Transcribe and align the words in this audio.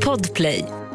Podplay. 0.00 0.85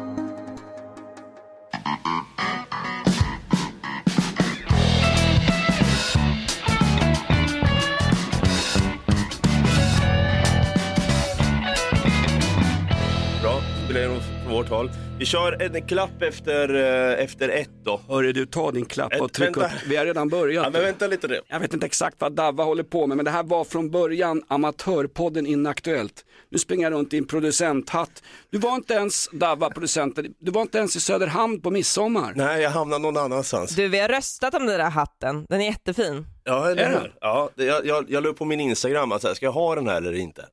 Håll. 14.76 14.90
Vi 15.18 15.24
kör 15.26 15.62
en 15.62 15.86
klapp 15.86 16.22
efter, 16.22 16.74
eh, 16.74 17.24
efter 17.24 17.48
ett 17.48 17.70
då. 17.84 18.00
Hörru 18.08 18.32
du, 18.32 18.46
ta 18.46 18.70
din 18.70 18.84
klapp 18.84 19.12
Ett- 19.12 19.20
och 19.20 19.32
tryck 19.32 19.48
upp. 19.56 19.62
vänta. 19.62 19.76
Vi 19.88 19.96
har 19.96 20.04
redan 20.04 20.28
börjat. 20.28 20.64
Ja, 20.64 20.70
men 20.70 20.82
vänta 20.82 21.06
lite 21.06 21.28
nu. 21.28 21.40
Jag 21.48 21.60
vet 21.60 21.74
inte 21.74 21.86
exakt 21.86 22.16
vad 22.18 22.32
Davva 22.32 22.64
håller 22.64 22.82
på 22.82 23.06
med, 23.06 23.16
men 23.16 23.24
det 23.24 23.30
här 23.30 23.42
var 23.42 23.64
från 23.64 23.90
början 23.90 24.42
Amatörpodden 24.48 25.46
Inaktuellt. 25.46 26.24
Nu 26.50 26.58
springer 26.58 26.82
jag 26.86 26.92
runt 26.92 27.12
i 27.12 27.18
en 27.18 27.26
producenthatt. 27.26 28.22
Du 28.50 28.58
var 28.58 28.74
inte 28.74 28.94
ens, 28.94 29.28
Davva, 29.32 29.70
producenten, 29.70 30.34
du 30.38 30.50
var 30.50 30.62
inte 30.62 30.78
ens 30.78 30.96
i 30.96 31.00
Söderhamn 31.00 31.60
på 31.60 31.70
midsommar. 31.70 32.32
Nej, 32.36 32.62
jag 32.62 32.70
hamnar 32.70 32.98
någon 32.98 33.16
annanstans. 33.16 33.70
Du, 33.76 33.88
vi 33.88 33.98
har 33.98 34.08
röstat 34.08 34.54
om 34.54 34.66
den 34.66 34.78
där 34.78 34.90
hatten. 34.90 35.46
Den 35.48 35.60
är 35.60 35.64
jättefin. 35.64 36.26
Ja, 36.44 36.70
eller 36.70 36.82
Är 36.84 36.90
det? 36.90 36.98
hur? 36.98 37.14
Ja, 37.20 37.50
det, 37.54 37.64
jag, 37.64 37.86
jag, 37.86 38.04
jag 38.10 38.22
la 38.22 38.28
upp 38.28 38.38
på 38.38 38.44
min 38.44 38.60
Instagram, 38.60 39.12
att 39.12 39.22
så 39.22 39.28
här, 39.28 39.34
ska 39.34 39.46
jag 39.46 39.52
ha 39.52 39.74
den 39.74 39.88
här 39.88 39.96
eller 39.96 40.12
inte? 40.14 40.44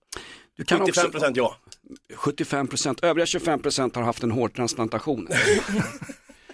Du 0.57 0.63
kan 0.65 0.79
75 0.79 1.01
också, 1.01 1.11
procent 1.11 1.37
ja. 1.37 1.55
75 2.15 2.67
procent, 2.67 3.03
övriga 3.03 3.25
25 3.25 3.61
procent 3.61 3.95
har 3.95 4.03
haft 4.03 4.23
en 4.23 4.31
hårtransplantation. 4.31 5.27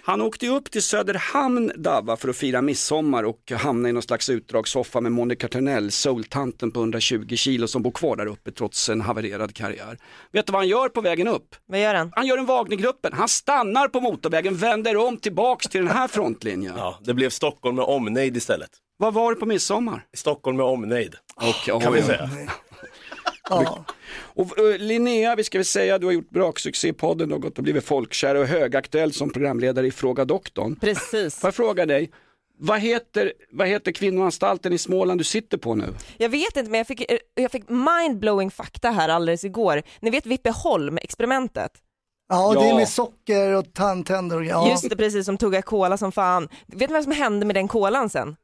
Han 0.02 0.20
åkte 0.20 0.48
upp 0.48 0.70
till 0.70 0.82
Söderhamn, 0.82 1.72
Davva, 1.76 2.16
för 2.16 2.28
att 2.28 2.36
fira 2.36 2.62
midsommar 2.62 3.22
och 3.24 3.52
hamna 3.56 3.88
i 3.88 3.92
någon 3.92 4.02
slags 4.02 4.28
utdragssoffa 4.30 5.00
med 5.00 5.12
Monica 5.12 5.48
Törnell, 5.48 5.90
soultanten 5.90 6.70
på 6.70 6.80
120 6.80 7.36
kilo 7.36 7.68
som 7.68 7.82
bor 7.82 7.90
kvar 7.90 8.16
där 8.16 8.26
uppe 8.26 8.52
trots 8.52 8.88
en 8.88 9.00
havererad 9.00 9.54
karriär. 9.54 9.98
Vet 10.32 10.46
du 10.46 10.52
vad 10.52 10.60
han 10.60 10.68
gör 10.68 10.88
på 10.88 11.00
vägen 11.00 11.28
upp? 11.28 11.54
Vad 11.66 11.80
gör 11.80 11.94
han? 11.94 12.12
Han 12.16 12.26
gör 12.26 12.38
en 12.38 12.46
Wagnergruppen, 12.46 13.12
han 13.12 13.28
stannar 13.28 13.88
på 13.88 14.00
motorvägen, 14.00 14.56
vänder 14.56 14.96
om 14.96 15.16
tillbaks 15.16 15.66
till 15.68 15.80
den 15.84 15.96
här 15.96 16.08
frontlinjen. 16.08 16.74
ja. 16.76 16.98
Det 17.04 17.14
blev 17.14 17.30
Stockholm 17.30 17.76
med 17.76 17.84
omnejd 17.84 18.36
istället. 18.36 18.70
Vad 18.98 19.14
var 19.14 19.34
det 19.34 19.40
på 19.40 19.46
midsommar? 19.46 20.04
Stockholm 20.16 20.56
med 20.56 20.66
omnejd, 20.66 21.14
Och, 21.36 21.82
kan 21.82 21.92
vi 21.92 22.02
säga. 22.02 22.30
Ja. 23.50 23.84
Och 24.18 24.58
uh, 24.58 24.78
Linnea, 24.78 25.34
vi 25.36 25.44
ska 25.44 25.58
väl 25.58 25.64
säga, 25.64 25.98
du 25.98 26.06
har 26.06 26.12
gjort 26.12 26.30
braksuccé 26.30 26.88
i 26.88 26.92
podden 26.92 27.32
och 27.32 27.42
gått 27.42 27.58
och 27.58 27.64
blivit 27.64 27.84
folkkär 27.84 28.34
och 28.34 28.46
högaktuell 28.46 29.12
som 29.12 29.30
programledare 29.30 29.86
i 29.86 29.90
Fråga 29.90 30.24
doktorn. 30.24 30.76
Precis. 30.76 31.38
Får 31.40 31.48
jag 31.48 31.54
fråga 31.54 31.86
dig, 31.86 32.10
vad 32.58 32.80
heter, 32.80 33.32
vad 33.50 33.68
heter 33.68 33.92
kvinnoanstalten 33.92 34.72
i 34.72 34.78
Småland 34.78 35.20
du 35.20 35.24
sitter 35.24 35.58
på 35.58 35.74
nu? 35.74 35.94
Jag 36.18 36.28
vet 36.28 36.56
inte 36.56 36.70
men 36.70 36.78
jag 36.78 36.86
fick, 36.86 37.12
eh, 37.12 37.18
jag 37.34 37.50
fick 37.52 37.68
mindblowing 37.68 38.50
fakta 38.50 38.90
här 38.90 39.08
alldeles 39.08 39.44
igår. 39.44 39.82
Ni 40.00 40.10
vet 40.10 40.26
Vippeholm-experimentet? 40.26 41.70
ja, 42.28 42.52
det 42.54 42.60
är 42.60 42.68
Ja. 42.68 42.76
med 42.76 42.88
socker 42.88 43.52
och 43.54 43.72
tandtänder 43.74 44.36
och 44.36 44.44
ja. 44.44 44.70
Just 44.70 44.90
det, 44.90 44.96
precis 44.96 45.26
som 45.26 45.38
tugga 45.38 45.62
cola 45.62 45.96
som 45.96 46.12
fan. 46.12 46.48
Vet 46.66 46.90
ni 46.90 46.94
vad 46.94 47.02
som 47.02 47.12
hände 47.12 47.46
med 47.46 47.56
den 47.56 47.68
kolan 47.68 48.10
sen? 48.10 48.36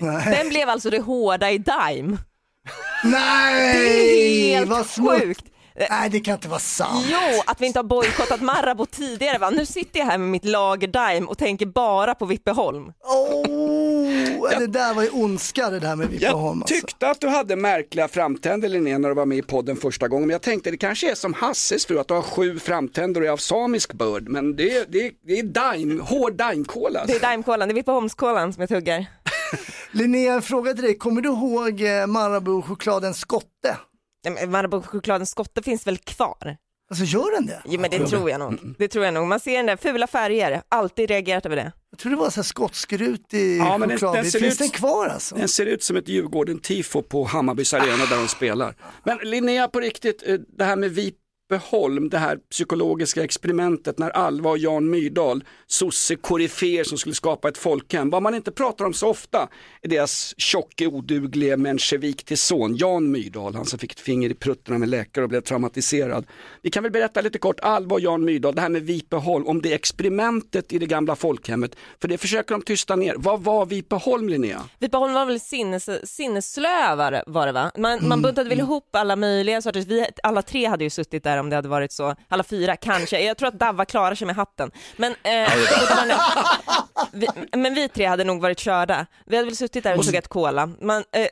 Nej. 0.00 0.36
Den 0.38 0.48
blev 0.48 0.68
alltså 0.68 0.90
det 0.90 1.00
hårda 1.00 1.50
i 1.50 1.58
Dime. 1.58 2.16
Nej, 3.04 3.72
Det 3.78 4.52
är 4.54 4.56
helt 4.58 4.70
vad 4.70 4.86
smutt. 4.86 5.20
sjukt. 5.22 5.44
Nej, 5.90 6.10
det 6.10 6.20
kan 6.20 6.34
inte 6.34 6.48
vara 6.48 6.60
sant. 6.60 7.06
Jo, 7.10 7.42
att 7.46 7.60
vi 7.60 7.66
inte 7.66 7.78
har 7.78 7.84
bojkottat 7.84 8.40
Marabou 8.40 8.86
tidigare 8.86 9.38
va? 9.38 9.50
Nu 9.50 9.66
sitter 9.66 9.98
jag 9.98 10.06
här 10.06 10.18
med 10.18 10.28
mitt 10.28 10.44
lager 10.44 10.88
Dime 10.88 11.26
och 11.26 11.38
tänker 11.38 11.66
bara 11.66 12.14
på 12.14 12.24
Vippeholm. 12.26 12.92
Oh, 13.04 14.58
det 14.58 14.66
där 14.66 14.94
var 14.94 15.02
ju 15.02 15.08
ondska 15.10 15.70
det 15.70 15.78
där 15.80 15.96
med 15.96 16.08
Vippeholm. 16.08 16.44
Jag 16.58 16.62
Alltså. 16.62 16.74
tyckte 16.74 17.08
att 17.10 17.20
du 17.20 17.28
hade 17.28 17.56
märkliga 17.56 18.08
framtänder 18.08 18.68
Linnea 18.68 18.98
när 18.98 19.08
du 19.08 19.14
var 19.14 19.26
med 19.26 19.38
i 19.38 19.42
podden 19.42 19.76
första 19.76 20.08
gången, 20.08 20.26
men 20.26 20.32
jag 20.34 20.42
tänkte 20.42 20.70
det 20.70 20.76
kanske 20.76 21.10
är 21.10 21.14
som 21.14 21.34
Hasses 21.34 21.86
fru, 21.86 21.98
att 21.98 22.08
du 22.08 22.14
har 22.14 22.22
sju 22.22 22.58
framtänder 22.58 23.20
och 23.20 23.26
är 23.26 23.30
av 23.30 23.36
samisk 23.36 23.92
börd, 23.92 24.28
men 24.28 24.56
det 24.56 24.76
är, 24.76 24.84
det 24.88 25.06
är, 25.06 25.12
det 25.26 25.38
är 25.38 25.42
daim, 25.42 26.00
hård 26.00 26.32
daimkola. 26.34 27.04
Det 27.06 27.12
är 27.24 27.30
Dime-kolan, 27.30 27.68
det 27.68 27.72
är 27.72 27.74
Vippeholmskolan 27.74 28.52
som 28.52 28.60
jag 28.60 28.68
tuggar. 28.68 29.06
Linnea, 29.92 30.34
en 30.34 30.42
fråga 30.42 30.74
till 30.74 30.84
dig. 30.84 30.98
Kommer 30.98 31.20
du 31.20 31.28
ihåg 31.28 31.80
eh, 31.80 32.06
Marabou-chokladen 32.06 33.14
Skotte? 33.14 33.76
Marabou-chokladens 34.46 35.30
skotte 35.30 35.62
finns 35.62 35.86
väl 35.86 35.98
kvar? 35.98 36.56
Alltså 36.90 37.04
gör 37.04 37.34
den 37.34 37.46
det? 37.46 37.62
Jo 37.64 37.80
men 37.80 37.90
det 37.90 38.06
tror 38.06 38.30
jag 38.30 38.40
nog. 38.40 38.74
Det 38.78 38.88
tror 38.88 39.04
jag 39.04 39.14
nog. 39.14 39.26
Man 39.26 39.40
ser 39.40 39.56
den 39.56 39.66
där 39.66 39.76
fula 39.76 40.06
färger, 40.06 40.62
alltid 40.68 41.08
reagerat 41.10 41.46
över 41.46 41.56
det. 41.56 41.72
Jag 41.90 41.98
tror 41.98 42.10
det 42.10 42.16
var 42.18 42.30
så 42.30 42.36
här 42.36 42.42
skotskrut 42.42 43.34
i 43.34 43.56
Ja, 43.58 43.78
men 43.78 43.88
den- 43.88 43.98
choklad. 43.98 44.14
den 44.14 44.30
ser 44.30 44.38
Finns 44.40 44.54
ut- 44.54 44.58
den 44.58 44.68
kvar 44.70 45.06
alltså? 45.06 45.34
Den 45.34 45.48
ser 45.48 45.66
ut 45.66 45.82
som 45.82 45.96
ett 45.96 46.08
Djurgården-tifo 46.08 47.02
på 47.02 47.24
Hammarbys 47.24 47.74
arena 47.74 48.06
där 48.06 48.16
de 48.16 48.28
spelar. 48.28 48.74
Men 49.04 49.18
Linnea, 49.22 49.68
på 49.68 49.80
riktigt, 49.80 50.22
eh, 50.26 50.38
det 50.58 50.64
här 50.64 50.76
med 50.76 50.90
Vipeholm, 51.52 52.08
det 52.08 52.18
här 52.18 52.36
psykologiska 52.50 53.24
experimentet 53.24 53.98
när 53.98 54.10
Alva 54.10 54.50
och 54.50 54.58
Jan 54.58 54.90
Myrdal, 54.90 55.44
sosse 55.66 56.16
koryféer 56.16 56.84
som 56.84 56.98
skulle 56.98 57.14
skapa 57.14 57.48
ett 57.48 57.58
folkhem, 57.58 58.10
vad 58.10 58.22
man 58.22 58.34
inte 58.34 58.52
pratar 58.52 58.84
om 58.84 58.92
så 58.92 59.08
ofta 59.08 59.48
är 59.82 59.88
deras 59.88 60.34
tjocke, 60.36 60.86
oduglige 60.86 61.56
menschevik 61.56 62.24
till 62.24 62.38
son, 62.38 62.76
Jan 62.76 63.10
Myrdal, 63.10 63.54
han 63.54 63.64
som 63.64 63.78
fick 63.78 63.92
ett 63.92 64.00
finger 64.00 64.30
i 64.30 64.34
pruttarna 64.34 64.78
med 64.78 64.88
läkare 64.88 65.24
och 65.24 65.28
blev 65.28 65.40
traumatiserad. 65.40 66.26
Vi 66.62 66.70
kan 66.70 66.82
väl 66.82 66.92
berätta 66.92 67.20
lite 67.20 67.38
kort, 67.38 67.60
Alva 67.60 67.94
och 67.94 68.00
Jan 68.00 68.24
Myrdal, 68.24 68.54
det 68.54 68.60
här 68.60 68.68
med 68.68 68.82
Vipeholm, 68.82 69.46
om 69.46 69.62
det 69.62 69.72
experimentet 69.72 70.72
i 70.72 70.78
det 70.78 70.86
gamla 70.86 71.16
folkhemmet, 71.16 71.76
för 72.00 72.08
det 72.08 72.18
försöker 72.18 72.54
de 72.54 72.62
tysta 72.62 72.96
ner. 72.96 73.14
Vad 73.18 73.44
var 73.44 73.66
Vipeholm, 73.66 74.28
Linnea? 74.28 74.62
Vipeholm 74.78 75.14
var 75.14 75.26
väl 75.26 75.40
sinnes, 75.40 75.90
sinnesslöa 76.04 76.96
var 76.96 77.10
det, 77.10 77.24
var 77.26 77.46
det 77.46 77.52
va? 77.52 77.70
Man, 77.76 78.08
man 78.08 78.22
buntade 78.22 78.48
väl 78.48 78.60
ihop 78.60 78.96
alla 78.96 79.16
möjliga 79.16 79.62
sorters, 79.62 79.86
vi 79.86 80.06
alla 80.22 80.42
tre 80.42 80.66
hade 80.66 80.84
ju 80.84 80.90
suttit 80.90 81.24
där 81.24 81.41
om 81.42 81.50
det 81.50 81.56
hade 81.56 81.68
varit 81.68 81.92
så, 81.92 82.14
alla 82.28 82.42
fyra 82.42 82.76
kanske, 82.76 83.20
jag 83.20 83.36
tror 83.36 83.48
att 83.48 83.58
Davva 83.58 83.84
klarar 83.84 84.14
sig 84.14 84.26
med 84.26 84.36
hatten. 84.36 84.70
Men, 84.96 85.12
eh, 85.22 85.52
vi, 87.12 87.28
men 87.52 87.74
vi 87.74 87.88
tre 87.88 88.06
hade 88.06 88.24
nog 88.24 88.40
varit 88.40 88.58
körda. 88.58 89.06
Vi 89.26 89.36
hade 89.36 89.46
väl 89.46 89.56
suttit 89.56 89.84
där 89.84 89.98
och 89.98 90.04
tuggat 90.04 90.28
cola. 90.28 90.66
Man 90.80 91.04
eh, 91.12 91.20
eh, 91.22 91.28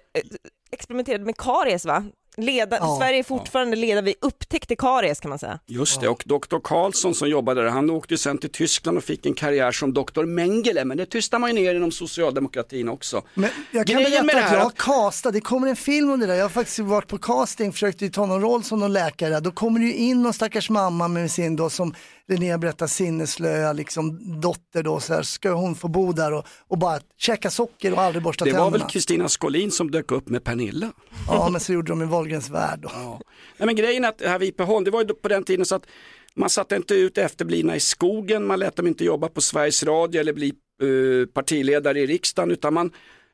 experimenterade 0.72 1.24
med 1.24 1.36
karies 1.36 1.86
va? 1.86 2.04
Leda, 2.36 2.76
Ja. 2.80 2.96
Sverige 3.00 3.18
är 3.18 3.22
fortfarande 3.22 3.76
ledande, 3.76 4.10
vi 4.10 4.26
upptäckte 4.26 4.76
karies 4.76 5.20
kan 5.20 5.28
man 5.28 5.38
säga. 5.38 5.58
Just 5.66 6.00
det, 6.00 6.08
och 6.08 6.22
Dr. 6.26 6.58
Karlsson 6.64 7.14
som 7.14 7.28
jobbade 7.28 7.62
där, 7.62 7.68
han 7.70 7.90
åkte 7.90 8.18
sen 8.18 8.38
till 8.38 8.50
Tyskland 8.50 8.98
och 8.98 9.04
fick 9.04 9.26
en 9.26 9.34
karriär 9.34 9.72
som 9.72 9.94
Dr. 9.94 10.24
Mengele, 10.24 10.84
men 10.84 10.96
det 10.96 11.06
tystar 11.06 11.38
man 11.38 11.56
ju 11.56 11.62
ner 11.62 11.74
inom 11.74 11.92
socialdemokratin 11.92 12.88
också. 12.88 13.22
Men 13.34 13.50
jag 13.70 13.86
kan 13.86 14.02
Grejen 14.02 14.26
berätta 14.26 14.40
det 14.40 14.46
att 14.46 14.52
jag 14.52 14.60
har 14.60 14.66
att- 14.66 14.76
castat, 14.76 15.32
det 15.32 15.40
kommer 15.40 15.68
en 15.68 15.76
film 15.76 16.10
om 16.10 16.20
det 16.20 16.26
där. 16.26 16.34
Jag 16.34 16.44
har 16.44 16.48
faktiskt 16.48 16.78
varit 16.78 17.08
på 17.08 17.18
casting, 17.18 17.72
försökte 17.72 18.04
ju 18.04 18.10
ta 18.10 18.26
någon 18.26 18.40
roll 18.40 18.64
som 18.64 18.80
någon 18.80 18.92
läkare. 18.92 19.40
Då 19.40 19.50
kommer 19.50 19.80
det 19.80 19.86
ju 19.86 19.94
in 19.94 20.22
någon 20.22 20.32
stackars 20.32 20.70
mamma 20.70 21.08
med 21.08 21.30
sin 21.30 21.56
då 21.56 21.70
som 21.70 21.94
Linnea 22.30 22.58
berättar 22.58 22.86
sinneslöa 22.86 23.72
liksom 23.72 24.40
dotter 24.40 24.82
då 24.82 25.00
så 25.00 25.14
här, 25.14 25.22
ska 25.22 25.52
hon 25.52 25.74
få 25.74 25.88
bo 25.88 26.12
där 26.12 26.32
och, 26.32 26.46
och 26.68 26.78
bara 26.78 27.00
käka 27.16 27.50
socker 27.50 27.92
och 27.92 28.00
aldrig 28.00 28.22
borsta 28.22 28.44
Det 28.44 28.52
var 28.52 28.58
tänderna. 28.58 28.84
väl 28.84 28.92
Kristina 28.92 29.28
Skolin 29.28 29.70
som 29.70 29.90
dök 29.90 30.12
upp 30.12 30.28
med 30.28 30.44
Pernilla. 30.44 30.92
Ja 31.28 31.48
men 31.52 31.60
så 31.60 31.72
gjorde 31.72 31.92
de 31.92 32.02
i 32.02 32.06
Wahlgrens 32.06 32.50
värld 32.50 32.80
då. 32.82 32.90
Ja. 32.92 33.20
Nej, 33.56 33.66
men 33.66 33.76
grejen 33.76 34.04
är 34.04 34.08
att 34.08 34.22
här 34.22 34.38
Vipeholm, 34.38 34.84
det 34.84 34.90
var 34.90 35.00
ju 35.02 35.14
på 35.14 35.28
den 35.28 35.44
tiden 35.44 35.66
så 35.66 35.74
att 35.74 35.86
man 36.34 36.50
satte 36.50 36.76
inte 36.76 36.94
ut 36.94 37.18
efterblivna 37.18 37.76
i 37.76 37.80
skogen, 37.80 38.46
man 38.46 38.58
lät 38.58 38.76
dem 38.76 38.86
inte 38.86 39.04
jobba 39.04 39.28
på 39.28 39.40
Sveriges 39.40 39.82
Radio 39.82 40.20
eller 40.20 40.32
bli 40.32 40.48
eh, 40.82 41.26
partiledare 41.32 42.00
i 42.00 42.06
riksdagen 42.06 42.50
utan 42.50 42.74
man 42.74 42.90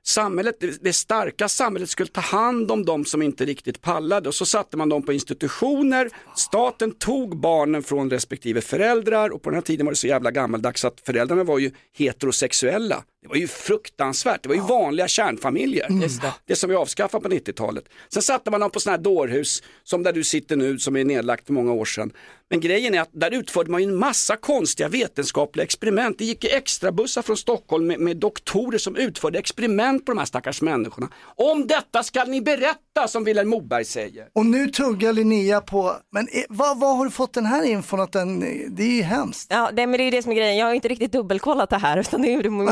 Samhället, 0.06 0.56
det- 0.80 0.92
starka 0.92 1.48
samhället 1.48 1.90
skulle 1.90 2.08
ta 2.08 2.20
hand 2.20 2.70
om 2.70 2.84
de 2.84 3.04
som 3.04 3.22
inte 3.22 3.44
riktigt 3.44 3.82
pallade 3.82 4.28
och 4.28 4.34
så 4.34 4.46
satte 4.46 4.76
man 4.76 4.88
dem 4.88 5.02
på 5.02 5.12
institutioner. 5.12 6.10
Staten 6.36 6.92
tog 6.94 7.40
barnen 7.40 7.82
från 7.82 8.10
respektive 8.10 8.60
föräldrar 8.60 9.30
och 9.30 9.42
på 9.42 9.50
den 9.50 9.54
här 9.54 9.62
tiden 9.62 9.86
var 9.86 9.92
det 9.92 9.96
så 9.96 10.06
jävla 10.06 10.30
gammaldags 10.30 10.84
att 10.84 11.00
föräldrarna 11.06 11.44
var 11.44 11.58
ju 11.58 11.70
heterosexuella. 11.96 13.04
Det 13.26 13.30
var 13.30 13.36
ju 13.36 13.48
fruktansvärt, 13.48 14.42
det 14.42 14.48
var 14.48 14.56
ju 14.56 14.60
vanliga 14.60 15.08
kärnfamiljer. 15.08 15.86
Det. 15.88 16.32
det 16.46 16.56
som 16.56 16.70
vi 16.70 16.76
avskaffade 16.76 17.28
på 17.28 17.34
90-talet. 17.34 17.84
Sen 18.08 18.22
satte 18.22 18.50
man 18.50 18.60
dem 18.60 18.70
på 18.70 18.80
sådana 18.80 18.96
här 18.96 19.04
dårhus 19.04 19.62
som 19.84 20.02
där 20.02 20.12
du 20.12 20.24
sitter 20.24 20.56
nu 20.56 20.78
som 20.78 20.96
är 20.96 21.04
nedlagt 21.04 21.46
för 21.46 21.52
många 21.52 21.72
år 21.72 21.84
sedan. 21.84 22.12
Men 22.50 22.60
grejen 22.60 22.94
är 22.94 23.00
att 23.00 23.10
där 23.12 23.30
utförde 23.30 23.70
man 23.70 23.82
ju 23.82 23.88
en 23.88 23.96
massa 23.96 24.36
konstiga 24.36 24.88
vetenskapliga 24.88 25.64
experiment. 25.64 26.18
Det 26.18 26.24
gick 26.24 26.44
ju 26.44 26.50
extra 26.50 26.92
bussar 26.92 27.22
från 27.22 27.36
Stockholm 27.36 27.86
med, 27.86 28.00
med 28.00 28.16
doktorer 28.16 28.78
som 28.78 28.96
utförde 28.96 29.38
experiment 29.38 30.06
på 30.06 30.12
de 30.12 30.18
här 30.18 30.24
stackars 30.24 30.62
människorna. 30.62 31.08
Om 31.36 31.66
detta 31.66 32.02
ska 32.02 32.24
ni 32.24 32.40
berätta 32.40 33.08
som 33.08 33.24
Vilhelm 33.24 33.48
Moberg 33.48 33.84
säger. 33.84 34.26
Och 34.32 34.46
nu 34.46 34.66
tuggar 34.66 35.12
Linnea 35.12 35.60
på, 35.60 35.96
men 36.12 36.28
eh, 36.32 36.42
vad, 36.48 36.80
vad 36.80 36.96
har 36.96 37.04
du 37.04 37.10
fått 37.10 37.32
den 37.32 37.46
här 37.46 37.62
infon 37.62 38.00
att 38.00 38.12
den, 38.12 38.40
det 38.76 38.82
är 38.82 38.96
ju 38.96 39.02
hemskt. 39.02 39.46
Ja, 39.50 39.70
det, 39.72 39.86
men 39.86 39.98
det 39.98 40.02
är 40.02 40.04
ju 40.04 40.10
det 40.10 40.22
som 40.22 40.32
är 40.32 40.36
grejen. 40.36 40.56
Jag 40.56 40.66
har 40.66 40.74
inte 40.74 40.88
riktigt 40.88 41.12
dubbelkollat 41.12 41.70
det 41.70 41.78
här 41.78 41.98
utan 41.98 42.22
det 42.22 42.28
är 42.28 42.42
ju 42.42 42.50
min 42.50 42.68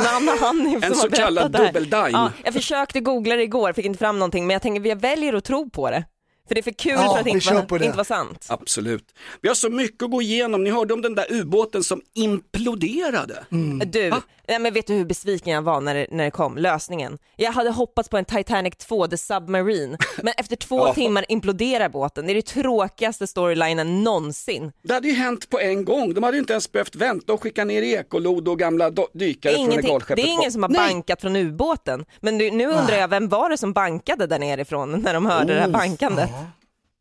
Hanif 0.47 0.73
som 0.73 0.83
En 0.83 0.95
så 0.95 1.03
har 1.03 1.09
berättat 1.09 1.25
kallad 1.25 1.53
det 1.91 1.97
här. 1.97 2.11
Ja, 2.11 2.31
jag 2.45 2.55
försökte 2.55 3.01
googla 3.01 3.37
det 3.37 3.43
igår, 3.43 3.73
fick 3.73 3.85
inte 3.87 3.99
fram 3.99 4.19
någonting, 4.19 4.47
men 4.47 4.55
jag 4.55 4.63
tänker 4.63 4.89
jag 4.89 5.01
väljer 5.01 5.33
att 5.35 5.45
tro 5.45 5.71
på 5.71 5.91
det. 5.91 6.05
För 6.49 6.55
det 6.55 6.61
är 6.61 6.63
för 6.63 6.71
kul 6.71 6.93
Ja, 6.93 7.13
för 7.15 7.21
att 7.21 7.27
inte 7.27 7.55
vara, 7.55 7.63
på 7.65 7.79
det. 7.79 7.85
inte 7.85 7.97
vara 7.97 8.05
sant. 8.05 8.47
Absolut. 8.49 9.05
Vi 9.41 9.49
har 9.49 9.55
så 9.55 9.71
mycket 9.71 10.03
att 10.03 10.11
gå 10.11 10.23
igenom. 10.23 10.65
Ni 10.65 10.71
hörde 10.71 10.95
om 10.95 11.03
den 11.03 11.15
där 11.15 11.27
ubåten 11.33 11.85
som 11.85 12.01
imploderade. 12.15 13.45
Du, 13.87 14.13
nej, 14.49 14.59
men 14.59 14.75
vet 14.75 14.87
du 14.87 14.95
hur 14.95 15.05
besviken 15.05 15.53
jag 15.53 15.63
var 15.63 15.81
när 15.81 15.95
det, 15.95 16.07
när 16.11 16.25
det 16.25 16.31
kom, 16.31 16.57
lösningen? 16.57 17.19
Jag 17.37 17.53
hade 17.53 17.71
hoppats 17.71 18.09
på 18.09 18.17
en 18.19 18.25
Titanic 18.25 18.75
2, 18.77 19.07
The 19.07 19.17
Submarine, 19.17 19.99
men 20.23 20.35
efter 20.37 20.57
två 20.57 20.79
Ja. 20.87 20.95
timmar 20.95 21.25
imploderar 21.29 21.89
båten. 21.89 22.27
Det 22.27 22.33
är 22.33 22.35
det 22.35 22.43
tråkigaste 22.47 23.27
storylinen 23.27 24.03
någonsin. 24.05 24.73
Det 24.83 24.95
hade 24.95 25.09
ju 25.09 25.15
hänt 25.15 25.51
på 25.51 25.61
en 25.61 25.85
gång. 25.85 26.15
De 26.15 26.23
hade 26.25 26.37
ju 26.37 26.41
inte 26.41 26.53
ens 26.53 26.73
behövt 26.73 26.97
vänta 26.97 27.33
och 27.33 27.43
skicka 27.43 27.65
ner 27.65 27.83
ekolod 27.83 28.49
och 28.49 28.59
gamla 28.59 28.91
dykare 29.15 29.53
från 29.53 29.61
Ingenting. 29.65 29.89
regalskeppet. 29.89 30.25
Det 30.25 30.31
är 30.31 30.33
ingen 30.35 30.53
som 30.53 30.63
har 30.63 30.71
Nej. 30.71 30.89
bankat 30.93 31.21
från 31.21 31.37
ubåten. 31.37 32.05
Men 32.21 32.39
nu, 32.39 32.51
nu 32.51 32.67
undrar 32.67 32.97
jag, 32.97 33.09
vem 33.09 33.29
var 33.29 33.51
det 33.51 33.59
som 33.59 33.73
bankade 33.73 34.27
där 34.27 34.39
nerifrån 34.39 34.91
när 35.03 35.15
de 35.15 35.27
hörde 35.27 35.55
det 35.55 35.61
här 35.61 35.69
bankandet? 35.69 36.31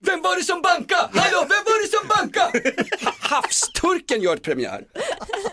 Vem 0.06 0.22
var 0.22 0.36
det 0.38 0.44
som 0.44 0.62
banka? 0.62 0.96
Hallå, 1.14 1.40
vem 1.40 1.64
var 1.66 1.82
det 1.84 1.98
som 1.98 2.08
banka? 2.08 2.42
Ha- 3.06 3.36
Havsturken 3.36 4.22
gör 4.22 4.38
premiär. 4.38 4.84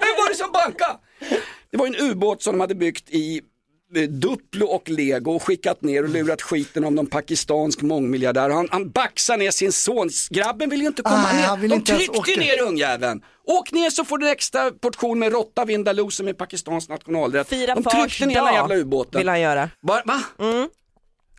Vem 0.00 0.14
var 0.18 0.28
det 0.28 0.34
som 0.34 0.52
banka? 0.52 0.96
Det 1.70 1.76
var 1.76 1.86
en 1.86 1.96
ubåt 1.96 2.42
som 2.42 2.52
de 2.54 2.60
hade 2.60 2.74
byggt 2.74 3.10
i 3.10 3.40
eh, 3.96 4.02
Duplo 4.02 4.66
och 4.66 4.88
Lego 4.88 5.32
och 5.32 5.42
skickat 5.42 5.82
ner 5.82 6.02
och 6.02 6.08
lurat 6.08 6.42
skiten 6.42 6.84
om 6.84 6.94
någon 6.94 7.06
pakistansk 7.06 7.82
mångmiljardär. 7.82 8.50
Han, 8.50 8.68
han 8.70 8.90
baxar 8.90 9.36
ner 9.36 9.50
sin 9.50 9.72
son, 9.72 10.10
grabben 10.30 10.70
vill 10.70 10.80
ju 10.80 10.86
inte 10.86 11.02
komma 11.02 11.22
Nej, 11.32 11.36
ner. 11.40 11.42
han 11.48 11.60
vill 11.60 11.70
De 11.70 11.84
tryckte 11.84 12.36
ner 12.40 12.62
ungjäveln. 12.62 13.22
Åk 13.46 13.72
ner 13.72 13.90
så 13.90 14.04
får 14.04 14.18
du 14.18 14.26
en 14.26 14.32
extra 14.32 14.70
portion 14.70 15.18
med 15.18 15.32
råtta 15.32 15.64
vindaloo 15.64 16.10
som 16.10 16.28
är 16.28 16.32
Pakistans 16.32 16.88
nationalrätt. 16.88 17.48
Fira 17.48 17.74
De 17.74 17.84
tryckte 17.84 18.26
ner 18.26 18.34
den 18.44 18.54
jävla 18.54 18.74
ubåten. 18.76 19.18
vill 19.18 19.28
han 19.28 19.40
göra. 19.40 19.70
Va? 19.82 20.02
Va? 20.04 20.20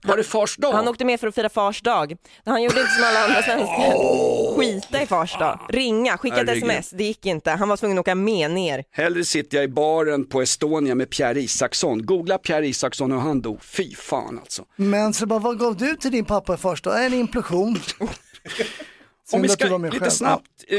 Var 0.03 0.17
det 0.17 0.23
fars 0.23 0.57
dag? 0.57 0.71
Han 0.71 0.87
åkte 0.87 1.05
med 1.05 1.19
för 1.19 1.27
att 1.27 1.35
fira 1.35 1.49
fars 1.49 1.81
dag. 1.81 2.15
Han 2.45 2.63
gjorde 2.63 2.79
inte 2.79 2.91
som 2.91 3.03
alla 3.03 3.19
andra 3.23 3.41
svenskar. 3.41 4.55
Skita 4.57 5.01
i 5.01 5.05
fars 5.07 5.37
dag. 5.39 5.59
Ringa, 5.69 6.17
skicka 6.17 6.41
ett 6.41 6.47
Herregud. 6.47 6.63
sms. 6.71 6.89
Det 6.89 7.03
gick 7.03 7.25
inte. 7.25 7.51
Han 7.51 7.69
var 7.69 7.77
tvungen 7.77 7.97
att 7.97 8.01
åka 8.01 8.15
med 8.15 8.51
ner. 8.51 8.83
Hellre 8.91 9.23
sitter 9.25 9.57
jag 9.57 9.63
i 9.63 9.67
baren 9.67 10.25
på 10.25 10.41
Estonia 10.41 10.95
med 10.95 11.09
Pierre 11.09 11.41
Isaksson. 11.41 12.05
Googla 12.05 12.37
Pierre 12.37 12.67
Isaksson 12.67 13.11
och 13.11 13.21
han 13.21 13.41
dog. 13.41 13.63
Fy 13.63 13.95
fan 13.95 14.39
alltså. 14.39 14.63
Men 14.75 15.13
så 15.13 15.25
bara, 15.25 15.39
vad 15.39 15.59
gav 15.59 15.77
du 15.77 15.95
till 15.95 16.11
din 16.11 16.25
pappa 16.25 16.57
först 16.57 16.83
då? 16.83 16.91
En 16.91 17.13
implosion. 17.13 17.79
Om 19.33 19.41
vi 19.41 19.49
ska 19.49 19.69
var 19.69 19.77
med 19.77 19.93
lite 19.93 20.11
snabbt 20.11 20.47
eh, 20.67 20.77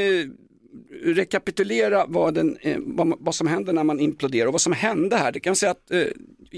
rekapitulera 1.05 2.07
vad, 2.09 2.35
den, 2.35 2.57
eh, 2.61 2.79
vad, 2.81 3.15
vad 3.21 3.35
som 3.35 3.47
händer 3.47 3.73
när 3.73 3.85
man 3.85 4.01
imploderar 4.01 4.47
och 4.47 4.53
vad 4.53 4.61
som 4.61 4.73
hände 4.73 5.17
här. 5.17 5.33
Det 5.33 5.41
kan 5.41 5.57
säga 5.57 5.73
att 5.73 5.91
eh, 5.91 6.05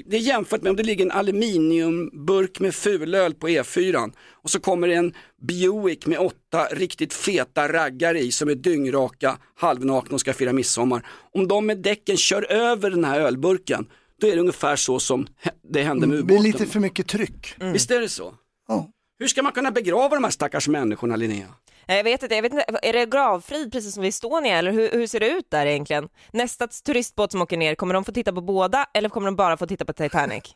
det 0.07 0.17
är 0.17 0.21
jämfört 0.21 0.63
med 0.63 0.71
om 0.71 0.77
det 0.77 0.83
ligger 0.83 1.05
en 1.05 1.11
aluminiumburk 1.11 2.61
med 2.61 2.75
fulöl 2.75 3.35
på 3.35 3.49
E4 3.49 4.13
och 4.31 4.51
så 4.51 4.61
kommer 4.61 4.89
det 4.89 4.95
en 4.95 5.15
Buick 5.43 6.07
med 6.07 6.19
åtta 6.19 6.67
riktigt 6.73 7.15
feta 7.15 7.73
raggare 7.73 8.21
i 8.21 8.33
som 8.33 8.49
är 8.49 8.55
dyngraka, 8.55 9.39
halvnakna 9.55 10.15
och 10.15 10.21
ska 10.21 10.33
fira 10.33 10.53
midsommar. 10.53 11.07
Om 11.33 11.49
de 11.49 11.67
med 11.67 11.79
däcken 11.79 12.17
kör 12.17 12.53
över 12.53 12.91
den 12.91 13.05
här 13.05 13.21
ölburken, 13.21 13.87
då 14.21 14.27
är 14.27 14.35
det 14.35 14.41
ungefär 14.41 14.77
så 14.77 14.99
som 14.99 15.27
det 15.73 15.83
hände 15.83 16.07
med 16.07 16.19
Det 16.19 16.23
blir 16.23 16.37
ubåten. 16.37 16.53
lite 16.53 16.67
för 16.73 16.81
mycket 16.81 17.09
tryck. 17.09 17.55
Visst 17.73 17.91
är 17.91 18.01
det 18.01 18.09
så? 18.09 18.35
Ja. 18.69 18.91
Hur 19.19 19.29
ska 19.29 19.43
man 19.43 19.53
kunna 19.53 19.71
begrava 19.71 20.15
de 20.15 20.25
här 20.25 20.31
stackars 20.31 20.69
människorna 20.69 21.17
Linnea? 21.17 21.49
Eh, 21.89 21.97
Jag 21.97 22.05
vet 22.05 22.23
inte, 22.23 22.35
jag 22.35 22.43
vet 22.43 22.53
inte, 22.53 22.65
är 22.83 22.93
det 22.93 23.07
gravfrid 23.07 23.73
precis 23.73 23.95
som 23.95 24.03
vid 24.03 24.09
Estonia 24.09 24.59
eller 24.59 24.73
hur, 24.73 24.91
hur 24.91 25.07
ser 25.07 25.21
det 25.21 25.29
ut 25.29 25.51
där 25.51 25.67
egentligen? 25.67 26.09
Nästa 26.33 26.67
turistbåt 26.67 27.33
som 27.33 27.43
åker 27.43 27.57
ner, 27.57 27.75
kommer 27.75 27.95
de 27.95 28.05
få 28.05 28.13
titta 28.13 28.33
på 28.33 28.41
båda 28.41 28.87
eller 28.95 29.09
kommer 29.09 29.27
de 29.27 29.37
bara 29.37 29.57
få 29.57 29.67
titta 29.67 29.85
på 29.85 29.93
Titanic? 29.93 30.45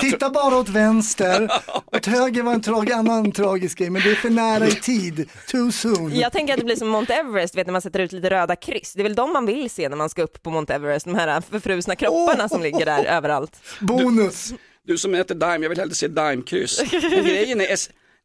Titta 0.00 0.30
bara 0.30 0.56
åt 0.56 0.68
vänster, 0.68 1.48
åt 1.92 2.06
höger 2.06 2.42
var 2.42 2.52
en 2.52 2.62
trag, 2.62 2.92
annan 2.92 3.32
tragisk 3.32 3.78
grej, 3.78 3.90
men 3.90 4.02
det 4.02 4.10
är 4.10 4.14
för 4.14 4.30
nära 4.30 4.66
i 4.66 4.70
tid, 4.70 5.28
too 5.48 5.72
soon. 5.72 6.16
Jag 6.16 6.32
tänker 6.32 6.52
att 6.54 6.58
det 6.58 6.64
blir 6.64 6.76
som 6.76 6.88
Mount 6.88 7.14
Everest, 7.14 7.56
vet 7.56 7.66
när 7.66 7.72
man 7.72 7.82
sätter 7.82 8.00
ut 8.00 8.12
lite 8.12 8.30
röda 8.30 8.56
kryss. 8.56 8.92
Det 8.94 9.00
är 9.00 9.02
väl 9.02 9.14
de 9.14 9.32
man 9.32 9.46
vill 9.46 9.70
se 9.70 9.88
när 9.88 9.96
man 9.96 10.10
ska 10.10 10.22
upp 10.22 10.42
på 10.42 10.50
Mount 10.50 10.74
Everest, 10.74 11.06
de 11.06 11.14
här 11.14 11.40
förfrusna 11.40 11.96
kropparna 11.96 12.48
som 12.48 12.62
ligger 12.62 12.84
där 12.84 13.04
överallt. 13.04 13.60
Bonus. 13.80 14.52
Du 14.86 14.98
som 14.98 15.14
äter 15.14 15.34
Daim, 15.34 15.62
jag 15.62 15.70
vill 15.70 15.78
hellre 15.78 15.94
se 15.94 16.08
Daimkryss. 16.08 16.80
Grejen 16.90 17.60
är, 17.60 17.76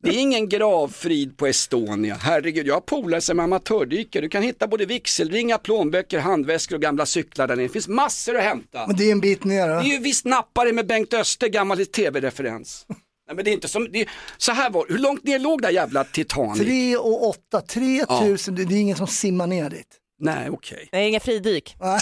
det 0.06 0.16
är 0.18 0.20
ingen 0.22 0.50
gravfrid 0.50 1.38
på 1.38 1.48
Estonia. 1.48 2.16
Herregud, 2.16 2.68
jag 2.68 2.74
har 2.74 2.82
polare 2.82 3.22
som 3.22 3.40
är 3.40 3.44
amatördykare. 3.44 4.22
Du 4.22 4.30
kan 4.30 4.44
hitta 4.44 4.68
både 4.68 4.86
vigselringar, 4.86 5.58
plånböcker, 5.58 6.20
handväskor 6.20 6.76
och 6.76 6.82
gamla 6.82 7.06
cyklar 7.06 7.48
där 7.48 7.56
nere. 7.56 7.66
Det 7.66 7.74
finns 7.74 7.88
massor 7.88 8.38
att 8.38 8.44
hämta. 8.44 8.88
Men 8.88 8.96
det 8.96 9.04
är 9.08 9.12
en 9.12 9.20
bit 9.20 9.44
ner. 9.44 9.68
Det 9.68 9.74
är 9.74 9.84
Då. 9.84 9.88
ju 9.88 10.00
visst 10.00 10.26
nappare 10.26 10.74
med 10.74 10.88
Bengt 10.88 11.14
Öster, 11.14 11.48
gammal 11.48 11.86
tv-referens. 11.86 12.86
Nej 13.28 13.36
men 13.36 13.46
det 13.46 13.52
är 13.52 13.54
inte 13.54 13.68
som, 13.68 13.92
det 13.92 14.02
är, 14.02 14.10
så 14.38 14.52
här 14.52 14.70
var 14.70 14.86
hur 14.90 14.98
långt 14.98 15.24
ner 15.24 15.40
låg 15.40 15.62
det 15.62 15.72
jävla 15.72 16.04
Titanic? 16.04 16.62
3 16.62 16.98
och 16.98 17.28
8, 17.28 17.62
3000, 17.62 18.56
det 18.56 18.62
är 18.64 18.72
ingen 18.72 18.98
som 18.98 19.08
simmar 19.08 19.48
ner 19.48 19.70
dit. 19.70 19.88
Nej 20.20 20.50
okej. 20.50 20.90
Det 20.92 20.98
är 20.98 21.08
inga 21.08 21.20
fridyk. 21.20 21.76
Nej, 21.80 22.00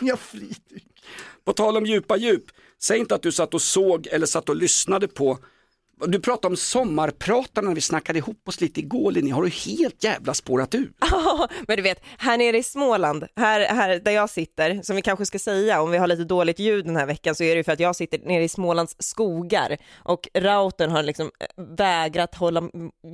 jag 0.00 0.18
flyter. 0.18 0.78
På 1.44 1.52
tal 1.52 1.76
om 1.76 1.86
djupa 1.86 2.16
djup, 2.16 2.44
säg 2.82 2.98
inte 2.98 3.14
att 3.14 3.22
du 3.22 3.32
satt 3.32 3.54
och 3.54 3.62
såg 3.62 4.06
eller 4.06 4.26
satt 4.26 4.48
och 4.48 4.56
lyssnade 4.56 5.08
på 5.08 5.38
du 6.06 6.20
pratade 6.20 6.52
om 6.52 6.56
sommarpratarna 6.56 7.68
när 7.68 7.74
vi 7.74 7.80
snackade 7.80 8.18
ihop 8.18 8.48
oss 8.48 8.60
lite 8.60 8.80
igår 8.80 9.12
Linnea, 9.12 9.34
har 9.34 9.42
du 9.42 9.48
helt 9.48 10.04
jävla 10.04 10.34
spårat 10.34 10.74
ur? 10.74 10.92
Men 11.68 11.76
du 11.76 11.82
vet, 11.82 12.02
här 12.18 12.38
nere 12.38 12.58
i 12.58 12.62
Småland, 12.62 13.26
här, 13.36 13.60
här 13.60 14.00
där 14.04 14.12
jag 14.12 14.30
sitter, 14.30 14.82
som 14.82 14.96
vi 14.96 15.02
kanske 15.02 15.26
ska 15.26 15.38
säga 15.38 15.82
om 15.82 15.90
vi 15.90 15.98
har 15.98 16.06
lite 16.06 16.24
dåligt 16.24 16.58
ljud 16.58 16.84
den 16.84 16.96
här 16.96 17.06
veckan 17.06 17.34
så 17.34 17.44
är 17.44 17.48
det 17.48 17.56
ju 17.56 17.64
för 17.64 17.72
att 17.72 17.80
jag 17.80 17.96
sitter 17.96 18.18
nere 18.18 18.42
i 18.42 18.48
Smålands 18.48 18.96
skogar 18.98 19.76
och 19.96 20.28
routern 20.34 20.90
har 20.90 21.02
liksom 21.02 21.30
eh, 21.40 21.64
vägrat 21.76 22.34
hålla, 22.34 22.62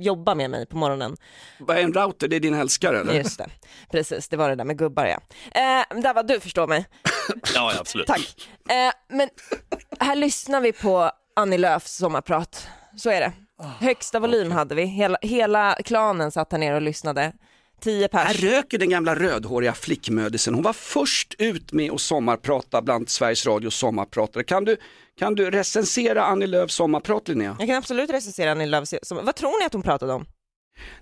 jobba 0.01 0.35
med 0.35 0.49
mig 0.49 0.65
på 0.65 0.77
morgonen. 0.77 1.17
Vad 1.59 1.77
är 1.77 1.81
en 1.81 1.93
router, 1.93 2.27
det 2.27 2.35
är 2.35 2.39
din 2.39 2.53
älskare 2.53 2.99
eller? 2.99 3.13
Just 3.13 3.37
det, 3.37 3.49
precis, 3.91 4.27
det 4.27 4.37
var 4.37 4.49
det 4.49 4.55
där 4.55 4.65
med 4.65 4.77
gubbar 4.77 5.05
ja. 5.05 5.19
Eh, 5.61 6.01
där 6.01 6.13
var 6.13 6.23
du 6.23 6.39
förstår 6.39 6.67
mig. 6.67 6.85
Ja, 7.55 7.71
ja, 7.73 7.79
absolut. 7.79 8.07
Tack. 8.07 8.49
Eh, 8.69 9.15
men 9.17 9.29
här 9.99 10.15
lyssnar 10.15 10.61
vi 10.61 10.71
på 10.71 11.11
Annie 11.37 11.57
Lööfs 11.57 11.95
sommarprat. 11.97 12.67
Så 12.95 13.09
är 13.09 13.19
det. 13.21 13.31
Högsta 13.79 14.19
volym 14.19 14.51
hade 14.51 14.75
vi. 14.75 14.85
Hela, 14.85 15.17
hela 15.21 15.75
klanen 15.85 16.31
satt 16.31 16.51
här 16.51 16.59
nere 16.59 16.75
och 16.75 16.81
lyssnade. 16.81 17.33
Tio 17.81 18.09
Här 18.13 18.25
pers. 18.25 18.43
röker 18.43 18.77
den 18.77 18.89
gamla 18.89 19.15
rödhåriga 19.15 19.73
flickmödisen. 19.73 20.53
Hon 20.53 20.63
var 20.63 20.73
först 20.73 21.35
ut 21.37 21.73
med 21.73 21.91
att 21.91 22.01
sommarprata 22.01 22.81
bland 22.81 23.09
Sveriges 23.09 23.45
Radios 23.45 23.75
sommarpratare. 23.75 24.43
Kan 24.43 24.65
du, 24.65 24.77
kan 25.19 25.35
du 25.35 25.51
recensera 25.51 26.23
Annie 26.23 26.47
Lööfs 26.47 26.75
sommarprat 26.75 27.27
Linnea? 27.27 27.55
Jag 27.59 27.67
kan 27.67 27.77
absolut 27.77 28.09
recensera 28.09 28.51
Annie 28.51 28.65
Lööf. 28.65 28.87
som- 29.01 29.25
Vad 29.25 29.35
tror 29.35 29.59
ni 29.59 29.65
att 29.65 29.73
hon 29.73 29.81
pratade 29.83 30.13
om? 30.13 30.25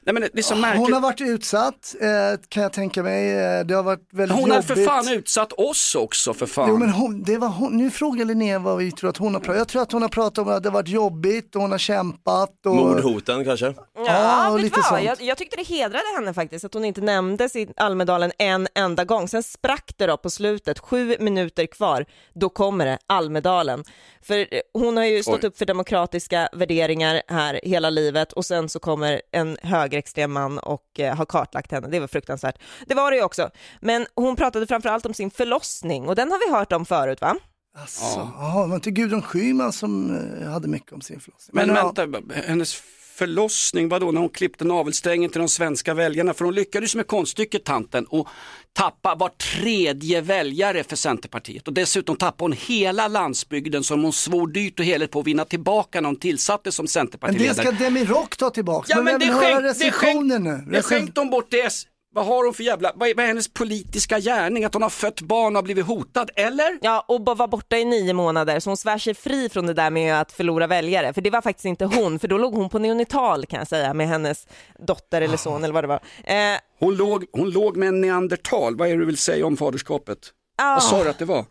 Nej, 0.06 0.14
men 0.14 0.22
det 0.34 0.40
är 0.40 0.42
så 0.44 0.56
märkligt. 0.56 0.82
Hon 0.84 0.94
har 0.94 1.02
varit 1.02 1.22
utsatt, 1.22 1.96
eh, 2.02 2.08
kan 2.50 2.64
jag 2.64 2.74
tänka 2.74 3.04
mig. 3.04 3.32
Eh, 3.38 3.66
Det 3.66 3.74
har 3.74 3.84
varit 3.84 4.08
väldigt 4.12 4.38
Hon 4.38 4.52
har 4.52 4.62
för 4.62 4.76
fan 4.76 5.08
utsatt 5.08 5.54
oss 5.54 5.96
också 5.96 6.34
för 6.34 6.46
fan. 6.46 6.70
Jo 6.70 6.78
men 6.78 6.90
hon, 6.90 7.24
det 7.24 7.38
var 7.38 7.48
hon, 7.48 7.78
nu 7.78 7.92
frågar 7.92 8.26
Linnea 8.26 8.60
vad 8.60 8.78
vi 8.78 8.92
tror 8.92 9.10
att 9.10 9.18
hon 9.18 9.34
har 9.34 9.42
pratat 9.42 9.58
Jag 9.58 9.68
tror 9.68 9.82
att 9.82 9.92
hon 9.92 10.02
har 10.02 10.10
pratat 10.10 10.38
om 10.38 10.54
att 10.54 10.64
det 10.64 10.70
har 10.70 10.74
varit 10.74 10.88
jobbigt 10.88 11.56
och 11.56 11.62
hon 11.62 11.72
har 11.72 11.78
kämpat. 11.78 12.66
Och... 12.66 12.76
Mordhoten 12.76 13.46
kanske? 13.46 13.74
Ja, 14.06 14.50
och 14.50 14.58
vet 14.58 14.64
lite 14.64 14.82
sånt. 14.84 15.04
Jag, 15.04 15.22
jag 15.22 15.38
tyckte 15.38 15.58
det 15.58 15.64
hedrade 15.68 16.06
henne 16.16 16.34
faktiskt 16.34 16.66
att 16.66 16.74
hon 16.74 16.86
inte 16.86 17.02
nämndes 17.02 17.56
i 17.56 17.68
Almedalen 17.78 18.32
en 18.38 18.68
enda 18.76 19.06
gång. 19.06 19.28
Sen 19.28 19.44
sprack 19.44 19.92
det 19.98 20.06
då 20.08 20.18
på 20.18 20.30
slutet, 20.30 20.80
sju 20.80 21.16
minuter 21.20 21.66
kvar, 21.66 22.06
då 22.34 22.50
kommer 22.50 22.86
det, 22.86 22.98
Almedalen. 23.08 23.84
För 24.22 24.38
eh, 24.38 24.60
hon 24.74 24.98
har 24.98 25.04
ju 25.04 25.24
stått 25.24 25.44
Oj. 25.44 25.48
upp 25.48 25.58
för 25.58 25.66
demokratiska 25.66 26.50
värderingar 26.54 27.22
här 27.28 27.60
hela 27.64 27.90
livet 27.90 28.34
och 28.34 28.46
sen 28.46 28.70
så 28.70 28.80
kommer 28.80 29.22
en 29.32 29.58
högerextrem 29.66 30.32
man 30.32 30.60
och 30.60 31.00
eh, 31.00 31.16
har 31.16 31.26
kartlagt 31.26 31.72
henne. 31.72 31.88
Det 31.88 32.00
var 32.00 32.08
fruktansvärt. 32.08 32.56
Det 32.88 32.96
var 32.96 33.12
det 33.12 33.18
ju 33.18 33.24
också. 33.24 33.50
Men 33.82 34.06
hon 34.16 34.36
pratade 34.36 34.68
framförallt 34.68 35.06
om 35.06 35.14
sin 35.14 35.32
förlossning 35.32 36.08
och 36.08 36.16
den 36.16 36.32
har 36.32 36.48
vi 36.48 36.58
hört 36.58 36.72
om 36.72 36.86
förut 36.86 37.22
va? 37.22 37.36
Alltså, 37.78 38.32
ja. 38.40 38.62
det 38.62 38.68
var 38.68 38.76
inte 38.76 38.92
Gudrun 38.92 39.22
Schyman 39.22 39.74
som 39.74 40.18
eh, 40.42 40.50
hade 40.50 40.68
mycket 40.68 40.94
om 40.94 41.02
sin 41.02 41.20
förlossning. 41.20 41.56
Men, 41.56 41.76
ja, 41.76 41.94
vänta, 41.96 42.22
hennes 42.48 42.82
förlossning, 43.16 43.90
vadå, 43.90 44.12
när 44.12 44.22
hon 44.22 44.30
klippte 44.30 44.66
navelsträngen 44.66 45.30
till 45.30 45.40
de 45.40 45.50
svenska 45.50 45.94
väljarna? 45.94 46.34
För 46.34 46.46
hon 46.46 46.56
lyckades 46.56 46.96
med 46.96 47.08
konststycket 47.08 47.64
tanten 47.64 48.06
och 48.06 48.28
tappa 48.74 49.16
var 49.16 49.30
tredje 49.30 50.22
väljare 50.22 50.84
för 50.84 50.96
Centerpartiet. 50.96 51.68
Och 51.68 51.74
dessutom 51.74 52.16
tappade 52.16 52.44
hon 52.44 52.54
hela 52.60 53.08
landsbygden 53.08 53.84
som 53.84 54.04
hon 54.04 54.14
svor 54.14 54.48
dyrt 54.48 54.80
och 54.80 54.86
heligt 54.86 55.12
på 55.12 55.20
att 55.20 55.28
vinna 55.28 55.46
tillbaka 55.46 56.02
när 56.02 56.10
hon 56.10 56.20
tillsattes 56.20 56.76
som 56.76 56.84
men 56.84 56.86
det 56.88 56.92
Centerpartiledare. 56.92 57.54
ska 57.68 57.72
Demirock 57.84 58.38
ta 58.38 58.50
tillbaka. 58.50 58.86
Ja 58.90 59.02
men 59.02 59.12
jag 59.12 59.22
det 59.22 59.34
skänk, 59.34 59.80
det 59.80 59.92
skänk, 59.92 60.24
nu. 60.26 60.40
det 60.40 60.78
Recen- 60.78 60.82
skänkt 60.82 61.18
hon 61.18 61.30
bort 61.30 61.48
det. 61.52 61.72
Vad 62.16 62.26
har 62.26 62.44
hon 62.46 62.54
för 62.54 62.64
jävla, 62.64 62.92
vad 62.96 63.10
är, 63.10 63.16
vad 63.16 63.24
är 63.24 63.28
hennes 63.28 63.48
politiska 63.54 64.20
gärning? 64.20 64.66
Att 64.66 64.74
hon 64.74 64.84
har 64.84 64.90
fött 64.90 65.22
barn 65.22 65.56
och 65.56 65.64
blivit 65.64 65.86
hotad, 65.86 66.30
eller? 66.36 66.78
Ja, 66.82 67.06
och 67.08 67.22
bara 67.22 67.36
var 67.36 67.48
borta 67.48 67.78
i 67.78 67.86
nio 67.86 68.14
månader, 68.14 68.60
så 68.60 68.70
hon 68.70 68.78
svär 68.78 68.98
sig 68.98 69.14
fri 69.14 69.50
från 69.50 69.68
det 69.68 69.74
där 69.74 69.90
med 69.90 70.22
att 70.22 70.32
förlora 70.32 70.68
väljare. 70.68 71.14
För 71.14 71.22
det 71.22 71.30
var 71.30 71.42
faktiskt 71.42 71.66
inte 71.66 71.86
hon, 71.86 72.20
för 72.20 72.28
då 72.28 72.38
låg 72.38 72.54
hon 72.56 72.70
på 72.70 72.80
neonatal 72.80 73.46
kan 73.46 73.60
jag 73.60 73.68
säga, 73.68 73.94
med 73.94 74.08
hennes 74.08 74.48
dotter 74.80 75.22
eller 75.22 75.38
son 75.38 75.64
eller 75.64 75.74
vad 75.74 75.84
det 75.84 75.88
var. 75.88 76.00
Eh, 76.24 76.58
Hon 76.80 76.96
låg, 76.96 77.26
hon 77.32 77.50
låg 77.50 77.78
med 77.78 77.88
en 77.90 78.02
neandertal, 78.02 78.76
vad 78.78 78.88
är 78.88 78.92
det 78.94 79.00
du 79.00 79.06
vill 79.06 79.18
säga 79.18 79.46
om 79.46 79.58
faderskapet? 79.58 80.18
ah, 80.58 80.74
Vad 80.74 80.84
sa 80.84 81.04
du 81.04 81.10
att 81.10 81.20
det 81.20 81.26
var? 81.26 81.46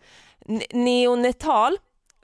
ne- 0.46 0.66
neonatal, 0.74 1.76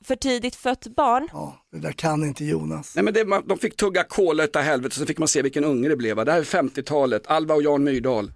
för 0.05 0.17
tidigt 0.17 0.57
fött 0.57 0.87
barn. 0.87 1.29
Ja, 1.33 1.67
det 1.73 1.79
där 1.79 1.93
kan 1.93 2.25
inte 2.25 2.45
Jonas. 2.45 2.95
Nej, 2.97 3.05
men 3.05 3.15
det, 3.15 3.25
man, 3.25 3.43
de 3.47 3.59
fick 3.59 3.77
tugga 3.77 4.05
kola 4.05 4.45
utav 4.45 4.63
helvete 4.63 4.95
så 4.97 5.07
fick 5.07 5.19
man 5.19 5.29
se 5.29 5.43
vilken 5.43 5.65
unge 5.65 5.89
det 5.89 5.97
blev. 5.97 6.17
va? 6.17 6.25
Det 6.25 6.33
här 6.33 6.39
är 6.39 6.45
50-talet, 6.45 7.27
Alva 7.27 7.55
och 7.55 7.63
Jan 7.63 7.85
Myrdal. 7.85 8.33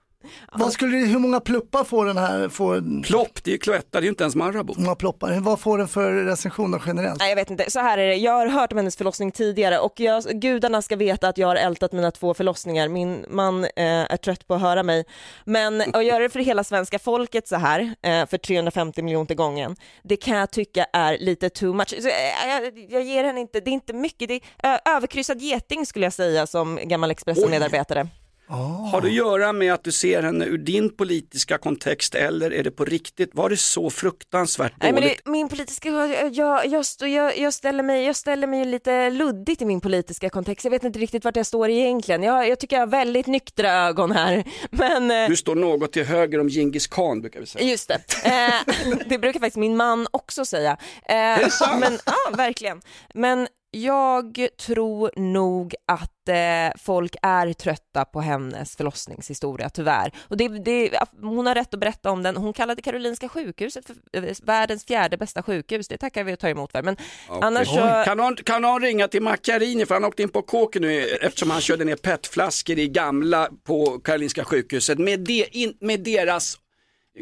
Vad 0.52 0.72
skulle, 0.72 0.96
hur 0.96 1.18
många 1.18 1.40
pluppar 1.40 1.84
får 1.84 2.06
den 2.06 2.18
här, 2.18 2.48
får, 2.48 3.02
Plopp, 3.02 3.44
det 3.44 3.50
är 3.50 3.52
ju 3.52 3.58
Cloetta, 3.58 3.88
det 3.90 3.98
är 3.98 4.02
ju 4.02 4.08
inte 4.08 4.24
ens 4.24 4.34
Marabou. 4.34 4.74
hur 4.76 4.82
många 4.82 4.94
ploppar, 4.94 5.40
vad 5.40 5.60
får 5.60 5.78
den 5.78 5.88
för 5.88 6.12
recensioner 6.12 6.82
generellt? 6.86 7.18
Nej 7.18 7.28
jag 7.28 7.36
vet 7.36 7.50
inte, 7.50 7.70
så 7.70 7.80
här 7.80 7.98
är 7.98 8.06
det. 8.06 8.14
Jag 8.14 8.32
har 8.32 8.46
hört 8.46 8.72
om 8.72 8.78
hennes 8.78 8.96
förlossning 8.96 9.32
tidigare 9.32 9.78
och 9.78 10.00
jag, 10.00 10.22
gudarna 10.24 10.82
ska 10.82 10.96
veta 10.96 11.28
att 11.28 11.38
jag 11.38 11.48
har 11.48 11.56
ältat 11.56 11.92
mina 11.92 12.10
två 12.10 12.34
förlossningar. 12.34 12.88
Min 12.88 13.24
man 13.28 13.64
eh, 13.64 13.70
är 13.76 14.16
trött 14.16 14.46
på 14.46 14.54
att 14.54 14.60
höra 14.60 14.82
mig. 14.82 15.04
Men 15.44 15.80
att 15.80 16.04
göra 16.04 16.18
det 16.18 16.28
för 16.28 16.40
hela 16.40 16.64
svenska 16.64 16.98
folket 16.98 17.48
så 17.48 17.56
här, 17.56 17.80
eh, 18.02 18.26
för 18.26 18.38
350 18.38 19.02
miljoner 19.02 19.34
gången, 19.34 19.76
det 20.02 20.16
kan 20.16 20.36
jag 20.36 20.50
tycka 20.50 20.86
är 20.92 21.18
lite 21.18 21.50
too 21.50 21.72
much. 21.72 21.88
Så, 21.88 22.08
eh, 22.08 22.48
jag, 22.48 22.78
jag 22.90 23.02
ger 23.02 23.24
henne 23.24 23.40
inte, 23.40 23.60
det 23.60 23.70
är 23.70 23.72
inte 23.72 23.92
mycket, 23.92 24.28
det 24.28 24.34
är 24.34 24.74
ö, 24.74 24.78
överkryssad 24.96 25.40
geting 25.40 25.86
skulle 25.86 26.06
jag 26.06 26.12
säga 26.12 26.46
som 26.46 26.78
gammal 26.82 27.10
Expressen-medarbetare. 27.10 28.08
Har 28.48 29.00
det 29.00 29.06
att 29.06 29.12
göra 29.14 29.52
med 29.52 29.74
att 29.74 29.84
du 29.84 29.92
ser 29.92 30.22
henne 30.22 30.44
ur 30.44 30.58
din 30.58 30.96
politiska 30.96 31.58
kontext 31.58 32.14
eller 32.14 32.50
är 32.50 32.62
det 32.62 32.70
på 32.70 32.84
riktigt? 32.84 33.30
Var 33.34 33.50
det 33.50 33.56
så 33.56 33.90
fruktansvärt 33.90 34.72
Nej, 34.80 34.92
men 34.92 35.02
dåligt? 35.02 35.20
det, 35.24 35.30
min 35.30 35.48
politiska, 35.48 35.88
jag, 35.88 36.32
jag, 36.34 36.66
jag, 36.66 36.84
stå- 36.86 37.06
jag, 37.06 37.38
jag, 37.38 37.52
ställer 37.54 37.82
mig, 37.82 38.04
jag 38.04 38.16
ställer 38.16 38.46
mig 38.46 38.64
lite 38.64 39.10
luddigt 39.10 39.62
i 39.62 39.64
min 39.64 39.80
politiska 39.80 40.30
kontext. 40.30 40.64
Jag 40.64 40.70
vet 40.70 40.84
inte 40.84 40.98
riktigt 40.98 41.24
vart 41.24 41.36
jag 41.36 41.46
står 41.46 41.68
egentligen. 41.70 42.22
Jag, 42.22 42.48
jag 42.48 42.58
tycker 42.60 42.76
jag 42.76 42.80
har 42.82 42.86
väldigt 42.86 43.26
nyktra 43.26 43.72
ögon 43.72 44.12
här. 44.12 44.44
Men 44.70 45.10
eh, 45.10 45.28
Du 45.28 45.36
står 45.36 45.54
något 45.54 45.92
till 45.92 46.04
höger 46.04 46.40
om 46.40 46.48
Genghis 46.48 46.86
khan 46.86 47.20
brukar 47.20 47.40
vi 47.40 47.46
säga. 47.46 47.64
just 47.70 47.88
det, 47.88 48.00
eh, 48.24 48.74
det 49.06 49.18
brukar 49.18 49.40
faktiskt 49.40 49.56
min 49.56 49.76
man 49.76 50.06
också 50.10 50.44
säga. 50.44 50.76
Eh, 51.08 51.48
men, 51.80 51.98
ja, 52.06 52.36
verkligen. 52.36 52.80
Men 53.14 53.48
jag 53.74 54.48
tror 54.66 55.10
nog 55.16 55.74
att 55.86 56.28
eh, 56.28 56.78
folk 56.78 57.16
är 57.22 57.52
trötta 57.52 58.04
på 58.04 58.20
hennes 58.20 58.76
förlossningshistoria, 58.76 59.70
tyvärr. 59.70 60.12
Och 60.28 60.36
det, 60.36 60.48
det, 60.48 60.90
hon 61.20 61.46
har 61.46 61.54
rätt 61.54 61.74
att 61.74 61.80
berätta 61.80 62.10
om 62.10 62.22
den. 62.22 62.36
Hon 62.36 62.52
kallade 62.52 62.82
Karolinska 62.82 63.28
sjukhuset 63.28 63.86
för 63.86 63.94
eh, 64.12 64.34
världens 64.42 64.84
fjärde 64.84 65.16
bästa 65.16 65.42
sjukhus. 65.42 65.88
Det 65.88 65.98
tackar 65.98 66.24
vi 66.24 66.34
och 66.34 66.38
tar 66.38 66.48
emot 66.48 66.72
för. 66.72 66.82
Men 66.82 66.96
annars 67.28 67.68
så... 67.68 68.02
Kan 68.04 68.16
någon, 68.16 68.36
kan 68.36 68.62
någon 68.62 68.82
ringa 68.82 69.08
till 69.08 69.22
Macchiarini 69.22 69.86
för 69.86 69.94
han 69.94 70.04
åkte 70.04 70.22
in 70.22 70.28
på 70.28 70.42
kåken 70.42 70.82
nu 70.82 71.04
eftersom 71.04 71.50
han 71.50 71.60
körde 71.60 71.84
ner 71.84 71.96
petflaskor 71.96 72.78
i 72.78 72.88
gamla 72.88 73.48
på 73.64 73.98
Karolinska 73.98 74.44
sjukhuset 74.44 74.98
med, 74.98 75.20
de, 75.20 75.46
in, 75.52 75.76
med 75.80 76.00
deras 76.00 76.58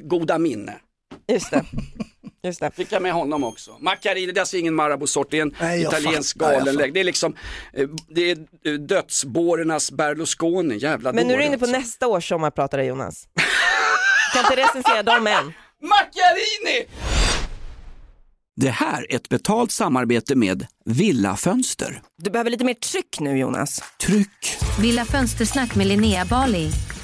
goda 0.02 0.38
minne. 0.38 0.74
Just 1.28 1.50
det. 1.50 1.64
Just 2.44 2.60
det. 2.60 2.70
Fick 2.70 2.92
jag 2.92 3.02
med 3.02 3.12
honom 3.12 3.44
också. 3.44 3.76
Macchiarini, 3.80 4.32
det 4.32 4.38
är 4.38 4.40
alltså 4.40 4.56
ingen 4.56 4.74
Marabou-sort, 4.74 5.30
det 5.30 5.38
är 5.38 5.42
en 5.42 5.54
Nej, 5.60 5.82
italiensk 5.82 6.36
galenlägg. 6.38 6.94
Det 6.94 7.00
är 7.00 7.04
liksom, 7.04 7.36
eh, 7.72 7.88
det 8.08 8.30
är 8.30 8.38
eh, 8.64 8.72
dödsbårernas 8.72 9.92
Berlusconi, 9.92 10.76
jävla 10.76 11.12
Men 11.12 11.26
nu 11.26 11.34
är 11.34 11.38
du 11.38 11.44
inne 11.44 11.58
på 11.58 11.64
alltså. 11.64 11.78
nästa 11.80 12.06
års 12.08 12.28
sommarpratare 12.28 12.84
Jonas. 12.84 13.28
Kan 14.34 14.44
inte 14.44 14.56
recensera 14.56 15.02
dem 15.02 15.26
än. 15.26 15.44
Macchiarini! 15.82 16.86
Det 18.56 18.70
här 18.70 19.06
är 19.12 19.16
ett 19.16 19.28
betalt 19.28 19.72
samarbete 19.72 20.34
med 20.34 20.66
Villa 20.84 21.36
Fönster. 21.36 22.02
Du 22.22 22.30
behöver 22.30 22.50
lite 22.50 22.64
mer 22.64 22.74
tryck 22.74 23.20
nu 23.20 23.38
Jonas. 23.38 23.82
Tryck! 24.06 24.56
Villa 24.80 25.04
Fönstersnack 25.04 25.74
med 25.74 25.86
Linnea 25.86 26.24
Bali. 26.24 26.70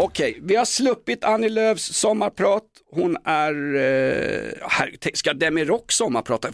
Okej, 0.00 0.38
vi 0.42 0.56
har 0.56 0.64
sluppit 0.64 1.24
Annie 1.24 1.48
Lööfs 1.48 1.92
sommarprat. 1.92 2.64
Hon 2.90 3.16
är, 3.24 3.74
eh, 3.74 4.68
här, 4.68 4.96
ska 5.14 5.32
Demi 5.32 5.64
Rock 5.64 5.92
sommarprata? 5.92 6.48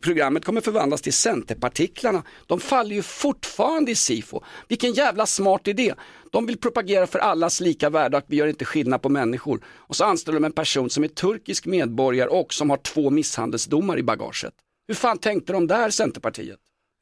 Programmet 0.00 0.44
kommer 0.44 0.60
förvandlas 0.60 1.02
till 1.02 1.12
Centerpartiklarna. 1.12 2.22
De 2.46 2.60
faller 2.60 2.94
ju 2.94 3.02
fortfarande 3.02 3.90
i 3.90 3.94
SIFO. 3.94 4.42
Vilken 4.68 4.92
jävla 4.92 5.26
smart 5.26 5.68
idé. 5.68 5.94
De 6.32 6.46
vill 6.46 6.58
propagera 6.58 7.06
för 7.06 7.18
allas 7.18 7.60
lika 7.60 7.90
värde 7.90 8.16
och 8.16 8.22
att 8.22 8.30
vi 8.30 8.36
gör 8.36 8.46
inte 8.46 8.64
skillnad 8.64 9.02
på 9.02 9.08
människor. 9.08 9.64
Och 9.66 9.96
så 9.96 10.04
anställer 10.04 10.40
de 10.40 10.44
en 10.44 10.52
person 10.52 10.90
som 10.90 11.04
är 11.04 11.08
turkisk 11.08 11.66
medborgare 11.66 12.28
och 12.28 12.54
som 12.54 12.70
har 12.70 12.76
två 12.76 13.10
misshandelsdomar 13.10 13.98
i 13.98 14.02
bagaget. 14.02 14.54
Hur 14.88 14.94
fan 14.94 15.18
tänkte 15.18 15.52
de 15.52 15.66
där, 15.66 15.90
Centerpartiet? 15.90 16.58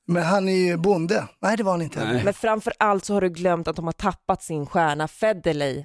Men 0.08 0.22
han 0.22 0.48
är 0.48 0.56
ju 0.56 0.76
bonde. 0.76 1.26
Nej 1.42 1.56
det 1.56 1.62
var 1.62 1.72
han 1.72 1.82
inte. 1.82 2.04
Nej. 2.04 2.24
Men 2.24 2.34
framför 2.34 2.72
allt 2.78 3.04
så 3.04 3.14
har 3.14 3.20
du 3.20 3.28
glömt 3.28 3.68
att 3.68 3.76
de 3.76 3.84
har 3.84 3.92
tappat 3.92 4.42
sin 4.42 4.66
stjärna 4.66 5.08
Federley. 5.08 5.84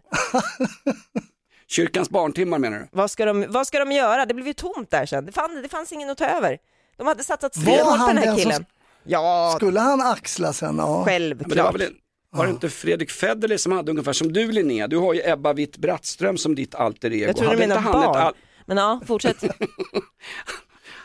Kyrkans 1.68 2.10
barntimmar 2.10 2.60
menar 2.60 2.80
du? 2.80 2.88
Vad 2.92 3.12
ska, 3.12 3.26
de, 3.26 3.46
vad 3.50 3.68
ska 3.68 3.80
de 3.80 3.92
göra? 3.92 4.26
Det 4.26 4.34
blev 4.34 4.48
ju 4.48 4.54
tomt 4.54 4.92
där 4.92 5.06
sen. 5.06 5.26
Det, 5.26 5.32
fann, 5.32 5.62
det 5.64 5.70
fanns 5.70 5.92
ingen 5.92 6.10
att 6.10 6.18
ta 6.18 6.26
över. 6.26 6.58
De 6.98 7.08
hade 7.08 7.24
satsat 7.24 7.56
stenhårt 7.56 8.00
på 8.00 8.08
den 8.08 8.18
här 8.18 8.26
den 8.26 8.36
som 8.36 8.44
killen. 8.44 8.66
Ja, 9.04 9.54
Skulle 9.58 9.80
han 9.80 10.02
axla 10.02 10.54
sen? 10.54 10.76
Ja. 10.78 11.04
Men 11.06 11.22
det 11.30 11.36
var, 11.36 11.44
självklart. 11.46 11.76
väl, 11.82 11.94
var 12.30 12.46
det 12.46 12.52
inte 12.52 12.70
Fredrik 12.70 13.12
Federley 13.12 13.58
som 13.58 13.72
hade 13.72 13.92
ungefär 13.92 14.14
som 14.14 14.34
du 14.34 14.52
Linnea, 14.52 14.88
du 14.88 14.98
har 14.98 15.14
ju 15.14 15.22
Ebba 15.26 15.54
Witt-Brattström 15.54 16.38
som 16.38 16.56
ditt 16.56 16.76
alter 16.76 17.14
ego. 17.14 17.26
Jag 17.26 17.38
tror 17.38 17.52
du 17.52 17.58
menar 17.58 17.82
barn. 17.82 18.16
al- 18.16 18.34
Men 18.66 18.78
ja, 18.78 19.02
fortsätt. 19.08 19.44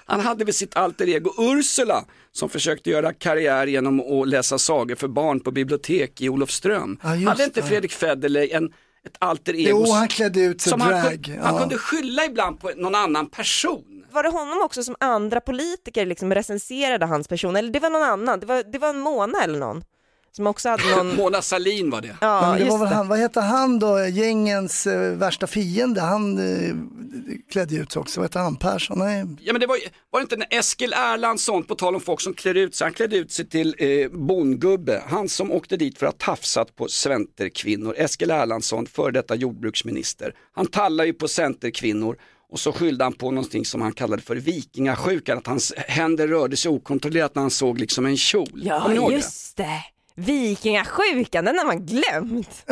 Han 0.06 0.20
hade 0.20 0.44
väl 0.44 0.54
sitt 0.54 0.76
alter 0.76 1.08
ego 1.08 1.30
Ursula 1.38 2.04
som 2.32 2.48
försökte 2.48 2.90
göra 2.90 3.12
karriär 3.12 3.66
genom 3.66 4.00
att 4.00 4.28
läsa 4.28 4.58
sagor 4.58 4.94
för 4.94 5.08
barn 5.08 5.40
på 5.40 5.50
bibliotek 5.50 6.20
i 6.20 6.28
Olofström. 6.28 6.98
Ja, 7.02 7.08
hade 7.08 7.44
inte. 7.44 7.62
Fredrik 7.62 7.92
Federley 7.92 8.50
en, 8.52 8.64
ett 9.06 9.16
alter 9.18 9.54
ego. 9.54 9.84
Jo, 9.86 9.92
han 9.92 10.08
klädde 10.08 10.40
ut 10.40 10.60
sig 10.60 10.70
som 10.70 10.80
han, 10.80 10.90
drag. 10.90 11.38
han 11.42 11.54
ja. 11.54 11.60
kunde 11.60 11.78
skylla 11.78 12.24
ibland 12.24 12.60
på 12.60 12.70
någon 12.76 12.94
annan 12.94 13.26
person. 13.26 14.04
Var 14.12 14.22
det 14.22 14.28
honom 14.28 14.62
också 14.64 14.82
som 14.82 14.96
andra 15.00 15.40
politiker 15.40 16.06
liksom 16.06 16.34
recenserade 16.34 17.06
hans 17.06 17.28
person? 17.28 17.56
Eller 17.56 17.70
det 17.70 17.80
var 17.80 17.90
någon 17.90 18.02
annan, 18.02 18.40
det 18.40 18.46
var, 18.46 18.72
det 18.72 18.78
var 18.78 18.88
en 18.88 19.00
Mona 19.00 19.42
eller 19.44 19.58
någon 19.58 19.84
som 20.36 20.46
också 20.46 20.68
hade 20.68 20.96
någon... 20.96 21.16
Mona 21.16 21.42
Sahlin 21.42 21.90
var 21.90 22.00
det. 22.00 22.16
Ja, 22.20 22.40
Men 22.40 22.58
det 22.58 22.64
var 22.64 22.70
just 22.70 22.82
väl 22.82 22.88
det. 22.88 22.94
han, 22.94 23.08
vad 23.08 23.18
heter 23.18 23.40
han 23.40 23.78
då, 23.78 24.06
gängens 24.06 24.86
eh, 24.86 25.12
värsta 25.12 25.46
fiende, 25.46 26.00
han 26.00 26.38
eh, 26.38 26.74
klädde 27.52 27.74
ut 27.76 27.92
sig 27.92 28.00
också, 28.00 28.20
vad 28.20 28.24
heter 28.30 28.40
han, 28.40 28.56
Persson? 28.56 28.98
Nej. 28.98 29.24
Ja, 29.40 29.52
men 29.52 29.60
det 29.60 29.66
var, 29.66 29.78
var 30.10 30.20
det 30.20 30.22
inte 30.22 30.36
när 30.36 30.46
Eskil 30.50 30.92
Erlandsson, 30.92 31.64
på 31.64 31.74
tal 31.74 31.94
om 31.94 32.00
folk 32.00 32.20
som 32.20 32.34
klär 32.34 32.54
ut 32.54 32.74
sig, 32.74 32.84
han 32.84 32.94
klädde 32.94 33.16
ut 33.16 33.32
sig 33.32 33.48
till 33.48 33.74
eh, 33.78 34.08
bondgubbe. 34.10 35.02
Han 35.08 35.28
som 35.28 35.52
åkte 35.52 35.76
dit 35.76 35.98
för 35.98 36.06
att 36.06 36.22
ha 36.22 36.34
tafsat 36.34 36.76
på 36.76 36.88
centerkvinnor. 36.88 37.94
Eskil 37.98 38.30
Erlandsson, 38.30 38.86
före 38.86 39.10
detta 39.10 39.34
jordbruksminister. 39.34 40.34
Han 40.52 40.66
tallar 40.66 41.04
ju 41.04 41.12
på 41.12 41.28
centerkvinnor 41.28 42.16
och 42.52 42.60
så 42.60 42.72
skyllde 42.72 43.04
han 43.04 43.12
på 43.12 43.30
någonting 43.30 43.64
som 43.64 43.82
han 43.82 43.92
kallade 43.92 44.22
för 44.22 44.36
vikingasjukan, 44.36 45.38
att 45.38 45.46
hans 45.46 45.72
händer 45.76 46.28
rörde 46.28 46.56
sig 46.56 46.70
okontrollerat 46.70 47.34
när 47.34 47.42
han 47.42 47.50
såg 47.50 47.80
liksom 47.80 48.06
en 48.06 48.16
kjol. 48.16 48.62
Ja, 48.64 49.12
just 49.12 49.56
det. 49.56 49.80
Vikingasjukan, 50.16 51.44
den 51.44 51.58
har 51.58 51.66
man 51.66 51.86
glömt. 51.86 52.66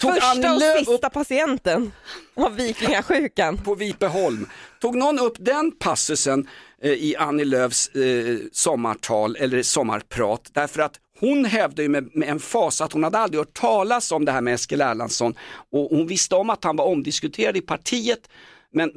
Tog 0.00 0.14
Första 0.14 0.52
och 0.52 0.60
Lööf 0.60 0.80
upp 0.80 0.86
sista 0.86 1.10
patienten 1.10 1.92
av 2.34 2.56
vikingasjukan. 2.56 3.58
på 3.58 3.74
Vipeholm. 3.74 4.48
Tog 4.80 4.96
någon 4.96 5.18
upp 5.18 5.36
den 5.38 5.72
passusen 5.72 6.48
eh, 6.82 6.90
i 6.90 7.16
Annie 7.16 7.44
Lööfs 7.44 7.88
eh, 7.88 8.38
sommartal 8.52 9.36
eller 9.36 9.62
sommarprat 9.62 10.50
därför 10.52 10.82
att 10.82 10.98
hon 11.20 11.44
hävdade 11.44 11.82
ju 11.82 11.88
med, 11.88 12.16
med 12.16 12.28
en 12.28 12.40
fas 12.40 12.80
att 12.80 12.92
hon 12.92 13.04
hade 13.04 13.18
aldrig 13.18 13.38
hört 13.38 13.54
talas 13.54 14.12
om 14.12 14.24
det 14.24 14.32
här 14.32 14.40
med 14.40 14.54
Eskil 14.54 14.80
Erlandsson 14.80 15.34
och 15.72 15.88
hon 15.90 16.06
visste 16.06 16.34
om 16.34 16.50
att 16.50 16.64
han 16.64 16.76
var 16.76 16.84
omdiskuterad 16.84 17.56
i 17.56 17.60
partiet 17.60 18.28
men 18.72 18.90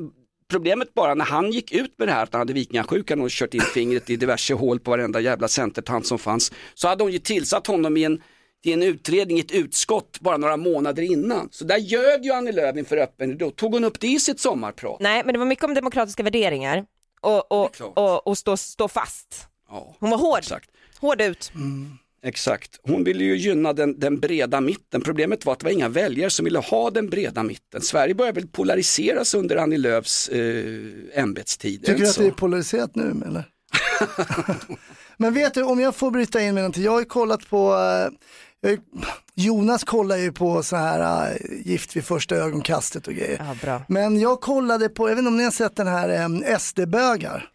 Problemet 0.50 0.94
bara 0.94 1.14
när 1.14 1.26
han 1.26 1.52
gick 1.52 1.72
ut 1.72 1.98
med 1.98 2.08
det 2.08 2.12
här 2.12 2.24
att 2.24 2.34
han 2.34 2.40
hade 2.40 2.54
vikingasjukan 2.54 3.22
och 3.22 3.30
kört 3.30 3.54
in 3.54 3.62
fingret 3.62 4.10
i 4.10 4.16
diverse 4.16 4.54
hål 4.54 4.80
på 4.80 4.92
varenda 4.92 5.20
jävla 5.20 5.48
centertant 5.48 6.08
som 6.08 6.20
fanns 6.20 6.52
så 6.74 6.88
hade 6.88 7.04
hon 7.04 7.12
ju 7.12 7.20
tillsatt 7.20 7.68
honom 7.68 7.98
i 7.98 8.04
en 8.04 8.22
i 8.66 8.74
en 8.74 8.84
utredning, 8.84 9.38
i 9.38 9.40
ett 9.40 9.52
utskott 9.52 10.20
bara 10.20 10.38
några 10.38 10.58
månader 10.58 11.04
innan. 11.04 11.50
Så 11.52 11.66
där 11.66 11.78
ljög 11.78 12.26
ju 12.26 12.32
Annie 12.32 12.52
Lööf 12.52 12.78
inför 12.78 12.98
öppen 12.98 13.38
Då 13.38 13.52
tog 13.52 13.74
hon 13.74 13.84
upp 13.84 14.00
det 14.00 14.08
i 14.08 14.20
sitt 14.20 14.40
sommarprat. 14.40 14.98
Nej, 15.00 15.22
men 15.26 15.34
det 15.34 15.40
var 15.40 15.46
mycket 15.46 15.66
om 15.66 15.74
demokratiska 15.74 16.24
värderingar 16.24 16.86
och, 17.22 17.52
och, 17.52 17.82
och, 17.96 18.28
och 18.28 18.38
stå, 18.38 18.58
stå 18.58 18.88
fast. 18.88 19.48
Ja, 19.70 19.96
Hon 20.00 20.10
var 20.10 20.18
hård, 20.18 20.40
exakt. 20.40 20.70
hård 21.00 21.22
ut. 21.22 21.52
Exakt. 22.26 22.80
Hon 22.84 23.04
ville 23.04 23.24
ju 23.24 23.38
gynna 23.38 23.74
den, 23.74 24.00
den 24.00 24.20
breda 24.20 24.62
mitten. 24.62 25.02
Problemet 25.02 25.46
var 25.46 25.54
att 25.54 25.60
det 25.60 25.64
var 25.64 25.72
inga 25.72 25.90
väljare 25.90 26.30
som 26.30 26.46
ville 26.46 26.60
ha 26.60 26.90
den 26.90 27.10
breda 27.10 27.44
mitten. 27.44 27.82
Sverige 27.82 28.16
började 28.16 28.40
väl 28.40 28.50
polariseras 28.50 29.34
under 29.34 29.56
Annie 29.56 29.78
Lööfs 29.78 30.30
eh, 30.30 30.64
ämbetstid. 31.14 31.84
är 31.84 31.88
Tycker 31.88 32.00
du 32.00 32.08
att 32.10 32.16
så? 32.16 32.22
det 32.22 32.28
är 32.28 32.32
polariserat 32.32 32.96
nu 32.96 33.24
eller? 33.26 33.44
Men 35.18 35.34
vet 35.34 35.54
du, 35.54 35.64
om 35.64 35.80
jag 35.80 35.96
får 35.96 36.12
bryta 36.12 36.42
in 36.42 36.54
med 36.54 36.62
någonting, 36.64 36.84
jag 36.84 36.92
har 36.92 37.00
ju 37.00 37.06
kollat 37.06 37.50
på, 37.50 37.74
eh, 38.68 38.80
Jonas 39.36 39.84
kollar 39.84 40.18
ju 40.18 40.32
på 40.32 40.64
så 40.64 40.76
här 40.76 41.32
äh, 41.32 41.38
Gift 41.66 41.96
vid 41.96 42.06
första 42.06 42.36
ögonkastet 42.36 43.08
och 43.08 43.14
grejer. 43.14 43.44
Ja, 43.48 43.56
bra. 43.62 43.82
Men 43.88 44.20
jag 44.20 44.42
kollade 44.42 44.90
på, 44.90 45.10
jag 45.10 45.16
vet 45.16 45.20
inte 45.20 45.30
om 45.30 45.38
ni 45.38 45.44
har 45.44 45.52
sett 45.52 45.76
den 45.76 45.88
här 45.88 46.10
eh, 46.10 46.58
SD-bögar. 46.58 47.50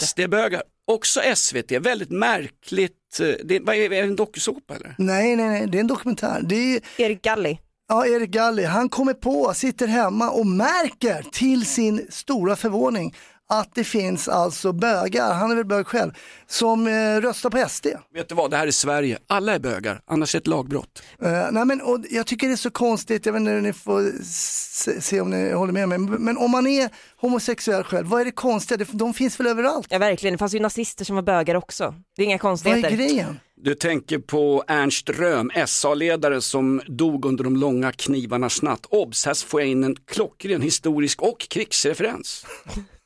SD-bögar, 0.00 0.62
också 0.86 1.20
SVT, 1.34 1.72
väldigt 1.72 2.10
märkligt. 2.10 2.97
Eh, 3.20 3.34
Det, 3.44 3.60
vad 3.60 3.74
är, 3.74 3.80
är 3.84 3.88
det 3.88 3.98
en 3.98 4.16
dokusåpa 4.16 4.74
eller? 4.76 4.94
Nej, 4.98 5.36
nej, 5.36 5.48
nej, 5.48 5.66
det 5.66 5.78
är 5.78 5.80
en 5.80 5.86
dokumentär. 5.86 6.40
Det 6.42 6.54
är, 6.76 6.80
Erik 6.96 7.22
Galli. 7.22 7.58
ja, 7.88 8.06
Erik 8.06 8.30
Galli, 8.30 8.64
han 8.64 8.88
kommer 8.88 9.14
på, 9.14 9.54
sitter 9.54 9.86
hemma 9.86 10.30
och 10.30 10.46
märker 10.46 11.22
till 11.32 11.66
sin 11.66 12.06
stora 12.10 12.56
förvåning 12.56 13.14
att 13.48 13.74
det 13.74 13.84
finns 13.84 14.28
alltså 14.28 14.72
bögar, 14.72 15.34
han 15.34 15.50
är 15.50 15.56
väl 15.56 15.64
bög 15.64 15.86
själv, 15.86 16.12
som 16.46 16.86
eh, 16.86 17.20
röstar 17.20 17.50
på 17.50 17.68
SD. 17.68 17.86
Vet 18.14 18.28
du 18.28 18.34
vad, 18.34 18.50
det 18.50 18.56
här 18.56 18.66
är 18.66 18.70
Sverige. 18.70 19.18
Alla 19.26 19.54
är 19.54 19.58
bögar, 19.58 20.00
annars 20.06 20.34
är 20.34 20.38
det 20.38 20.42
ett 20.42 20.46
lagbrott. 20.46 21.02
Uh, 21.22 21.48
nej 21.50 21.64
men, 21.64 21.80
och 21.80 21.98
jag 22.10 22.26
tycker 22.26 22.46
det 22.46 22.54
är 22.54 22.56
så 22.56 22.70
konstigt, 22.70 23.26
jag 23.26 23.32
vet 23.32 23.40
inte, 23.40 23.52
ni 23.52 23.72
får 23.72 24.22
se, 24.24 25.00
se 25.00 25.20
om 25.20 25.30
ni 25.30 25.52
håller 25.52 25.72
med 25.72 25.88
mig, 25.88 25.98
men 25.98 26.36
om 26.36 26.50
man 26.50 26.66
är 26.66 26.90
homosexuell 27.16 27.82
själv, 27.84 28.06
vad 28.06 28.20
är 28.20 28.24
det 28.24 28.30
konstiga? 28.30 28.86
De 28.92 29.14
finns 29.14 29.40
väl 29.40 29.46
överallt? 29.46 29.86
Ja 29.90 29.98
verkligen, 29.98 30.34
det 30.34 30.38
fanns 30.38 30.54
ju 30.54 30.60
nazister 30.60 31.04
som 31.04 31.16
var 31.16 31.22
bögar 31.22 31.54
också. 31.54 31.94
Det 32.16 32.22
är 32.22 32.26
inga 32.26 32.34
Vad 32.34 32.40
konstigheter. 32.40 32.90
är 32.90 32.96
grejen? 32.96 33.40
Du 33.60 33.74
tänker 33.74 34.18
på 34.18 34.64
Ernst 34.68 35.10
Röhm, 35.10 35.50
SA-ledare 35.66 36.40
som 36.40 36.80
dog 36.86 37.24
under 37.24 37.44
de 37.44 37.56
långa 37.56 37.92
knivarnas 37.92 38.62
natt. 38.62 38.86
Obs, 38.90 39.26
här 39.26 39.46
får 39.46 39.60
jag 39.60 39.70
in 39.70 39.84
en 39.84 39.96
klockren 39.96 40.62
historisk 40.62 41.22
och 41.22 41.38
krigsreferens. 41.40 42.46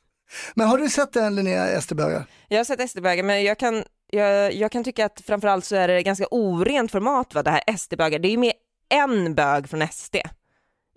Men 0.55 0.67
har 0.67 0.77
du 0.77 0.89
sett 0.89 1.13
den 1.13 1.35
Linnea 1.35 1.81
SD-bögar? 1.81 2.25
Jag 2.47 2.57
har 2.57 2.63
sett 2.63 2.89
SD-bögar 2.89 3.23
men 3.23 3.43
jag 3.43 3.59
kan, 3.59 3.83
jag, 4.11 4.53
jag 4.53 4.71
kan 4.71 4.83
tycka 4.83 5.05
att 5.05 5.21
framförallt 5.25 5.65
så 5.65 5.75
är 5.75 5.87
det 5.87 6.03
ganska 6.03 6.25
orent 6.31 6.91
format 6.91 7.33
va, 7.33 7.43
det 7.43 7.51
här 7.51 7.77
SD-bögar. 7.77 8.19
Det 8.19 8.27
är 8.27 8.31
ju 8.31 8.37
med 8.37 8.53
en 8.89 9.35
bög 9.35 9.69
från 9.69 9.87
SD 9.87 10.15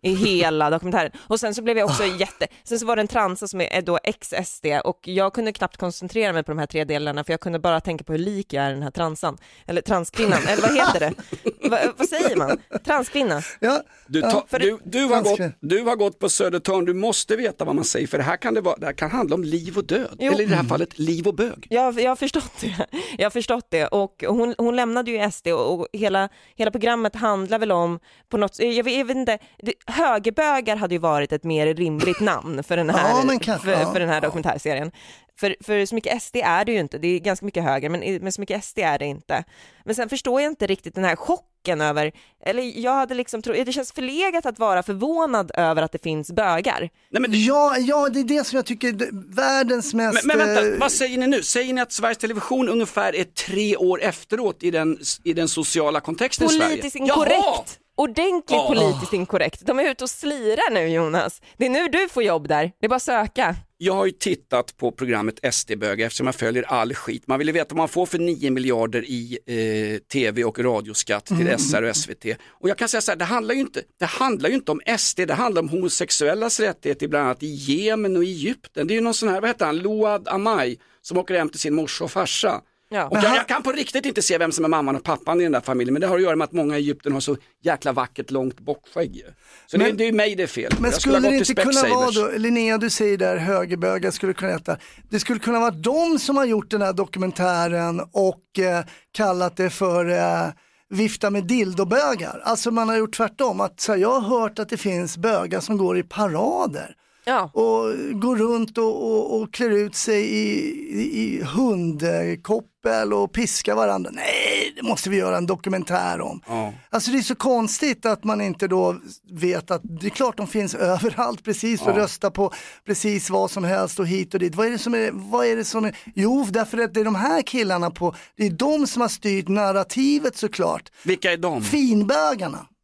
i 0.02 0.14
hela 0.26 0.70
dokumentären. 0.70 1.10
Och 1.18 1.40
sen 1.40 1.54
så 1.54 1.62
blev 1.62 1.78
jag 1.78 1.84
också 1.84 2.04
jätte, 2.04 2.46
sen 2.64 2.78
så 2.78 2.86
var 2.86 2.96
det 2.96 3.02
en 3.02 3.08
transa 3.08 3.48
som 3.48 3.60
är 3.60 3.82
då 3.82 3.98
ex-SD 4.04 4.66
och 4.84 5.08
jag 5.08 5.32
kunde 5.34 5.52
knappt 5.52 5.76
koncentrera 5.76 6.32
mig 6.32 6.42
på 6.42 6.50
de 6.50 6.58
här 6.58 6.66
tre 6.66 6.84
delarna 6.84 7.24
för 7.24 7.32
jag 7.32 7.40
kunde 7.40 7.58
bara 7.58 7.80
tänka 7.80 8.04
på 8.04 8.12
hur 8.12 8.18
lik 8.18 8.52
jag 8.52 8.64
är 8.64 8.70
den 8.70 8.82
här 8.82 8.90
transan, 8.90 9.38
eller 9.66 9.82
transkvinnan, 9.82 10.40
eller 10.48 10.62
vad 10.62 10.74
heter 10.74 11.00
det? 11.00 11.12
Va, 11.68 11.78
vad 11.96 12.08
säger 12.08 12.36
man? 12.36 12.58
Transkvinna? 12.84 13.42
Ja, 13.60 13.82
Du, 14.06 14.20
ta, 14.22 14.44
du, 14.50 14.78
du, 14.84 15.04
har 15.04 15.22
gått, 15.22 15.54
du 15.60 15.82
har 15.82 15.96
gått 15.96 16.18
på 16.18 16.28
Södertörn, 16.28 16.84
du 16.84 16.94
måste 16.94 17.36
veta 17.36 17.64
vad 17.64 17.74
man 17.74 17.84
säger 17.84 18.06
för 18.06 18.18
det 18.18 18.24
här 18.24 18.36
kan, 18.36 18.54
det 18.54 18.60
vara, 18.60 18.76
det 18.76 18.86
här 18.86 18.92
kan 18.92 19.10
handla 19.10 19.34
om 19.34 19.44
liv 19.44 19.78
och 19.78 19.84
död. 19.86 20.16
Jo. 20.18 20.32
Eller 20.32 20.44
i 20.44 20.46
det 20.46 20.54
här 20.56 20.64
fallet 20.64 20.98
liv 20.98 21.26
och 21.26 21.34
bög. 21.34 21.66
Jag, 21.70 22.00
jag 22.00 22.10
har 22.10 22.16
förstått 22.16 22.52
det. 22.60 22.86
Jag 23.18 23.24
har 23.24 23.30
förstått 23.30 23.66
det 23.70 23.86
och 23.86 24.24
hon, 24.28 24.54
hon 24.58 24.76
lämnade 24.76 25.10
ju 25.10 25.30
SD 25.30 25.48
och, 25.48 25.72
och 25.80 25.88
hela, 25.92 26.28
hela 26.56 26.70
programmet 26.70 27.14
handlar 27.16 27.58
väl 27.58 27.72
om 27.72 27.98
på 28.28 28.36
något, 28.36 28.58
jag 28.58 28.84
vet, 28.84 28.94
jag 28.98 29.04
vet 29.04 29.16
inte, 29.16 29.38
det, 29.62 29.72
högerbögar 29.86 30.76
hade 30.76 30.94
ju 30.94 30.98
varit 30.98 31.32
ett 31.32 31.44
mer 31.44 31.74
rimligt 31.74 32.20
namn 32.20 32.62
för 32.62 32.76
den 32.76 32.90
här, 32.90 33.08
Ja, 33.08 33.38
kanske, 33.40 33.58
för, 33.58 33.80
ja. 33.80 33.92
för 33.92 34.00
den 34.00 34.08
här 34.08 34.20
dokumentärserien. 34.20 34.92
För, 35.40 35.56
för 35.64 35.86
så 35.86 35.94
mycket 35.94 36.22
SD 36.22 36.36
är 36.36 36.64
det 36.64 36.72
ju 36.72 36.78
inte, 36.78 36.98
det 36.98 37.08
är 37.08 37.18
ganska 37.18 37.46
mycket 37.46 37.64
höger, 37.64 37.88
men, 37.88 38.18
men 38.22 38.32
så 38.32 38.40
mycket 38.40 38.64
SD 38.64 38.78
är 38.78 38.98
det 38.98 39.06
inte. 39.06 39.44
Men 39.84 39.94
sen 39.94 40.08
förstår 40.08 40.40
jag 40.40 40.50
inte 40.50 40.66
riktigt 40.66 40.94
den 40.94 41.04
här 41.04 41.16
chocken 41.16 41.80
över, 41.80 42.12
eller 42.44 42.78
jag 42.80 42.94
hade 42.94 43.14
liksom 43.14 43.42
tro, 43.42 43.52
det 43.64 43.72
känns 43.72 43.92
förlegat 43.92 44.46
att 44.46 44.58
vara 44.58 44.82
förvånad 44.82 45.50
över 45.54 45.82
att 45.82 45.92
det 45.92 46.02
finns 46.02 46.32
bögar. 46.32 46.90
Nej, 47.10 47.22
men, 47.22 47.44
Ja, 47.44 47.76
ja, 47.78 48.08
det 48.08 48.20
är 48.20 48.24
det 48.24 48.46
som 48.46 48.56
jag 48.56 48.66
tycker 48.66 48.88
är 48.88 49.34
världens 49.34 49.94
mest... 49.94 50.24
men, 50.24 50.38
men 50.38 50.48
eh, 50.48 50.62
vänta, 50.62 50.78
vad 50.80 50.92
säger 50.92 51.18
ni 51.18 51.26
nu? 51.26 51.42
Säger 51.42 51.74
ni 51.74 51.80
att 51.80 51.92
Sveriges 51.92 52.18
Television 52.18 52.68
ungefär 52.68 53.16
är 53.16 53.24
tre 53.24 53.76
år 53.76 54.02
efteråt 54.02 54.62
i 54.62 54.70
den, 54.70 54.98
i 55.24 55.32
den 55.32 55.48
sociala 55.48 56.00
kontexten 56.00 56.46
i 56.46 56.50
Sverige? 56.50 56.68
Politiskt 56.68 56.96
Jaha! 56.96 57.06
inkorrekt. 57.06 57.80
Ordentligt 57.96 58.44
Ja. 58.50 58.66
politiskt 58.68 59.12
inkorrekt. 59.12 59.60
De 59.66 59.78
är 59.78 59.90
ute 59.90 60.04
och 60.04 60.10
slirar 60.10 60.70
nu 60.70 60.88
Jonas. 60.88 61.42
Det 61.56 61.66
är 61.66 61.70
nu 61.70 61.88
du 61.88 62.08
får 62.08 62.22
jobb 62.22 62.48
där. 62.48 62.72
Det 62.80 62.86
är 62.86 62.88
bara 62.88 62.96
att 62.96 63.02
söka. 63.02 63.56
Jag 63.78 63.92
har 63.94 64.06
ju 64.06 64.12
tittat 64.12 64.76
på 64.76 64.92
programmet 64.92 65.54
SD-bögar 65.54 66.06
eftersom 66.06 66.26
jag 66.26 66.34
följer 66.34 66.62
all 66.62 66.94
skit. 66.94 67.26
Man 67.26 67.38
vill 67.38 67.48
ju 67.48 67.52
veta 67.52 67.66
vad 67.74 67.76
man 67.76 67.88
får 67.88 68.06
för 68.06 68.18
9 68.18 68.50
miljarder 68.50 69.04
i 69.06 69.38
eh, 69.46 69.98
tv 70.12 70.44
och 70.44 70.58
radioskatt 70.58 71.26
till 71.26 71.58
SR 71.58 71.82
och 71.82 71.96
SVT. 71.96 72.24
Och 72.48 72.68
jag 72.68 72.78
kan 72.78 72.88
säga 72.88 73.00
så 73.00 73.10
här, 73.10 73.16
det 73.18 73.24
handlar, 73.24 73.54
ju 73.54 73.60
inte, 73.60 73.82
det 73.98 74.04
handlar 74.06 74.48
ju 74.48 74.54
inte 74.54 74.70
om 74.72 74.80
SD, 74.98 75.20
det 75.26 75.34
handlar 75.34 75.62
om 75.62 75.68
homosexuellas 75.68 76.60
rättigheter 76.60 77.08
bland 77.08 77.24
annat 77.24 77.42
i 77.42 77.46
Jemen 77.46 78.16
och 78.16 78.22
Egypten. 78.22 78.86
Det 78.86 78.94
är 78.94 78.96
ju 78.96 79.00
någon 79.00 79.14
sån 79.14 79.28
här, 79.28 79.40
vad 79.40 79.50
heter 79.50 79.66
han, 79.66 79.78
Load 79.78 80.28
Amai 80.28 80.78
som 81.02 81.18
åker 81.18 81.34
hem 81.38 81.48
till 81.48 81.60
sin 81.60 81.74
morsa 81.74 82.04
och 82.04 82.10
farsa. 82.10 82.60
Ja. 82.88 83.08
Och 83.08 83.16
jag, 83.16 83.36
jag 83.36 83.48
kan 83.48 83.62
på 83.62 83.72
riktigt 83.72 84.06
inte 84.06 84.22
se 84.22 84.38
vem 84.38 84.52
som 84.52 84.64
är 84.64 84.68
mamman 84.68 84.96
och 84.96 85.04
pappan 85.04 85.40
i 85.40 85.42
den 85.42 85.52
där 85.52 85.60
familjen, 85.60 85.92
men 85.92 86.00
det 86.00 86.06
har 86.06 86.16
att 86.16 86.22
göra 86.22 86.36
med 86.36 86.44
att 86.44 86.52
många 86.52 86.78
i 86.78 86.80
Egypten 86.80 87.12
har 87.12 87.20
så 87.20 87.36
jäkla 87.62 87.92
vackert 87.92 88.30
långt 88.30 88.60
bockskägg. 88.60 89.24
Så 89.66 89.76
det, 89.76 89.84
Men- 89.84 89.96
det 89.96 90.08
är 90.08 90.12
mig 90.12 90.34
det 90.34 90.42
är 90.42 90.46
fel. 90.46 90.72
Men 90.80 90.90
jag 90.90 91.00
skulle 91.00 91.14
ha 91.16 91.30
det 91.30 91.36
inte 91.36 91.54
kunna 91.54 91.82
vara 91.88 92.10
då, 92.10 92.30
Linnea 92.38 92.78
du 92.78 92.90
säger 92.90 93.18
där 93.18 93.36
högerbögar 93.36 94.10
skulle 94.10 94.32
kunna 94.34 94.52
heta, 94.52 94.76
det 95.10 95.20
skulle 95.20 95.38
kunna 95.38 95.60
vara 95.60 95.70
de 95.70 96.18
som 96.18 96.36
har 96.36 96.44
gjort 96.44 96.70
den 96.70 96.82
här 96.82 96.92
dokumentären 96.92 98.00
och 98.12 98.58
eh, 98.58 98.84
kallat 99.12 99.56
det 99.56 99.70
för 99.70 100.10
eh, 100.10 100.48
vifta 100.88 101.30
med 101.30 101.44
dildobögar. 101.44 102.42
Alltså 102.44 102.70
man 102.70 102.88
har 102.88 102.96
gjort 102.96 103.16
tvärtom, 103.16 103.60
att 103.60 103.80
så 103.80 103.92
här, 103.92 103.98
jag 103.98 104.20
har 104.20 104.40
hört 104.40 104.58
att 104.58 104.68
det 104.68 104.76
finns 104.76 105.16
bögar 105.16 105.60
som 105.60 105.76
går 105.76 105.98
i 105.98 106.02
parader 106.02 106.94
Ja. 107.28 107.50
och 107.52 108.20
går 108.20 108.36
runt 108.36 108.78
och, 108.78 109.12
och, 109.12 109.40
och 109.40 109.54
klär 109.54 109.70
ut 109.70 109.94
sig 109.94 110.22
i, 110.22 110.58
i, 111.00 111.22
i 111.22 111.42
hundkoppel 111.42 113.12
och 113.12 113.32
piskar 113.32 113.74
varandra. 113.74 114.10
Nej, 114.14 114.72
det 114.76 114.82
måste 114.82 115.10
vi 115.10 115.16
göra 115.16 115.36
en 115.36 115.46
dokumentär 115.46 116.20
om. 116.20 116.40
Ja. 116.46 116.72
Alltså 116.90 117.10
det 117.10 117.18
är 117.18 117.22
så 117.22 117.34
konstigt 117.34 118.06
att 118.06 118.24
man 118.24 118.40
inte 118.40 118.68
då 118.68 118.96
vet 119.32 119.70
att 119.70 119.80
det 119.84 120.06
är 120.06 120.10
klart 120.10 120.36
de 120.36 120.46
finns 120.46 120.74
överallt 120.74 121.44
precis 121.44 121.82
och 121.82 121.94
rösta 121.94 122.30
på 122.30 122.52
precis 122.84 123.30
vad 123.30 123.50
som 123.50 123.64
helst 123.64 124.00
och 124.00 124.06
hit 124.06 124.34
och 124.34 124.40
dit. 124.40 124.54
Vad 124.54 124.66
är 124.66 124.70
det 124.70 124.78
som 124.78 124.94
är, 124.94 125.10
vad 125.12 125.46
är 125.46 125.56
det 125.56 125.64
som 125.64 125.84
är, 125.84 125.96
jo 126.14 126.46
därför 126.50 126.78
att 126.78 126.94
det 126.94 127.00
är 127.00 127.04
de 127.04 127.14
här 127.14 127.42
killarna 127.42 127.90
på, 127.90 128.14
det 128.36 128.46
är 128.46 128.50
de 128.50 128.86
som 128.86 129.02
har 129.02 129.08
styrt 129.08 129.48
narrativet 129.48 130.36
såklart. 130.36 130.90
Vilka 131.02 131.32
är 131.32 131.36
de? 131.36 131.62
Finbögarna. 131.62 132.66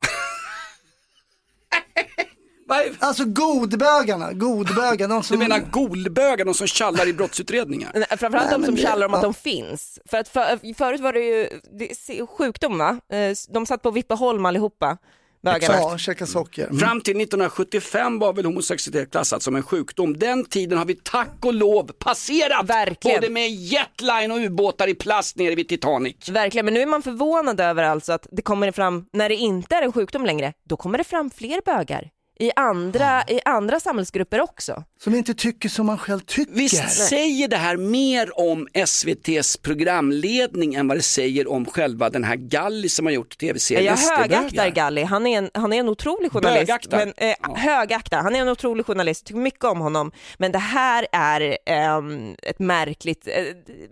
Alltså 2.99 3.25
godbögarna, 3.27 4.33
godbögarna. 4.33 5.15
De 5.15 5.23
som... 5.23 5.39
Du 5.39 5.49
menar 5.49 5.59
golbögar, 5.71 6.45
de 6.45 6.55
som 6.55 6.67
tjallar 6.67 7.09
i 7.09 7.13
brottsutredningar? 7.13 7.91
Nej, 7.95 8.05
Framförallt 8.09 8.51
Nej, 8.51 8.59
de 8.61 8.65
som 8.67 8.75
det- 8.75 8.81
tjallar 8.83 9.07
om 9.07 9.15
att 9.15 9.23
ja. 9.23 9.27
de 9.27 9.35
finns. 9.35 9.99
För 10.11 10.19
att 10.19 10.29
för, 10.29 10.75
förut 10.75 11.01
var 11.01 11.13
det 11.13 11.21
ju 11.21 11.49
det, 11.79 12.27
sjukdom 12.27 12.79
va? 12.79 13.01
Eh, 13.13 13.33
De 13.49 13.67
satt 13.67 13.83
på 13.83 13.91
Vippeholm 13.91 14.47
allihopa, 14.47 14.99
bögarna. 15.45 15.75
Ja, 15.75 15.99
käka 15.99 16.27
socker. 16.27 16.65
Mm. 16.67 16.79
Fram 16.79 17.01
till 17.01 17.17
1975 17.17 18.19
var 18.19 18.33
väl 18.33 18.45
homosexualitet 18.45 19.11
klassat 19.11 19.43
som 19.43 19.57
en 19.57 19.63
sjukdom. 19.63 20.19
Den 20.19 20.45
tiden 20.45 20.79
har 20.79 20.85
vi 20.85 20.95
tack 20.95 21.45
och 21.45 21.55
lov 21.55 21.91
passerat. 21.99 22.67
Verkligen. 22.67 23.21
Både 23.21 23.33
med 23.33 23.51
jetline 23.51 24.31
och 24.33 24.39
ubåtar 24.39 24.89
i 24.89 24.95
plast 24.95 25.37
nere 25.37 25.55
vid 25.55 25.69
Titanic. 25.69 26.29
Verkligen, 26.29 26.65
men 26.65 26.75
nu 26.75 26.81
är 26.83 26.87
man 26.87 27.03
förvånad 27.03 27.61
över 27.61 27.83
alltså 27.85 28.13
att 28.13 28.27
det 28.31 28.43
kommer 28.43 28.73
fram, 28.73 29.05
när 29.13 29.29
det 29.29 29.35
inte 29.37 29.77
är 29.77 29.83
en 29.83 29.93
sjukdom 29.93 30.27
längre, 30.27 30.53
då 30.69 30.77
kommer 30.77 30.99
det 30.99 31.05
fram 31.05 31.31
fler 31.31 31.61
bögar. 31.65 32.11
I 32.43 32.53
andra, 32.57 33.23
i 33.29 33.41
andra 33.45 33.81
samhällsgrupper 33.81 34.41
också. 34.41 34.85
Som 35.05 35.15
inte 35.15 35.35
tycker 35.35 35.69
som 35.69 35.87
man 35.87 35.99
själv 35.99 36.21
tycker. 36.21 36.53
Visst 36.53 36.91
säger 37.09 37.49
det 37.49 37.57
här 37.57 37.77
mer 37.77 38.39
om 38.41 38.69
SVTs 38.73 39.57
programledning 39.57 40.75
än 40.75 40.89
vad 40.89 40.97
det 40.97 41.03
säger 41.03 41.51
om 41.51 41.67
själva 41.67 42.11
den 42.11 42.25
här 42.25 42.37
Galli 42.37 42.89
som 42.89 43.07
har 43.07 43.13
gjort 43.13 43.39
tv-serien 43.39 43.85
Jag 43.85 44.19
högaktar. 44.19 44.69
Galli, 44.69 45.03
han 45.03 45.27
är 45.27 45.39
en, 45.39 45.51
han 45.55 45.73
är 45.73 45.81
en 45.81 45.89
otrolig 45.89 46.33
journalist. 46.33 46.67
Bögaktar. 46.67 46.99
Men, 46.99 47.15
eh, 47.17 47.55
Högaktar, 47.57 48.23
han 48.23 48.37
är 48.37 48.41
en 48.41 48.49
otrolig 48.49 48.87
journalist, 48.87 49.27
tycker 49.27 49.41
mycket 49.41 49.65
om 49.65 49.81
honom. 49.81 50.13
Men 50.39 50.53
det 50.53 50.59
här 50.59 51.07
är 51.13 51.59
ehm, 51.67 52.35
ett 52.43 52.59
märkligt, 52.59 53.27
eh, 53.29 53.45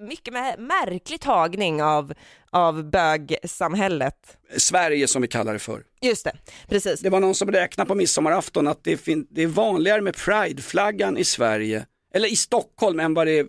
mycket 0.08 0.34
mä- 0.34 0.58
märklig 0.60 1.20
tagning 1.20 1.82
av, 1.82 2.12
av 2.50 2.90
bögsamhället. 2.90 4.14
Sverige 4.56 5.08
som 5.08 5.22
vi 5.22 5.28
kallar 5.28 5.52
det 5.52 5.58
för. 5.58 5.82
Just 6.02 6.24
det, 6.24 6.32
precis. 6.68 7.00
Det 7.00 7.10
var 7.10 7.20
någon 7.20 7.34
som 7.34 7.52
räknade 7.52 7.88
på 7.88 7.94
midsommarafton 7.94 8.68
att 8.68 8.84
det, 8.84 8.96
fin- 8.96 9.26
det 9.30 9.42
är 9.42 9.46
vanligare 9.46 10.00
med 10.00 10.16
prideflaggan 11.00 11.16
i 11.18 11.24
Sverige, 11.24 11.86
eller 12.14 12.28
i 12.32 12.36
Stockholm 12.36 13.00
än 13.00 13.14
vad 13.14 13.26
det 13.26 13.38
är, 13.38 13.46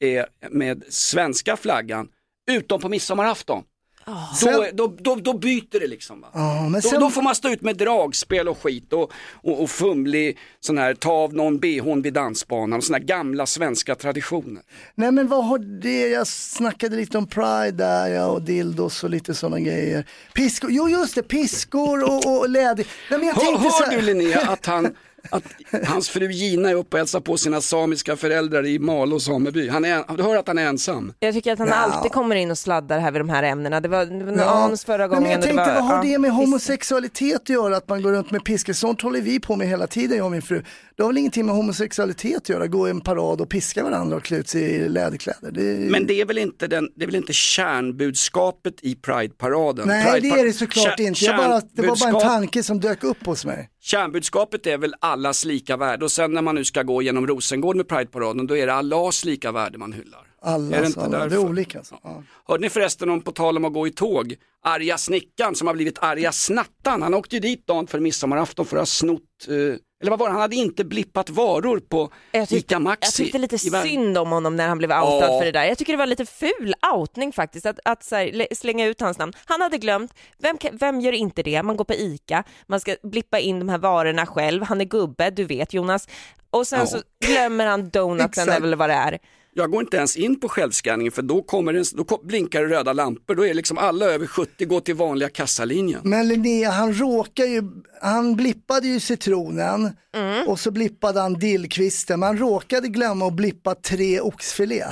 är 0.00 0.26
med 0.50 0.84
svenska 0.88 1.56
flaggan, 1.56 2.08
utom 2.50 2.80
på 2.80 2.88
midsommarafton. 2.88 3.62
Då, 4.06 4.36
Sen- 4.36 4.76
då, 4.76 4.96
då, 4.98 5.14
då 5.14 5.32
byter 5.38 5.80
det 5.80 5.86
liksom. 5.86 6.20
Va? 6.20 6.28
Ja, 6.34 6.62
men 6.62 6.72
Då, 6.72 6.80
sen- 6.88 7.00
då 7.00 7.10
får 7.10 7.22
man 7.22 7.34
stå 7.34 7.48
ut 7.48 7.60
med 7.62 7.76
dragspel 7.76 8.48
och 8.48 8.58
skit 8.62 8.92
och, 8.92 9.12
och, 9.42 9.62
och 9.62 9.70
fumlig 9.70 10.38
sån 10.60 10.78
här, 10.78 10.94
ta 10.94 11.12
av 11.12 11.34
någon 11.34 11.58
bhn 11.58 12.02
vid 12.02 12.12
dansbanan 12.12 12.78
och 12.78 12.84
såna 12.84 12.98
här 12.98 13.04
gamla 13.04 13.46
svenska 13.46 13.94
traditioner. 13.94 14.62
Nej 14.94 15.12
men 15.12 15.28
vad 15.28 15.44
har 15.46 15.58
det, 15.58 16.08
jag 16.08 16.26
snackade 16.26 16.96
lite 16.96 17.18
om 17.18 17.26
Pride 17.26 17.70
där 17.70 18.08
ja, 18.08 18.26
och 18.26 18.42
dildos 18.42 19.04
och 19.04 19.10
lite 19.10 19.34
sådana 19.34 19.60
grejer. 19.60 20.06
Piskor, 20.34 20.70
jo 20.72 20.88
just 20.88 21.14
det, 21.14 21.22
piskor 21.22 22.04
och, 22.04 22.38
och 22.38 22.48
läder. 22.48 22.86
Nej 23.10 23.18
men 23.18 23.28
jag 23.28 23.34
Hör, 23.34 23.44
tänkte 23.44 23.70
så 23.70 23.84
hör 23.84 23.90
här, 23.90 23.96
du 23.96 24.02
Linnea 24.02 24.40
att, 24.40 24.66
han, 24.66 24.96
att 25.30 25.42
hans 25.86 26.08
fru 26.08 26.30
Gina 26.32 26.70
är 26.70 26.74
uppe 26.74 26.94
och 26.96 26.98
hälsar 26.98 27.20
på 27.20 27.36
sina 27.36 27.60
samiska 27.60 28.16
föräldrar 28.16 28.66
i 28.66 28.78
Malå 28.78 29.20
sameby? 29.20 29.68
Han 29.68 29.84
är, 29.84 30.16
du 30.16 30.22
hör 30.22 30.36
att 30.36 30.48
han 30.48 30.58
är 30.58 30.66
ensam? 30.66 31.12
Jag 31.18 31.34
tycker 31.34 31.52
att 31.52 31.58
han 31.58 31.68
Ja. 31.68 31.74
alltid 31.74 32.12
kommer 32.12 32.36
in 32.36 32.50
och 32.50 32.58
sladdar 32.58 32.98
här 32.98 33.10
vid 33.10 33.20
de 33.20 33.28
här 33.28 33.42
ämnena. 33.42 33.80
Det 33.80 33.88
var, 33.88 34.24
var 34.24 34.36
Ja. 34.42 34.44
Hans 34.50 34.84
förra 34.84 35.08
gången. 35.08 35.22
men 35.22 35.32
jag 35.32 35.42
tänkte, 35.42 35.56
var, 35.64 35.74
vad 35.74 35.84
har 35.84 35.96
ja, 35.96 36.02
det 36.02 36.18
med 36.18 36.30
homosexualitet 36.30 37.36
att 37.42 37.48
göra? 37.48 37.76
Att 37.76 37.88
man 37.88 38.02
går 38.02 38.12
runt 38.12 38.30
med 38.30 38.44
piskor? 38.44 38.72
Sånt 38.72 39.02
håller 39.02 39.20
vi 39.20 39.40
på 39.40 39.56
med 39.56 39.68
hela 39.68 39.86
tiden, 39.86 40.16
jag 40.16 40.24
och 40.26 40.32
min 40.32 40.42
fru. 40.42 40.62
Det 40.96 41.02
har 41.02 41.08
väl 41.10 41.18
ingenting 41.18 41.46
med 41.46 41.54
homosexualitet 41.54 42.36
att 42.36 42.48
göra? 42.48 42.66
Gå 42.66 42.88
i 42.88 42.90
en 42.90 43.00
parad 43.00 43.40
och 43.40 43.48
piska 43.48 43.82
varandra 43.84 44.16
och 44.16 44.22
klä 44.22 44.36
ut 44.36 44.48
sig 44.48 44.62
i 44.62 44.88
läderkläder. 44.88 45.50
Det... 45.50 45.90
Men 45.90 46.06
det 46.06 46.20
är 46.20 46.24
väl 46.26 46.38
inte, 46.38 46.66
den, 46.66 46.88
det 46.96 47.02
är 47.04 47.06
väl 47.06 47.14
inte 47.16 47.32
kärnbudskapet 47.32 48.74
i 48.82 48.94
Pride-paraden? 48.94 49.88
Nej 49.88 50.04
Pride- 50.06 50.20
det 50.34 50.40
är 50.40 50.44
det 50.44 50.52
såklart 50.52 50.98
kär- 50.98 51.02
inte. 51.06 51.24
Jag 51.24 51.36
bara, 51.36 51.60
det 51.72 51.86
var 51.86 51.96
bara 52.12 52.22
en 52.24 52.28
tanke 52.28 52.62
som 52.62 52.80
dök 52.80 53.04
upp 53.04 53.26
hos 53.26 53.44
mig. 53.44 53.68
Kärnbudskapet 53.80 54.66
är 54.66 54.78
väl 54.78 54.94
allas 55.12 55.44
lika 55.44 55.76
värde 55.76 56.04
och 56.04 56.12
sen 56.12 56.32
när 56.32 56.42
man 56.42 56.54
nu 56.54 56.64
ska 56.64 56.82
gå 56.82 57.02
genom 57.02 57.26
Rosengård 57.26 57.76
med 57.76 57.88
Pride-paraden 57.88 58.46
då 58.46 58.56
är 58.56 58.66
det 58.66 58.74
Allahs 58.74 59.24
lika 59.24 59.52
värde 59.52 59.78
man 59.78 59.92
hyllar. 59.92 60.26
Alla, 60.44 60.76
Är 60.76 60.80
det 60.80 60.86
inte 60.86 61.00
alla. 61.00 61.28
det 61.28 61.34
är 61.34 61.38
olika. 61.38 61.78
Alltså. 61.78 61.98
Ja. 62.02 62.22
Hörde 62.46 62.62
ni 62.62 62.70
förresten 62.70 63.10
om, 63.10 63.20
på 63.20 63.32
tal 63.32 63.56
om 63.56 63.64
att 63.64 63.72
gå 63.72 63.86
i 63.86 63.90
tåg, 63.90 64.34
arga 64.64 64.98
snickan 64.98 65.54
som 65.54 65.66
har 65.66 65.74
blivit 65.74 65.98
arga 65.98 66.32
snattan. 66.32 67.02
Han 67.02 67.14
åkte 67.14 67.36
ju 67.36 67.40
dit 67.40 67.66
dagen 67.66 67.86
för 67.86 68.00
midsommarafton 68.00 68.66
för 68.66 68.76
att 68.76 68.80
ha 68.80 68.86
snott, 68.86 69.48
eh, 69.48 69.54
eller 70.02 70.10
vad 70.10 70.18
var 70.18 70.26
det, 70.26 70.32
han 70.32 70.40
hade 70.40 70.56
inte 70.56 70.84
blippat 70.84 71.30
varor 71.30 71.80
på 71.80 72.12
Jag 72.32 72.48
tyckte, 72.48 72.56
ICA 72.56 72.74
jag 72.74 72.82
Maxi. 72.82 73.22
tyckte 73.22 73.38
lite 73.38 73.58
synd 73.58 74.18
om 74.18 74.30
honom 74.32 74.56
när 74.56 74.68
han 74.68 74.78
blev 74.78 74.90
outad 74.90 75.30
Ja. 75.30 75.38
för 75.38 75.44
det 75.44 75.52
där. 75.52 75.64
Jag 75.64 75.78
tycker 75.78 75.92
det 75.92 75.96
var 75.96 76.06
lite 76.06 76.26
ful 76.26 76.74
outning 76.94 77.32
faktiskt, 77.32 77.66
att, 77.66 77.78
att 77.84 78.08
här, 78.10 78.32
lä- 78.32 78.46
slänga 78.56 78.86
ut 78.86 79.00
hans 79.00 79.18
namn. 79.18 79.32
Han 79.44 79.60
hade 79.60 79.78
glömt, 79.78 80.14
vem, 80.38 80.56
vem 80.72 81.00
gör 81.00 81.12
inte 81.12 81.42
det? 81.42 81.62
Man 81.62 81.76
går 81.76 81.84
på 81.84 81.94
ICA, 81.94 82.44
man 82.66 82.80
ska 82.80 82.96
blippa 83.02 83.38
in 83.38 83.58
de 83.58 83.68
här 83.68 83.78
varorna 83.78 84.26
själv, 84.26 84.62
han 84.62 84.80
är 84.80 84.84
gubbe, 84.84 85.30
du 85.30 85.44
vet 85.44 85.74
Jonas. 85.74 86.08
Och 86.50 86.66
sen 86.66 86.78
Ja. 86.80 86.86
så 86.86 86.98
glömmer 87.26 87.66
han 87.66 87.90
donuten 87.90 88.48
eller 88.48 88.76
vad 88.76 88.90
det 88.90 88.94
är. 88.94 89.18
Jag 89.54 89.70
går 89.70 89.80
inte 89.82 89.96
ens 89.96 90.16
in 90.16 90.40
på 90.40 90.48
självskanningen 90.48 91.12
för 91.12 91.22
då, 91.22 91.42
kommer 91.42 91.72
det, 91.72 91.92
då 91.92 92.20
blinkar 92.24 92.62
det 92.62 92.68
röda 92.68 92.92
lampor. 92.92 93.34
Då 93.34 93.46
är 93.46 93.54
liksom 93.54 93.78
alla 93.78 94.06
över 94.06 94.26
70 94.26 94.64
går 94.66 94.80
till 94.80 94.94
vanliga 94.94 95.28
kassalinjen. 95.28 96.00
Men 96.04 96.28
Linnea, 96.28 96.70
han 96.70 96.94
råkar 96.94 97.44
ju, 97.44 97.62
han 98.02 98.36
blippade 98.36 98.88
ju 98.88 99.00
citronen 99.00 99.90
Mm. 100.16 100.48
och 100.48 100.60
så 100.60 100.70
blippade 100.70 101.20
han 101.20 101.34
dillkvisten. 101.34 102.20
Man 102.20 102.38
råkade 102.38 102.88
glömma 102.88 103.26
att 103.26 103.32
blippa 103.32 103.74
tre 103.74 104.20
oxfilé. 104.20 104.84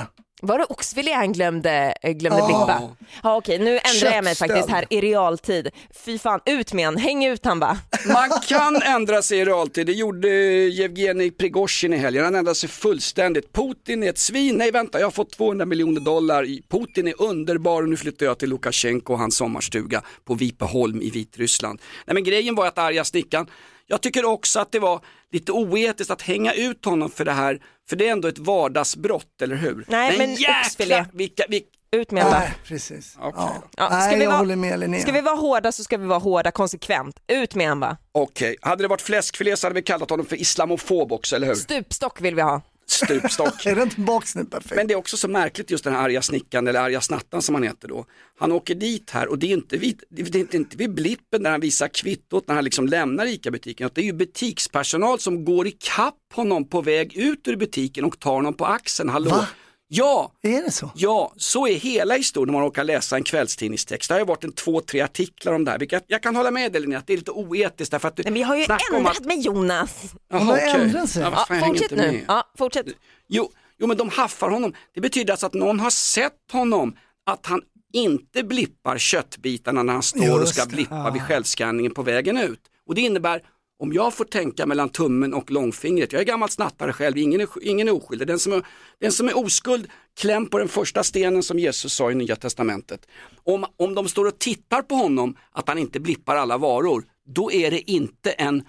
Var 0.43 0.57
det 0.57 0.65
oxfilé 0.69 1.13
han 1.13 1.33
glömde, 1.33 1.93
eh, 2.01 2.11
glömde 2.11 2.39
Ja. 2.39 2.45
blippa? 2.45 2.95
Ja 3.23 3.35
okej, 3.35 3.59
nu 3.59 3.79
ändrar 3.83 4.15
jag 4.15 4.23
mig 4.23 4.35
faktiskt 4.35 4.69
här 4.69 4.85
i 4.89 5.01
realtid. 5.01 5.69
Fy 6.05 6.17
fan, 6.19 6.39
ut 6.45 6.73
med 6.73 6.85
han, 6.85 6.97
häng 6.97 7.25
ut 7.25 7.45
han 7.45 7.59
bara. 7.59 7.77
Man 8.13 8.29
kan 8.47 8.81
ändra 8.81 9.21
sig 9.21 9.39
i 9.39 9.45
realtid, 9.45 9.87
det 9.87 9.93
gjorde 9.93 10.27
Yevgenij 10.27 11.31
Prigozjin 11.31 11.93
i 11.93 11.97
helgen. 11.97 12.23
Han 12.23 12.35
ändrade 12.35 12.55
sig 12.55 12.69
fullständigt. 12.69 13.53
Putin 13.53 14.03
är 14.03 14.09
ett 14.09 14.17
svin, 14.17 14.55
nej 14.55 14.71
vänta 14.71 14.99
jag 14.99 15.05
har 15.05 15.11
fått 15.11 15.31
200 15.31 15.65
miljoner 15.65 16.01
dollar. 16.01 16.45
Putin 16.69 17.07
är 17.07 17.21
underbar 17.21 17.81
och 17.81 17.89
nu 17.89 17.97
flyttar 17.97 18.25
jag 18.25 18.37
till 18.39 18.49
Lukasjenko 18.49 19.13
och 19.13 19.19
hans 19.19 19.35
sommarstuga 19.37 20.01
på 20.25 20.33
Vipeholm 20.33 21.01
i 21.01 21.09
Vitryssland. 21.09 21.81
Nej 22.05 22.13
men 22.13 22.23
grejen 22.23 22.55
var 22.55 22.67
att 22.67 22.77
arga 22.77 23.03
snickan, 23.03 23.47
jag 23.91 24.01
tycker 24.01 24.25
också 24.25 24.59
att 24.59 24.71
det 24.71 24.79
var 24.79 25.01
lite 25.31 25.51
oetiskt 25.51 26.11
att 26.11 26.21
hänga 26.21 26.53
ut 26.53 26.85
honom 26.85 27.09
för 27.09 27.25
det 27.25 27.31
här, 27.31 27.61
för 27.89 27.95
det 27.95 28.07
är 28.07 28.11
ändå 28.11 28.27
ett 28.27 28.39
vardagsbrott, 28.39 29.41
eller 29.41 29.55
hur? 29.55 29.85
Nej, 29.87 30.17
men 30.17 30.31
oxfilé. 30.31 30.95
jäkla, 30.95 31.05
vilka, 31.13 31.43
vilka, 31.49 31.67
Ut 31.95 32.11
med. 32.11 32.25
Nej, 32.31 32.53
precis. 32.65 33.15
Okej 33.19 33.33
ja. 33.37 33.63
Ja, 33.77 33.89
Nej, 33.91 34.07
ska, 34.07 34.17
vi 34.17 34.23
jag 34.23 34.29
vara, 34.29 34.39
håller 34.39 34.55
med 34.55 34.79
Linnea. 34.79 35.01
ska 35.01 35.11
vi 35.11 35.21
vara 35.21 35.35
hårda 35.35 35.71
så 35.71 35.83
ska 35.83 35.97
vi 35.97 36.05
vara 36.05 36.19
hårda 36.19 36.51
konsekvent. 36.51 37.15
Ut 37.27 37.55
med 37.55 37.67
han 37.67 37.79
bara. 37.79 37.97
Okej, 38.11 38.55
hade 38.61 38.83
det 38.83 38.87
varit 38.87 39.01
fläskfilé 39.01 39.57
så 39.57 39.67
hade 39.67 39.73
vi 39.75 39.81
kallat 39.81 40.09
honom 40.09 40.25
för 40.25 40.35
islamofob 40.35 41.11
också, 41.11 41.35
eller 41.35 41.47
hur? 41.47 41.55
Stupstock 41.55 42.21
vill 42.21 42.35
vi 42.35 42.41
ha. 42.41 42.61
Stupstock. 42.87 43.65
Är 43.65 43.75
den 43.75 43.89
tillbaks 43.89 44.35
nu 44.35 44.45
perfekt? 44.45 44.75
Men 44.75 44.87
det 44.87 44.93
är 44.93 44.97
också 44.97 45.17
så 45.17 45.27
märkligt 45.27 45.71
just 45.71 45.83
den 45.83 45.93
här 45.93 46.03
arga 46.03 46.21
snickaren 46.21 46.67
eller 46.67 46.79
arga 46.79 47.01
snattan 47.01 47.41
som 47.41 47.55
han 47.55 47.63
heter 47.63 47.87
då. 47.87 48.05
Han 48.39 48.51
åker 48.51 48.75
dit 48.75 49.09
här 49.09 49.27
och 49.27 49.39
det 49.39 49.47
är 49.47 49.53
inte 49.53 49.77
vid, 49.77 50.03
det 50.09 50.21
är 50.21 50.39
inte, 50.39 50.57
inte 50.57 50.77
vid 50.77 50.93
blippen 50.93 51.43
när 51.43 51.51
han 51.51 51.59
visar 51.59 51.87
kvittot 51.87 52.47
när 52.47 52.55
han 52.55 52.63
liksom 52.63 52.87
lämnar 52.87 53.25
ICA-butiken. 53.25 53.89
Det 53.93 54.01
är 54.01 54.05
ju 54.05 54.13
butikspersonal 54.13 55.19
som 55.19 55.45
går 55.45 55.67
i 55.67 55.71
kapp 55.71 56.15
honom 56.33 56.69
på 56.69 56.81
väg 56.81 57.17
ut 57.17 57.47
ur 57.47 57.55
butiken 57.55 58.05
och 58.05 58.19
tar 58.19 58.33
honom 58.33 58.53
på 58.53 58.65
axeln. 58.65 59.09
Hallå? 59.09 59.29
Va? 59.29 59.47
Ja, 59.93 60.31
Är 60.41 60.61
det 60.61 60.71
så? 60.71 60.91
Ja, 60.95 61.33
så 61.37 61.67
är 61.67 61.73
hela 61.73 62.15
historien 62.15 62.47
när 62.47 62.53
man 62.53 62.61
råkar 62.61 62.83
läsa 62.83 63.15
en 63.15 63.23
kvällstidningstext. 63.23 64.07
Det 64.09 64.13
har 64.13 64.19
ju 64.19 64.25
varit 64.25 64.43
en 64.43 64.51
två, 64.51 64.81
tre 64.81 65.01
artiklar 65.01 65.53
om 65.53 65.65
det 65.65 65.71
här. 65.71 65.79
Vilket 65.79 66.03
jag 66.07 66.23
kan 66.23 66.35
hålla 66.35 66.51
med 66.51 66.71
dig 66.71 66.81
Linnea, 66.81 66.99
att 66.99 67.07
det 67.07 67.13
är 67.13 67.17
lite 67.17 67.31
oetiskt 67.31 67.91
därför 67.91 68.07
att 68.07 68.15
du 68.15 68.23
Nej, 68.23 68.31
men 68.31 68.41
jag 68.41 68.47
har 68.47 68.55
ju 68.55 68.65
snackar 68.65 68.91
om 68.91 68.95
ändrat 68.97 69.17
att... 69.17 69.25
mig 69.25 69.39
Jonas. 69.39 70.13
Jaha, 70.29 70.39
har 70.43 70.53
okej. 70.53 70.69
ändrat 70.71 71.09
sig. 71.09 71.21
Ja, 71.23 71.29
vad 71.29 71.39
Ja, 71.39 71.45
fan, 71.47 71.57
jag 71.57 71.63
hänger 71.63 71.73
fortsätt 71.79 71.91
inte 71.91 72.05
nu. 72.05 72.11
med. 72.11 72.25
Ja, 72.27 72.43
fortsätt. 72.57 72.85
Jo, 73.27 73.51
jo, 73.77 73.87
men 73.87 73.97
de 73.97 74.09
haffar 74.09 74.49
honom. 74.49 74.73
Det 74.95 75.01
betyder 75.01 75.33
alltså 75.33 75.45
att 75.45 75.53
någon 75.53 75.79
har 75.79 75.89
sett 75.89 76.51
honom, 76.51 76.95
att 77.25 77.45
han 77.45 77.61
inte 77.93 78.43
blippar 78.43 78.97
köttbitarna 78.97 79.83
när 79.83 79.93
han 79.93 80.03
står 80.03 80.33
och 80.33 80.39
Just 80.41 80.53
ska 80.55 80.65
det. 80.65 80.75
blippa 80.75 81.11
vid 81.11 81.21
självskanningen 81.21 81.93
på 81.93 82.03
vägen 82.03 82.37
ut. 82.37 82.59
Och 82.87 82.95
det 82.95 83.01
innebär, 83.01 83.41
om 83.81 83.93
jag 83.93 84.13
får 84.13 84.25
tänka 84.25 84.65
mellan 84.65 84.89
tummen 84.89 85.33
och 85.33 85.51
långfingret, 85.51 86.13
jag 86.13 86.21
är 86.21 86.25
gammal 86.25 86.49
snattare 86.49 86.93
själv, 86.93 87.17
ingen 87.17 87.41
är, 87.41 87.47
ingen 87.61 87.87
är 87.87 87.91
oskyldig. 87.91 88.27
Den 88.27 88.39
som 88.39 88.53
är, 88.53 88.65
den 88.99 89.11
som 89.11 89.27
är 89.27 89.37
oskuld, 89.37 89.87
kläm 90.19 90.45
på 90.45 90.57
den 90.57 90.67
första 90.67 91.03
stenen 91.03 91.43
som 91.43 91.59
Jesus 91.59 91.93
sa 91.93 92.11
i 92.11 92.15
Nya 92.15 92.35
Testamentet. 92.35 93.07
Om, 93.43 93.65
om 93.77 93.95
de 93.95 94.09
står 94.09 94.25
och 94.25 94.39
tittar 94.39 94.81
på 94.81 94.95
honom, 94.95 95.37
att 95.51 95.67
han 95.67 95.77
inte 95.77 95.99
blippar 95.99 96.35
alla 96.35 96.57
varor, 96.57 97.03
då 97.25 97.51
är 97.51 97.71
det 97.71 97.91
inte 97.91 98.31
en 98.31 98.63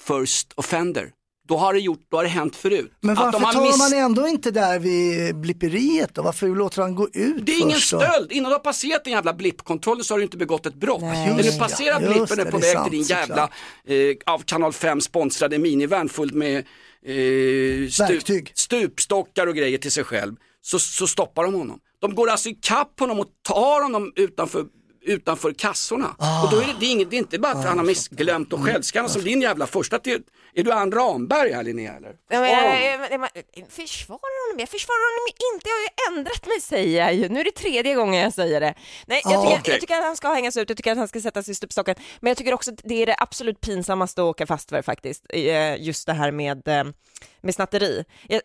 first 0.00 0.52
offender. 0.54 1.12
Då 1.48 1.56
har 1.56 1.72
det, 1.74 1.80
gjort, 1.80 2.06
då 2.10 2.16
har 2.16 2.24
det 2.24 2.28
hänt 2.30 2.56
förut. 2.56 2.92
Men 3.00 3.18
Att 3.18 3.32
varför 3.34 3.52
tar 3.52 3.62
miss- 3.62 3.78
man 3.78 3.92
ändå 3.92 4.28
inte 4.28 4.50
där 4.50 4.78
vid 4.78 5.36
blipperiet 5.36 6.14
då? 6.14 6.22
Varför 6.22 6.48
låter 6.48 6.82
han 6.82 6.94
gå 6.94 7.08
ut 7.12 7.46
Det 7.46 7.52
är 7.52 7.60
ingen 7.60 7.74
först 7.74 7.92
då? 7.92 8.00
stöld, 8.00 8.32
innan 8.32 8.50
du 8.50 8.54
har 8.54 8.60
passerat 8.60 9.04
din 9.04 9.12
jävla 9.12 9.34
blippkontroll 9.34 10.04
så 10.04 10.14
har 10.14 10.18
du 10.18 10.24
inte 10.24 10.36
begått 10.36 10.66
ett 10.66 10.74
brott. 10.74 11.00
Nej. 11.02 11.34
När 11.36 11.42
du 11.42 11.58
passerar 11.58 12.00
just 12.00 12.12
blippen 12.12 12.46
är 12.46 12.50
på 12.50 12.58
väg 12.58 12.82
till 12.84 12.92
din 12.92 13.02
jävla 13.02 13.42
eh, 13.86 14.16
av 14.26 14.38
Kanal 14.38 14.72
5 14.72 15.00
sponsrade 15.00 15.58
minivan 15.58 16.08
fullt 16.08 16.34
med 16.34 16.56
eh, 16.58 17.14
Verktyg. 17.98 18.52
stupstockar 18.54 19.46
och 19.46 19.54
grejer 19.54 19.78
till 19.78 19.92
sig 19.92 20.04
själv. 20.04 20.34
Så, 20.62 20.78
så 20.78 21.06
stoppar 21.06 21.44
de 21.44 21.54
honom. 21.54 21.78
De 22.00 22.14
går 22.14 22.28
alltså 22.28 22.48
ikapp 22.48 23.00
honom 23.00 23.18
och 23.20 23.26
tar 23.48 23.82
honom 23.82 24.12
utanför 24.16 24.64
utanför 25.08 25.52
kassorna. 25.52 26.08
Och 26.44 26.50
då 26.50 26.56
är 26.60 26.66
det, 26.66 26.74
det, 26.80 26.86
är 26.86 26.90
inget, 26.90 27.10
det 27.10 27.16
är 27.16 27.18
inte 27.18 27.38
bara 27.38 27.52
att 27.52 27.64
han 27.64 27.78
har 27.78 27.84
missglömt 27.84 28.52
och 28.52 28.60
självskannat 28.64 29.10
som 29.10 29.22
din 29.22 29.40
jävla 29.42 29.66
första. 29.66 29.98
Till, 29.98 30.22
är 30.54 30.62
du 30.62 30.72
Ann 30.72 30.92
Ramberg 30.92 31.52
här 31.52 31.62
Linnea 31.62 31.92
eller? 31.96 32.12
Ja, 32.30 32.40
men, 32.40 32.50
jag, 32.50 32.82
jag, 32.84 33.12
jag, 33.12 33.28
jag 33.54 33.68
försvarar 33.70 34.48
honom, 34.48 34.60
jag 34.60 34.68
försvarar 34.68 35.10
honom 35.10 35.34
inte, 35.54 35.68
jag 35.68 35.74
har 35.76 35.82
ju 35.82 36.18
ändrat 36.18 36.46
mig 36.46 36.60
säger 36.60 37.04
jag 37.04 37.14
ju. 37.14 37.28
Nu 37.28 37.40
är 37.40 37.44
det 37.44 37.50
tredje 37.54 37.94
gången 37.94 38.20
jag 38.22 38.32
säger 38.34 38.60
det. 38.60 38.74
Nej, 39.06 39.20
jag, 39.24 39.42
tycker, 39.42 39.58
okej. 39.60 39.72
jag 39.72 39.80
tycker 39.80 39.98
att 39.98 40.04
han 40.04 40.16
ska 40.16 40.28
hängas 40.28 40.56
ut, 40.56 40.68
jag 40.70 40.76
tycker 40.76 40.92
att 40.92 40.98
han 40.98 41.08
ska 41.08 41.20
sättas 41.20 41.48
i 41.48 41.54
stupstocken. 41.54 41.94
Men 42.20 42.30
jag 42.30 42.36
tycker 42.36 42.54
också 42.54 42.70
att 42.70 42.80
det 42.84 43.02
är 43.02 43.06
det 43.06 43.16
absolut 43.18 43.60
pinsammaste 43.60 44.20
att 44.22 44.26
åka 44.26 44.46
fast 44.46 44.68
för 44.70 44.82
faktiskt, 44.82 45.24
eh, 45.28 45.82
just 45.82 46.06
det 46.06 46.12
här 46.12 46.30
med, 46.30 46.68
eh, 46.68 46.84
med 47.40 47.54
snatteri. 47.54 48.04
Jag- 48.28 48.40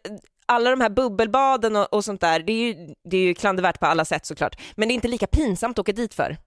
Alla 0.46 0.70
de 0.70 0.82
här 0.82 0.90
bubbelbaden 0.90 1.76
och, 1.76 1.94
och 1.94 2.06
sånt 2.06 2.22
där, 2.22 2.40
det 2.40 2.52
är, 2.54 2.58
ju, 2.68 2.94
det 3.10 3.18
är 3.18 3.22
ju 3.22 3.34
klandervärt 3.34 3.80
på 3.80 3.86
alla 3.86 4.06
sätt 4.06 4.26
såklart. 4.26 4.56
Men 4.76 4.88
det 4.88 4.92
är 4.92 4.96
inte 4.96 5.08
lika 5.08 5.28
pinsamt 5.28 5.80
att 5.80 5.82
åka 5.84 5.92
dit 5.92 6.14
för. 6.14 6.38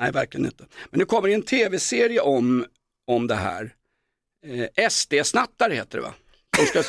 Nej, 0.00 0.12
verkligen 0.12 0.46
inte. 0.46 0.64
Men 0.90 0.98
nu 0.98 1.04
kommer 1.04 1.28
det 1.28 1.34
en 1.34 1.42
tv-serie 1.42 2.20
om, 2.20 2.64
om 3.06 3.26
det 3.26 3.34
här. 3.34 3.74
Eh, 4.46 4.88
SD-snattare 4.90 5.74
heter 5.74 5.98
det 5.98 6.02
va? 6.02 6.14
Som 6.56 6.66
ska, 6.66 6.82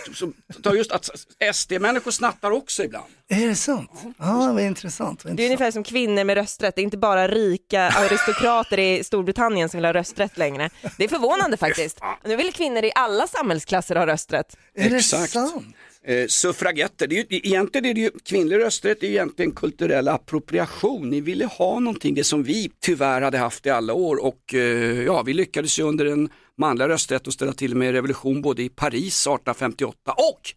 som 0.63 0.78
just 0.78 0.91
att 0.91 1.10
SD-människor 1.56 2.12
snattar 2.12 2.52
också 2.52 2.84
ibland. 2.84 3.06
Är 3.30 3.47
det 3.47 3.56
sant? 3.56 3.89
Ja, 4.17 4.52
vad 4.54 4.63
intressant. 4.63 5.26
Vad 5.26 5.36
Det 5.36 5.43
är 5.43 5.45
intressant. 5.45 5.50
ungefär 5.60 5.71
som 5.71 5.84
kvinnor 5.84 6.24
med 6.24 6.36
rösträtt, 6.38 6.76
det 6.76 6.82
är 6.82 6.84
inte 6.84 6.97
bara 6.97 7.28
rika 7.28 7.82
aristokrater 7.82 8.80
i 8.80 9.04
Storbritannien 9.04 9.69
som 9.69 9.78
vill 9.78 9.86
ha 9.86 9.93
rösträtt 9.93 10.38
längre. 10.38 10.69
Det 10.97 11.04
är 11.04 11.08
förvånande 11.08 11.58
faktiskt. 11.58 12.00
Nu 12.26 12.36
vill 12.36 12.54
kvinnor 12.54 12.84
i 12.86 12.91
alla 12.95 13.28
samhällsklasser 13.28 13.95
ha 13.95 14.08
rösträtt. 14.08 14.58
Är 14.76 14.89
det 14.89 14.95
Exakt. 14.95 15.32
sant? 15.32 15.76
Eh, 16.05 16.27
suffragetter, 16.27 17.07
det 17.07 17.15
är 17.15 17.25
ju, 17.29 17.39
egentligen 17.43 17.85
är 17.85 17.93
det 17.93 18.01
ju 18.01 18.11
kvinnlig 18.23 18.57
rösträtt, 18.59 18.97
det 18.99 19.07
är 19.07 19.11
egentligen 19.11 19.51
kulturell 19.51 20.07
appropriation. 20.07 21.09
Ni 21.09 21.21
ville 21.21 21.45
ha 21.45 21.79
någonting, 21.79 22.15
det 22.15 22.23
som 22.23 22.43
vi 22.43 22.71
tyvärr 22.79 23.21
hade 23.21 23.37
haft 23.37 23.65
i 23.65 23.69
alla 23.69 23.93
år 23.93 24.25
och 24.25 24.53
eh, 24.53 25.03
ja, 25.03 25.23
vi 25.23 25.33
lyckades 25.33 25.79
ju 25.79 25.83
under 25.83 26.05
den 26.05 26.29
manliga 26.57 26.87
rösträtt 26.87 27.33
ställa 27.33 27.53
till 27.53 27.75
med 27.75 27.91
revolution 27.91 28.41
både 28.41 28.63
i 28.63 28.69
Paris 28.69 29.27
1858 29.27 30.11
och 30.11 30.53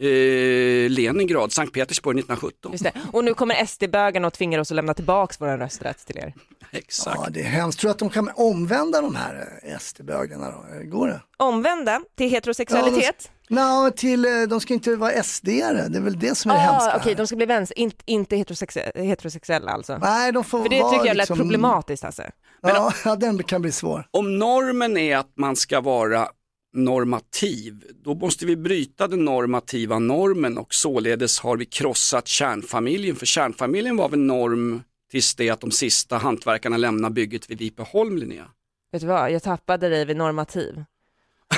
eh, 0.00 0.90
Leningrad, 0.90 1.52
Sankt 1.52 1.72
Petersburg 1.74 2.18
1917. 2.18 2.72
Just 2.72 2.84
det. 2.84 2.92
Och 3.12 3.24
nu 3.24 3.34
kommer 3.34 3.54
SD-bögarna 3.66 4.26
och 4.26 4.32
tvingar 4.32 4.58
oss 4.58 4.70
att 4.70 4.74
lämna 4.76 4.94
tillbaka 4.94 5.34
vår 5.38 5.46
rösträtt 5.58 6.06
till 6.06 6.18
er. 6.18 6.34
Exakt. 6.72 7.18
Ja, 7.22 7.26
det 7.30 7.40
är 7.40 7.44
hemskt. 7.44 7.80
Tror 7.80 7.88
du 7.88 7.92
att 7.92 7.98
de 7.98 8.10
kan 8.10 8.30
omvända 8.36 9.00
de 9.00 9.14
här 9.14 9.60
eh, 9.62 9.78
SD-bögarna 9.78 10.50
då? 10.50 10.88
Går 10.98 11.08
det? 11.08 11.20
Omvända 11.36 12.00
till 12.16 12.30
heterosexualitet. 12.30 13.30
Nå, 13.48 13.90
till, 13.96 14.24
eh, 14.24 14.42
de 14.48 14.60
ska 14.60 14.74
inte 14.74 14.96
vara 14.96 15.12
SD-are, 15.12 15.88
det 15.88 15.98
är 15.98 16.02
väl 16.02 16.18
det 16.18 16.34
som 16.34 16.50
är 16.50 16.54
det 16.54 16.60
Ah, 16.60 16.72
hemska. 16.72 16.96
Okej, 16.96 17.12
här. 17.12 17.16
de 17.16 17.26
ska 17.26 17.36
bli 17.36 17.46
vänster, 17.46 17.78
inte, 17.78 17.96
inte 18.06 18.36
heterosexe- 18.36 18.98
heterosexuella 19.02 19.70
alltså. 19.72 19.98
Nej, 19.98 20.32
de 20.32 20.44
får 20.44 20.62
För 20.62 20.68
det 20.68 20.80
vara 20.80 20.90
tycker 20.92 21.06
jag 21.06 21.16
lät 21.16 21.22
liksom... 21.28 21.38
problematiskt 21.38 22.04
alltså. 22.04 22.22
Ja, 22.62 22.92
ja, 23.04 23.16
den 23.16 23.42
kan 23.42 23.62
bli 23.62 23.72
svår. 23.72 24.06
Om 24.10 24.38
normen 24.38 24.96
är 24.96 25.16
att 25.16 25.32
man 25.36 25.56
ska 25.56 25.80
vara 25.80 26.28
normativ, 26.76 27.84
då 28.04 28.14
måste 28.14 28.46
vi 28.46 28.56
bryta 28.56 29.08
den 29.08 29.24
normativa 29.24 29.98
normen 29.98 30.58
och 30.58 30.74
således 30.74 31.40
har 31.40 31.56
vi 31.56 31.64
krossat 31.64 32.28
kärnfamiljen. 32.28 33.16
För 33.16 33.26
kärnfamiljen 33.26 33.96
var 33.96 34.08
väl 34.08 34.18
norm 34.18 34.82
tills 35.10 35.34
det 35.34 35.50
att 35.50 35.60
de 35.60 35.70
sista 35.70 36.16
hantverkarna 36.16 36.76
lämnar 36.76 37.10
bygget 37.10 37.50
vid 37.50 37.58
Vipeholm, 37.58 38.16
Linnea. 38.16 38.50
Vet 38.92 39.00
du 39.00 39.06
vad, 39.06 39.32
jag 39.32 39.42
tappade 39.42 39.88
dig 39.88 40.04
vid 40.04 40.16
normativ. 40.16 40.84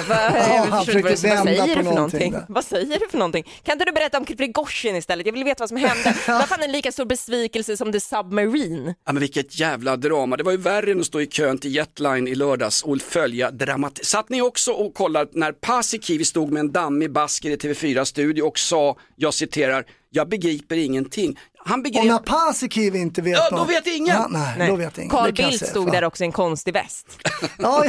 Vad, 0.09 0.17
han 0.17 0.85
säger 0.85 1.03
på 1.03 1.09
du 1.09 1.17
för 1.17 1.35
någonting 1.35 1.85
någonting? 1.85 2.33
där. 2.33 2.45
Vad 2.49 2.65
säger 2.65 2.99
du 2.99 3.09
för 3.09 3.19
någonting? 3.19 3.45
Kan 3.63 3.73
inte 3.73 3.85
du 3.85 3.93
berätta 3.93 4.19
om 4.19 4.25
Prigozjin 4.25 4.97
istället? 4.97 5.27
Jag 5.27 5.33
vill 5.33 5.45
veta 5.45 5.63
vad 5.63 5.69
som 5.69 5.79
hände. 5.79 6.15
Det 6.27 6.33
var 6.33 6.41
fan 6.41 6.63
en 6.63 6.73
lika 6.73 6.93
stor 6.93 7.05
besvikelse 7.05 7.77
som 7.77 7.93
The 7.93 8.01
Submarine. 8.01 8.95
Ja, 9.07 9.13
men 9.13 9.21
vilket 9.21 9.59
jävla 9.61 9.97
drama, 9.97 10.37
det 10.37 10.43
var 10.43 10.53
ju 10.53 10.59
värre 10.59 10.91
än 10.93 11.01
att 11.01 11.07
stå 11.07 11.21
i 11.21 11.27
kön 11.27 11.59
till 11.59 11.75
Jetline 11.75 12.29
i 12.29 12.35
lördags 12.35 12.83
och 12.83 13.01
följa 13.01 13.51
dramat. 13.51 13.99
Satt 14.03 14.29
ni 14.29 14.43
också 14.43 14.73
och 14.73 14.95
kollade 14.95 15.31
när 15.33 15.53
Paasikivi 15.53 16.25
stod 16.25 16.53
med 16.53 16.61
en 16.61 16.73
dammig 16.73 17.13
basker 17.13 17.51
i 17.51 17.57
TV4 17.57 18.05
studio 18.05 18.43
och 18.43 18.59
sa, 18.59 18.97
jag 19.17 19.35
citerar, 19.35 19.85
jag 20.11 20.29
begriper 20.29 20.77
ingenting. 20.77 21.39
Han 21.65 21.83
begrep... 21.83 22.05
när 22.05 22.19
Paasikivi 22.19 22.99
inte 22.99 23.23
vet 23.23 23.33
Ja, 23.37 23.49
då 23.51 23.57
något- 23.57 23.69
vet 23.71 23.87
ingen. 23.87 24.17
Ja, 24.17 24.27
nej, 24.31 24.69
då 24.69 24.77
vet 24.77 24.99
ingen. 24.99 25.11
Carl 25.11 25.33
Bildt 25.33 25.69
stod 25.69 25.85
Fan. 25.85 25.93
där 25.93 26.05
också 26.05 26.25
i 26.25 26.27
en 26.27 26.33
konstig 26.33 26.75
väst. 26.75 27.07
Ja, 27.59 27.85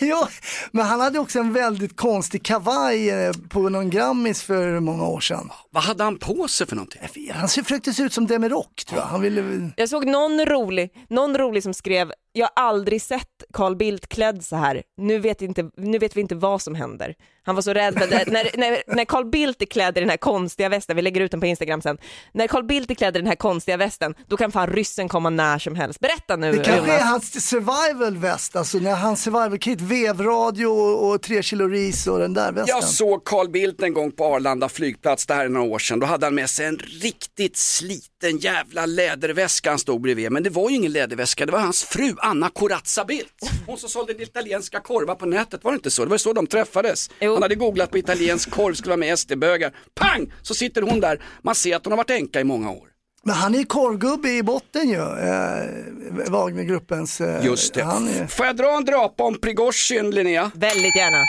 ja, 0.00 0.28
men 0.70 0.86
han 0.86 1.00
hade 1.00 1.18
också 1.18 1.38
en 1.38 1.52
väldigt 1.52 1.96
konstig 1.96 2.42
kavaj 2.44 3.10
eh, 3.10 3.32
på 3.48 3.68
någon 3.68 3.90
Grammis 3.90 4.42
för 4.42 4.80
många 4.80 5.04
år 5.04 5.20
sedan. 5.20 5.50
Vad 5.70 5.82
hade 5.82 6.04
han 6.04 6.18
på 6.18 6.48
sig 6.48 6.66
för 6.66 6.76
någonting? 6.76 7.00
Han 7.34 7.48
försökte 7.48 7.92
se 7.92 8.02
ut 8.02 8.12
som 8.12 8.26
Demirok 8.26 8.84
tror 8.84 9.00
jag. 9.00 9.06
Han 9.06 9.20
ville... 9.20 9.70
Jag 9.76 9.88
såg 9.88 10.06
någon 10.06 10.46
rolig, 10.46 10.90
någon 11.08 11.38
rolig 11.38 11.62
som 11.62 11.74
skrev, 11.74 12.12
jag 12.32 12.48
har 12.54 12.62
aldrig 12.64 13.02
sett 13.02 13.28
Carl 13.52 13.76
Bildt 13.76 14.08
klädd 14.08 14.44
så 14.44 14.56
här, 14.56 14.82
nu 14.96 15.18
vet, 15.18 15.42
inte, 15.42 15.70
nu 15.76 15.98
vet 15.98 16.16
vi 16.16 16.20
inte 16.20 16.34
vad 16.34 16.62
som 16.62 16.74
händer. 16.74 17.14
Han 17.44 17.54
var 17.54 17.62
så 17.62 17.72
rädd, 17.74 17.98
för 17.98 18.06
det. 18.06 18.24
när, 18.26 18.50
när, 18.56 18.82
när 18.96 19.04
Carl 19.04 19.24
Bildt 19.30 19.62
är 19.62 19.66
klädd 19.66 19.96
i 19.96 20.00
den 20.00 20.10
här 20.10 20.16
konstiga 20.16 20.68
västen, 20.68 20.96
vi 20.96 21.02
lägger 21.02 21.20
ut 21.20 21.30
den 21.30 21.40
på 21.40 21.46
Instagram 21.46 21.82
sen, 21.82 21.98
när 22.32 22.46
Carl 22.46 22.64
Bildt 22.64 22.90
är 22.90 22.94
klädd 22.94 23.11
i 23.16 23.18
den 23.18 23.28
här 23.28 23.34
konstiga 23.34 23.76
västen, 23.76 24.14
då 24.26 24.36
kan 24.36 24.52
fan 24.52 24.66
ryssen 24.66 25.08
komma 25.08 25.30
när 25.30 25.58
som 25.58 25.74
helst. 25.74 26.00
Berätta 26.00 26.36
nu 26.36 26.52
Det 26.52 26.64
kanske 26.64 26.92
är 26.92 27.00
hans 27.04 27.48
survival 27.48 28.16
väst, 28.16 28.56
alltså 28.56 28.78
när 28.78 28.94
hans 28.94 29.22
survival 29.22 29.58
kit, 29.58 29.80
vevradio 29.80 30.66
och, 30.66 31.10
och 31.10 31.22
tre 31.22 31.42
kilo 31.42 31.68
ris 31.68 32.06
och 32.06 32.18
den 32.18 32.34
där 32.34 32.52
västen. 32.52 32.76
Jag 32.76 32.84
såg 32.84 33.24
Carl 33.24 33.48
Bildt 33.48 33.82
en 33.82 33.94
gång 33.94 34.12
på 34.12 34.24
Arlanda 34.24 34.68
flygplats, 34.68 35.26
det 35.26 35.34
här 35.34 35.44
är 35.44 35.48
några 35.48 35.66
år 35.66 35.78
sedan. 35.78 36.00
Då 36.00 36.06
hade 36.06 36.26
han 36.26 36.34
med 36.34 36.50
sig 36.50 36.66
en 36.66 36.78
riktigt 36.78 37.56
sliten 37.56 38.38
jävla 38.38 38.86
läderväska 38.86 39.70
han 39.70 39.78
stod 39.78 40.00
bredvid. 40.00 40.32
Men 40.32 40.42
det 40.42 40.50
var 40.50 40.70
ju 40.70 40.76
ingen 40.76 40.92
läderväska, 40.92 41.46
det 41.46 41.52
var 41.52 41.58
hans 41.60 41.84
fru 41.84 42.14
Anna 42.18 42.48
Corazza 42.48 43.04
Bildt. 43.04 43.50
Hon 43.66 43.78
som 43.78 43.88
sålde 43.88 44.22
italienska 44.22 44.80
korvar 44.80 45.14
på 45.14 45.26
nätet, 45.26 45.64
var 45.64 45.72
det 45.72 45.76
inte 45.76 45.90
så? 45.90 46.04
Det 46.04 46.10
var 46.10 46.18
så 46.18 46.32
de 46.32 46.46
träffades. 46.46 47.10
Jo. 47.20 47.32
Han 47.32 47.42
hade 47.42 47.54
googlat 47.54 47.90
på 47.90 47.98
italiensk 47.98 48.50
korv, 48.50 48.74
skulle 48.74 48.90
vara 48.90 48.96
med 48.96 49.18
SD-bögar. 49.18 49.72
Pang! 49.94 50.32
Så 50.42 50.54
sitter 50.54 50.82
hon 50.82 51.00
där, 51.00 51.22
man 51.42 51.54
ser 51.54 51.76
att 51.76 51.84
hon 51.84 51.92
har 51.92 51.96
varit 51.96 52.10
änka 52.10 52.40
i 52.40 52.44
många 52.44 52.70
år. 52.70 52.88
Men 53.24 53.34
han 53.34 53.54
är 53.54 53.58
ju 53.58 53.64
korvgubbe 53.64 54.28
i 54.30 54.42
botten 54.42 54.88
ju, 54.88 54.96
eh, 54.96 56.30
Wagnergruppens. 56.30 57.20
Eh, 57.20 57.44
Just 57.44 57.74
det. 57.74 57.82
Han 57.82 58.08
är... 58.08 58.26
Får 58.26 58.46
jag 58.46 58.56
dra 58.56 58.76
en 58.76 58.84
drapa 58.84 59.24
om 59.24 59.38
Prigozjin, 59.40 60.10
Linnea? 60.10 60.50
Väldigt 60.54 60.96
gärna. 60.96 61.24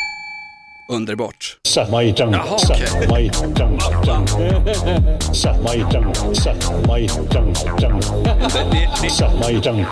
Underbart. 0.89 1.57
Jaha, 2.33 2.57
okej. 2.69 2.87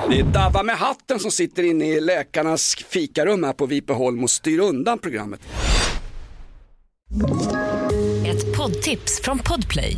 Det 0.09 0.19
är 0.19 0.23
Dava 0.23 0.63
med 0.63 0.77
hatten 0.77 1.19
som 1.19 1.31
sitter 1.31 1.63
inne 1.63 1.85
i 1.85 2.01
läkarnas 2.01 2.75
fikarum 2.89 3.43
här 3.43 3.53
på 3.53 3.65
Vipeholm 3.65 4.23
och 4.23 4.29
styr 4.29 4.59
undan 4.59 4.99
programmet. 4.99 5.39
Ett 8.25 8.57
poddtips 8.57 9.21
från 9.23 9.39
Podplay. 9.39 9.97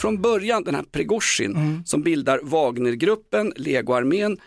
Från 0.00 0.22
början 0.22 0.64
den 0.64 0.74
här 0.74 0.82
Prigozjin 0.82 1.82
som 1.86 2.02
bildar 2.02 2.40
Wagnergruppen, 2.42 3.52
legoarmén 3.56 4.38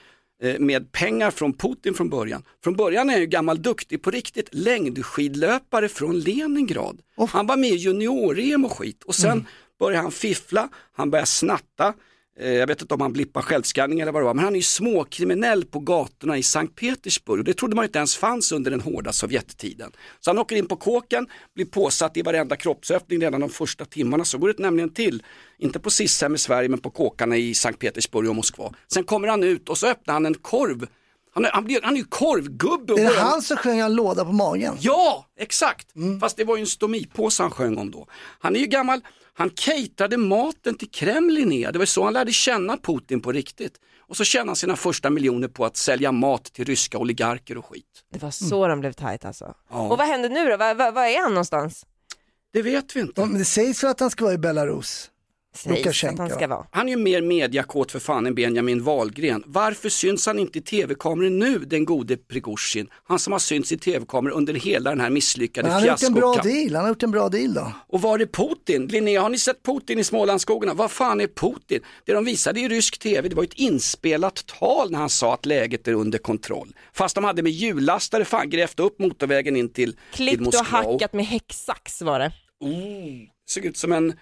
eh, 0.43 0.59
med 0.59 0.91
pengar 0.91 1.31
från 1.31 1.53
Putin 1.53 1.93
från 1.93 2.09
början. 2.09 2.43
Från 2.63 2.75
början 2.75 3.09
är 3.09 3.13
han 3.13 3.21
ju 3.21 3.27
gammal 3.27 3.61
duktig 3.61 4.01
på 4.01 4.11
riktigt 4.11 4.49
längdskidlöpare 4.51 5.89
från 5.89 6.19
Leningrad. 6.19 7.01
Han 7.29 7.47
var 7.47 7.57
med 7.57 7.69
i 7.69 7.75
junior-EM 7.75 8.65
och 8.65 8.71
skit 8.71 9.03
och 9.03 9.15
sen 9.15 9.47
började 9.79 10.03
han 10.03 10.11
fiffla, 10.11 10.69
han 10.93 11.09
började 11.09 11.27
snatta. 11.27 11.93
Eh, 12.39 12.53
jag 12.53 12.67
vet 12.67 12.81
inte 12.81 12.93
om 12.93 13.01
han 13.01 13.13
blippar 13.13 13.41
självskanning 13.41 13.99
eller 13.99 14.11
vad 14.11 14.21
det 14.21 14.25
var, 14.25 14.33
men 14.33 14.43
han 14.43 14.53
är 14.53 14.57
ju 14.57 14.63
småkriminell 14.63 15.65
på 15.65 15.79
gatorna 15.79 16.37
i 16.37 16.43
Sankt 16.43 16.75
Petersburg 16.75 17.39
och 17.39 17.45
det 17.45 17.53
trodde 17.53 17.75
man 17.75 17.85
inte 17.85 17.97
ens 17.97 18.15
fanns 18.15 18.51
under 18.51 18.71
den 18.71 18.81
hårda 18.81 19.11
Sovjettiden. 19.11 19.91
Så 20.19 20.29
han 20.29 20.37
åker 20.37 20.55
in 20.55 20.67
på 20.67 20.75
kåken, 20.75 21.27
blir 21.55 21.65
påsatt 21.65 22.17
i 22.17 22.21
varenda 22.21 22.55
kroppsöppning 22.55 23.21
redan 23.21 23.41
de 23.41 23.49
första 23.49 23.85
timmarna, 23.85 24.25
så 24.25 24.37
går 24.37 24.47
det 24.47 24.59
nämligen 24.59 24.89
till. 24.89 25.23
Inte 25.57 25.79
på 25.79 25.89
Sishem 25.89 26.35
i 26.35 26.37
Sverige 26.37 26.69
men 26.69 26.79
på 26.79 26.89
kåkarna 26.89 27.37
i 27.37 27.53
Sankt 27.53 27.79
Petersburg 27.79 28.29
och 28.29 28.35
Moskva. 28.35 28.73
Sen 28.93 29.03
kommer 29.03 29.27
han 29.27 29.43
ut 29.43 29.69
och 29.69 29.77
så 29.77 29.87
öppnar 29.87 30.13
han 30.13 30.25
en 30.25 30.33
korv 30.33 30.87
han 31.33 31.45
är, 31.45 31.51
han, 31.51 31.63
blir, 31.63 31.81
han 31.83 31.93
är 31.93 31.97
ju 31.97 32.05
korvgubbe. 32.05 32.93
och 32.93 32.99
Är 32.99 33.03
det 33.03 33.19
han 33.19 33.41
som 33.41 33.57
sjöng 33.57 33.79
en 33.79 33.95
låda 33.95 34.25
på 34.25 34.31
magen? 34.31 34.77
Ja, 34.79 35.25
exakt. 35.39 35.95
Mm. 35.95 36.19
Fast 36.19 36.37
det 36.37 36.43
var 36.43 36.55
ju 36.55 36.61
en 36.61 36.67
stomipåse 36.67 37.43
han 37.43 37.51
sjöng 37.51 37.77
om 37.77 37.91
då. 37.91 38.07
Han 38.39 38.55
är 38.55 38.59
ju 38.59 38.65
gammal, 38.65 39.01
han 39.33 39.49
caterade 39.49 40.17
maten 40.17 40.77
till 40.77 40.89
Kreml 40.91 41.33
Linnea. 41.33 41.71
Det 41.71 41.79
var 41.79 41.85
så 41.85 42.03
han 42.03 42.13
lärde 42.13 42.31
känna 42.31 42.77
Putin 42.77 43.21
på 43.21 43.31
riktigt. 43.31 43.73
Och 44.07 44.17
så 44.17 44.23
tjänade 44.23 44.49
han 44.49 44.55
sina 44.55 44.75
första 44.75 45.09
miljoner 45.09 45.47
på 45.47 45.65
att 45.65 45.77
sälja 45.77 46.11
mat 46.11 46.43
till 46.43 46.65
ryska 46.65 46.97
oligarker 46.97 47.57
och 47.57 47.65
skit. 47.65 47.85
Det 48.13 48.21
var 48.21 48.31
så 48.31 48.67
de 48.67 48.79
blev 48.79 48.93
tajt 48.93 49.25
alltså. 49.25 49.53
Ja. 49.71 49.89
Och 49.91 49.97
vad 49.97 50.07
händer 50.07 50.29
nu 50.29 50.49
då? 50.49 50.57
Var, 50.57 50.75
var, 50.75 50.91
var 50.91 51.05
är 51.05 51.21
han 51.21 51.31
någonstans? 51.31 51.85
Det 52.53 52.61
vet 52.61 52.95
vi 52.95 52.99
inte. 52.99 53.21
Ja, 53.21 53.25
men 53.25 53.37
det 53.37 53.45
sägs 53.45 53.83
väl 53.83 53.91
att 53.91 53.99
han 53.99 54.09
ska 54.09 54.23
vara 54.23 54.33
i 54.33 54.37
Belarus? 54.37 55.09
Sägs 55.55 56.03
att 56.03 56.17
han 56.17 56.29
ska 56.29 56.47
vara. 56.47 56.67
Han 56.71 56.87
är 56.87 56.93
ju 56.93 56.97
mer 56.97 57.21
mediakåt 57.21 57.91
för 57.91 57.99
fan 57.99 58.25
än 58.25 58.35
Benjamin 58.35 58.83
Wahlgren. 58.83 59.43
Varför 59.45 59.89
syns 59.89 60.25
han 60.25 60.39
inte 60.39 60.59
i 60.59 60.61
tv-kameror 60.61 61.29
nu, 61.29 61.57
den 61.59 61.85
gode 61.85 62.17
Prigozjin? 62.17 62.87
Han 63.03 63.19
som 63.19 63.33
har 63.33 63.39
synts 63.39 63.71
i 63.71 63.77
tv-kameror 63.77 64.33
under 64.33 64.53
hela 64.53 64.89
den 64.89 64.99
här 64.99 65.09
misslyckade 65.09 65.67
Men 65.67 65.73
han 65.73 65.81
har 65.81 65.89
gjort 65.89 66.03
en 66.03 66.13
bra 66.13 66.35
deal, 66.35 66.75
han 66.75 66.83
har 66.83 66.89
gjort 66.89 67.03
en 67.03 67.11
bra 67.11 67.29
deal 67.29 67.53
då. 67.53 67.71
Och 67.87 68.01
var 68.01 68.19
är 68.19 68.25
Putin? 68.25 68.87
Linnea, 68.87 69.21
har 69.21 69.29
ni 69.29 69.37
sett 69.37 69.63
Putin 69.63 69.99
i 69.99 70.03
Smålandsskogarna? 70.03 70.73
Vad 70.73 70.91
fan 70.91 71.21
är 71.21 71.27
Putin? 71.27 71.81
Det 72.05 72.13
de 72.13 72.25
visade 72.25 72.59
i 72.59 72.67
rysk 72.67 72.99
tv, 72.99 73.29
det 73.29 73.35
var 73.35 73.43
ett 73.43 73.53
inspelat 73.53 74.45
tal 74.45 74.91
när 74.91 74.99
han 74.99 75.09
sa 75.09 75.33
att 75.33 75.45
läget 75.45 75.87
är 75.87 75.93
under 75.93 76.17
kontroll. 76.17 76.75
Fast 76.93 77.15
de 77.15 77.23
hade 77.23 77.43
med 77.43 77.51
hjullastare 77.51 78.25
fan 78.25 78.49
grävt 78.49 78.79
upp 78.79 78.99
motorvägen 78.99 79.55
in 79.55 79.69
till, 79.69 79.91
till 79.93 79.97
Klippt 80.13 80.37
och 80.37 80.45
Moskva. 80.45 80.77
hackat 80.77 81.13
med 81.13 81.25
häcksax 81.25 82.01
var 82.01 82.19
det. 82.19 82.31
Oh, 82.59 83.27
såg 83.45 83.65
ut 83.65 83.77
som 83.77 83.91
en, 83.91 84.13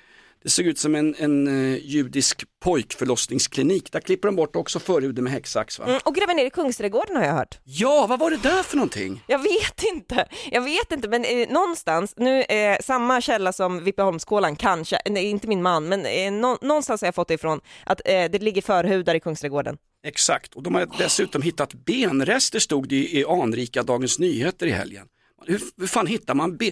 det 0.44 0.50
såg 0.50 0.66
ut 0.66 0.80
som 0.80 0.96
en, 0.96 1.16
en 1.18 1.48
eh, 1.48 1.86
judisk 1.86 2.44
pojkförlossningsklinik. 2.64 3.92
Där 3.92 4.00
klipper 4.00 4.28
de 4.28 4.36
bort 4.36 4.56
också 4.56 4.80
förhuden 4.80 5.24
med 5.24 5.34
häcksax 5.34 5.80
va? 5.80 5.86
Mm, 5.86 6.00
och 6.04 6.16
gräva 6.16 6.34
ner 6.34 6.46
i 6.46 6.50
Kungsträdgården 6.50 7.16
har 7.16 7.24
jag 7.24 7.34
hört. 7.34 7.60
Ja, 7.64 8.06
vad 8.10 8.20
var 8.20 8.32
det 8.32 8.38
där 8.38 8.64
för 8.64 8.78
någonting? 8.78 9.24
Jag 9.28 9.40
vet 9.40 9.84
inte, 9.94 10.28
jag 10.52 10.62
vet 10.62 10.92
inte 10.92 11.08
men 11.08 11.26
eh, 11.26 11.50
någonstans, 11.50 12.14
nu 12.18 12.42
eh, 12.42 12.78
samma 12.82 13.22
källa 13.22 13.54
som 13.54 13.84
Vippeholmskålan 13.84 14.56
kanske, 14.56 15.02
nej, 15.10 15.26
inte 15.26 15.48
min 15.48 15.62
man, 15.62 15.90
men 15.90 16.06
eh, 16.06 16.32
nå, 16.32 16.58
någonstans 16.62 17.02
har 17.02 17.08
jag 17.08 17.16
fått 17.16 17.28
det 17.28 17.34
ifrån 17.34 17.62
att 17.86 18.02
eh, 18.06 18.32
det 18.32 18.42
ligger 18.42 18.62
förhudar 18.62 19.16
i 19.16 19.20
Kungsträdgården. 19.20 19.78
Exakt, 20.04 20.54
och 20.54 20.64
de 20.64 20.76
har 20.76 20.88
dessutom 20.98 21.42
hittat 21.42 21.74
benrester 21.74 22.60
stod 22.60 22.88
det 22.88 22.96
i, 22.96 23.20
i 23.20 23.26
anrika 23.26 23.84
Dagens 23.84 24.20
Nyheter 24.20 24.68
i 24.68 24.72
helgen. 24.72 25.08
Hur, 25.46 25.62
hur 25.78 25.88
fan 25.88 26.08
hittar 26.08 26.34
man 26.34 26.58
ben? 26.58 26.72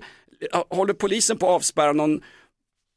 Håller 0.69 0.93
polisen 0.93 1.38
på 1.38 1.45
att 1.45 1.55
avspärra 1.55 1.93
någon 1.93 2.21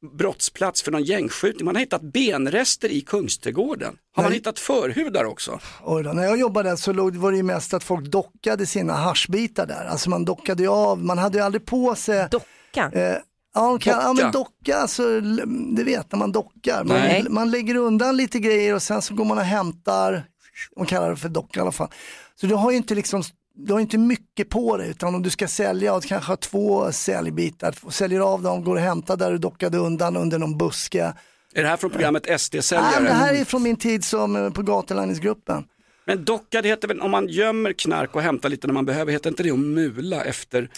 brottsplats 0.03 0.83
för 0.83 0.91
någon 0.91 1.05
gängskjutning? 1.05 1.65
Man 1.65 1.75
har 1.75 1.81
hittat 1.81 2.03
benrester 2.03 2.89
i 2.89 3.01
Kungsträdgården. 3.01 3.97
Har 4.15 4.23
man 4.23 4.31
Nej. 4.31 4.39
hittat 4.39 4.59
förhudar 4.59 5.25
också? 5.25 5.61
Oj 5.85 6.03
då, 6.03 6.13
när 6.13 6.23
jag 6.25 6.39
jobbade 6.39 6.69
där 6.69 6.77
så 6.77 6.93
låg, 6.93 7.17
var 7.17 7.31
det 7.31 7.37
ju 7.37 7.43
mest 7.43 7.75
att 7.75 7.85
folk 7.85 8.07
dockade 8.07 8.67
sina 8.67 8.93
haschbitar 8.93 9.67
där. 9.67 9.85
Alltså 9.85 10.11
man 10.11 10.25
dockade 10.25 10.63
ju 10.63 10.69
av, 10.69 11.05
man 11.05 11.19
hade 11.19 11.39
ju 11.39 11.45
aldrig 11.45 11.67
på 11.67 11.95
sig... 11.95 12.29
Docka? 12.31 12.91
Eh, 12.93 13.17
ja, 13.55 13.69
man 13.69 13.79
kan, 13.79 13.93
ja 13.93 14.09
Docka? 14.09 14.23
men 14.23 14.33
docka, 14.33 14.77
alltså, 14.77 15.21
det 15.77 15.85
vet 15.85 16.13
när 16.13 16.19
man 16.19 16.33
dockar. 16.33 16.85
Man, 16.85 17.35
man 17.35 17.51
lägger 17.51 17.75
undan 17.75 18.17
lite 18.17 18.39
grejer 18.39 18.75
och 18.75 18.83
sen 18.83 19.03
så 19.03 19.15
går 19.15 19.25
man 19.25 19.39
och 19.39 19.45
hämtar, 19.45 20.25
man 20.77 20.87
kallar 20.87 21.11
det 21.11 21.17
för 21.17 21.29
docka 21.29 21.61
i 21.61 21.63
alla 21.63 21.73
fall. 21.73 21.89
Så 22.41 22.47
du 22.47 22.55
har 22.55 22.71
ju 22.71 22.77
inte 22.77 22.95
liksom 22.95 23.23
du 23.67 23.73
har 23.73 23.81
inte 23.81 23.99
mycket 23.99 24.49
på 24.49 24.77
dig 24.77 24.91
utan 24.91 25.15
om 25.15 25.23
du 25.23 25.31
ska 25.31 25.49
sälja 25.49 25.95
och 25.95 26.05
kanske 26.05 26.33
ha 26.33 26.37
två 26.37 26.93
säljbitar, 26.93 27.91
säljer 27.91 28.21
av 28.21 28.43
dem, 28.43 28.65
går 28.65 28.75
och 28.75 28.81
hämtar 28.81 29.17
där 29.17 29.31
du 29.31 29.39
dockade 29.39 29.79
undan 29.79 30.17
under 30.17 30.39
någon 30.39 30.59
buske. 30.59 31.13
Är 31.55 31.63
det 31.63 31.69
här 31.69 31.77
från 31.77 31.91
programmet 31.91 32.25
Nej, 32.29 32.39
SD-säljare? 32.39 32.93
men 32.95 33.05
det 33.05 33.11
här 33.11 33.35
är 33.35 33.45
från 33.45 33.63
min 33.63 33.77
tid 33.77 34.05
som 34.05 34.37
eh, 34.37 34.51
på 34.51 34.63
gatulangningsgruppen. 34.63 35.65
Men 36.05 36.25
docka, 36.25 36.63
det 36.63 36.69
heter 36.69 36.89
väl 36.89 37.01
om 37.01 37.11
man 37.11 37.29
gömmer 37.29 37.73
knark 37.73 38.17
och 38.17 38.23
hämtar 38.23 38.49
lite 38.49 38.67
när 38.67 38.75
man 38.75 38.85
behöver, 38.85 39.13
heter 39.13 39.31
inte 39.31 39.43
det 39.43 39.51
att 39.51 39.59
mula 39.59 40.25
efter 40.25 40.69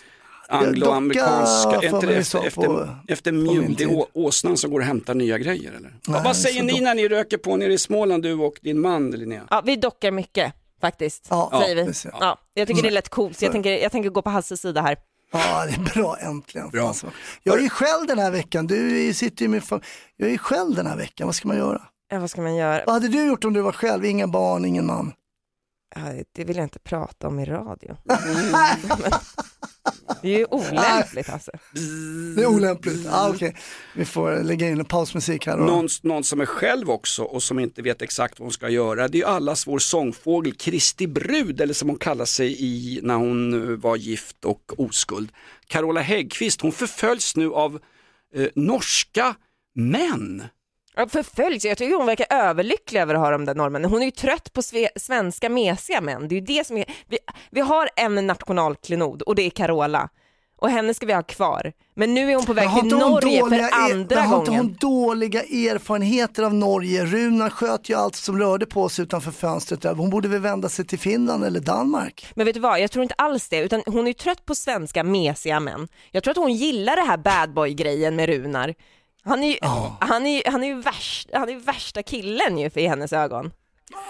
angloamerikanska, 0.48 1.80
efter, 1.82 2.08
efter, 2.08 2.88
efter 3.08 3.32
mjul, 3.32 3.74
det 3.78 3.84
är 3.84 4.06
åsnan 4.12 4.56
som 4.56 4.70
går 4.70 4.80
och 4.80 4.86
hämtar 4.86 5.14
nya 5.14 5.38
grejer 5.38 5.72
eller? 5.72 5.94
Nej, 6.08 6.20
vad 6.24 6.36
säger 6.36 6.62
ni 6.62 6.80
när 6.80 6.94
ni 6.94 7.08
röker 7.08 7.38
på 7.38 7.56
nere 7.56 7.72
i 7.72 7.78
Småland, 7.78 8.22
du 8.22 8.32
och 8.32 8.58
din 8.62 8.80
man 8.80 9.10
Linnea? 9.10 9.42
Ja, 9.50 9.62
vi 9.64 9.76
dockar 9.76 10.10
mycket 10.10 10.52
faktiskt, 10.80 11.26
Ja, 11.30 11.62
säger 11.64 11.84
vi. 11.84 11.92
Ja, 12.20 12.38
jag 12.54 12.68
tycker 12.68 12.82
det 12.82 12.88
är 12.88 12.92
lätt 12.92 13.08
coolt, 13.08 13.38
så 13.38 13.44
jag 13.44 13.52
tänker, 13.52 13.70
jag 13.72 13.92
tänker 13.92 14.10
gå 14.10 14.22
på 14.22 14.30
Hasses 14.30 14.60
sida 14.60 14.82
här. 14.82 14.96
Ja, 15.32 15.66
det 15.66 15.72
är 15.72 15.94
bra 15.94 16.16
äntligen. 16.20 16.68
Bra. 16.70 16.88
Alltså. 16.88 17.10
Jag 17.42 17.58
är 17.58 17.62
ju 17.62 17.68
själv 17.68 18.06
den 18.06 18.18
här 18.18 18.30
veckan, 18.30 18.66
du 18.66 19.14
sitter 19.14 19.42
ju 19.44 19.48
med 19.48 19.62
fam- 19.62 19.82
Jag 20.16 20.28
är 20.28 20.32
ju 20.32 20.38
själv 20.38 20.74
den 20.74 20.86
här 20.86 20.96
veckan, 20.96 21.26
vad 21.26 21.34
ska 21.34 21.48
man 21.48 21.56
göra? 21.56 21.82
Ja, 22.08 22.18
vad 22.18 22.30
ska 22.30 22.40
man 22.42 22.54
göra? 22.56 22.82
Vad 22.86 22.94
hade 22.94 23.08
du 23.08 23.26
gjort 23.26 23.44
om 23.44 23.52
du 23.52 23.60
var 23.60 23.72
själv, 23.72 24.04
inga 24.04 24.26
barn, 24.28 24.64
ingen 24.64 24.86
man? 24.86 25.12
Ja, 25.96 26.02
det 26.32 26.44
vill 26.44 26.56
jag 26.56 26.64
inte 26.64 26.78
prata 26.78 27.28
om 27.28 27.40
i 27.40 27.44
radio. 27.44 27.96
Men, 28.04 29.12
det 30.24 30.34
är 30.34 30.38
ju 30.38 30.46
olämpligt 30.50 31.30
alltså. 31.30 31.50
Det 32.36 32.42
är 32.42 32.46
olämpligt. 32.46 33.06
Ah, 33.10 33.28
okej. 33.28 33.56
Vi 33.94 34.04
får 34.04 34.42
lägga 34.42 34.68
in 34.68 34.78
en 34.78 34.84
pausmusik 34.84 35.46
här. 35.46 35.56
Då. 35.56 35.64
Någon, 35.64 35.88
någon 36.02 36.24
som 36.24 36.40
är 36.40 36.46
själv 36.46 36.90
också 36.90 37.22
och 37.22 37.42
som 37.42 37.58
inte 37.58 37.82
vet 37.82 38.02
exakt 38.02 38.38
vad 38.40 38.44
hon 38.44 38.52
ska 38.52 38.68
göra. 38.68 39.08
Det 39.08 39.16
är 39.16 39.20
ju 39.20 39.26
allas 39.26 39.66
vår 39.66 39.78
sångfågel 39.78 40.54
Kristi 40.54 41.06
brud, 41.06 41.60
eller 41.60 41.74
som 41.74 41.88
hon 41.88 41.98
kallar 41.98 42.24
sig 42.24 42.56
i 42.58 43.00
när 43.02 43.14
hon 43.14 43.70
eh, 43.70 43.76
var 43.76 43.96
gift 43.96 44.44
och 44.44 44.72
oskuld. 44.76 45.32
Carola 45.66 46.00
Häggkvist, 46.00 46.60
hon 46.60 46.72
förföljs 46.72 47.36
nu 47.36 47.52
av 47.52 47.80
eh, 48.34 48.48
norska 48.54 49.34
män. 49.74 50.42
Förföljs, 51.08 51.64
jag 51.64 51.78
tycker 51.78 51.96
hon 51.96 52.06
verkar 52.06 52.26
överlycklig 52.30 53.00
över 53.00 53.14
att 53.14 53.20
ha 53.20 53.30
de 53.30 53.44
där 53.44 53.54
norrmännen. 53.54 53.90
Hon 53.90 54.00
är 54.00 54.04
ju 54.04 54.10
trött 54.10 54.52
på 54.52 54.62
sve, 54.62 54.88
svenska 54.96 55.48
mesiga 55.48 56.00
män. 56.00 56.28
Det 56.28 56.34
är 56.34 56.40
ju 56.40 56.46
det 56.46 56.66
som 56.66 56.76
är, 56.76 56.84
vi, 57.08 57.18
vi 57.50 57.60
har 57.60 57.88
en 57.96 58.26
nationalklenod 58.26 59.22
och 59.22 59.34
det 59.34 59.42
är 59.42 59.50
Carola. 59.50 60.08
Och 60.56 60.70
henne 60.70 60.94
ska 60.94 61.06
vi 61.06 61.12
ha 61.12 61.22
kvar. 61.22 61.72
Men 61.96 62.14
nu 62.14 62.30
är 62.30 62.36
hon 62.36 62.44
på 62.46 62.52
väg 62.52 62.68
har 62.68 62.80
till 62.82 62.90
Norge 62.96 63.40
dåliga 63.40 63.68
för 63.68 63.90
er- 63.90 63.92
andra 63.92 64.16
men 64.16 64.28
har 64.28 64.38
inte 64.38 64.50
gången. 64.50 64.64
hon 64.64 64.76
dåliga 64.80 65.40
erfarenheter 65.42 66.42
av 66.42 66.54
Norge? 66.54 67.04
Runar 67.04 67.50
sköt 67.50 67.88
ju 67.90 67.94
allt 67.94 68.16
som 68.16 68.38
rörde 68.38 68.66
på 68.66 68.88
sig 68.88 69.02
utanför 69.02 69.30
fönstret. 69.30 69.82
Där. 69.82 69.94
Hon 69.94 70.10
borde 70.10 70.28
väl 70.28 70.40
vända 70.40 70.68
sig 70.68 70.86
till 70.86 70.98
Finland 70.98 71.44
eller 71.44 71.60
Danmark? 71.60 72.26
Men 72.34 72.46
vet 72.46 72.54
du 72.54 72.60
vad, 72.60 72.80
jag 72.80 72.90
tror 72.90 73.02
inte 73.02 73.14
alls 73.18 73.48
det, 73.48 73.58
utan 73.58 73.82
hon 73.86 73.98
är 74.00 74.06
ju 74.06 74.12
trött 74.12 74.44
på 74.46 74.54
svenska 74.54 75.04
mesiga 75.04 75.60
män. 75.60 75.88
Jag 76.10 76.22
tror 76.22 76.30
att 76.30 76.36
hon 76.38 76.52
gillar 76.52 76.96
det 76.96 77.02
här 77.02 77.16
bad 77.16 77.54
boy-grejen 77.54 78.16
med 78.16 78.26
Runar. 78.28 78.74
Han 79.24 79.44
är 79.44 79.48
ju, 79.48 79.58
han 80.00 80.26
är, 80.26 80.50
han 80.50 80.62
är 80.64 80.68
ju 80.68 80.80
värst, 80.82 81.28
han 81.32 81.48
är 81.48 81.52
ju 81.52 81.58
värsta 81.58 82.02
killen 82.02 82.58
ju 82.58 82.70
för 82.70 82.80
i 82.80 82.86
hennes 82.86 83.12
ögon. 83.12 83.52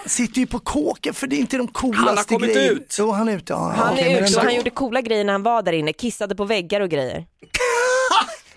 Sitter 0.05 0.39
ju 0.39 0.47
på 0.47 0.59
kåken 0.59 1.13
för 1.13 1.27
det 1.27 1.35
är 1.35 1.37
inte 1.39 1.57
de 1.57 1.67
coolaste 1.67 2.05
Han 2.07 2.17
har 2.17 2.23
kommit 2.23 2.53
grejerna. 2.55 2.71
ut. 2.79 2.95
Jo, 2.99 3.11
han 3.11 3.29
är 3.29 3.37
ute. 3.37 3.53
Ja, 3.53 3.73
Han 3.75 3.93
okej, 3.93 4.13
är 4.13 4.23
ute 4.23 4.37
och 4.37 4.43
han 4.43 4.55
gjorde 4.55 4.69
coola 4.69 5.01
grejer 5.01 5.23
när 5.23 5.33
han 5.33 5.43
var 5.43 5.61
där 5.61 5.73
inne, 5.73 5.93
kissade 5.93 6.35
på 6.35 6.45
väggar 6.45 6.81
och 6.81 6.89
grejer. 6.89 7.25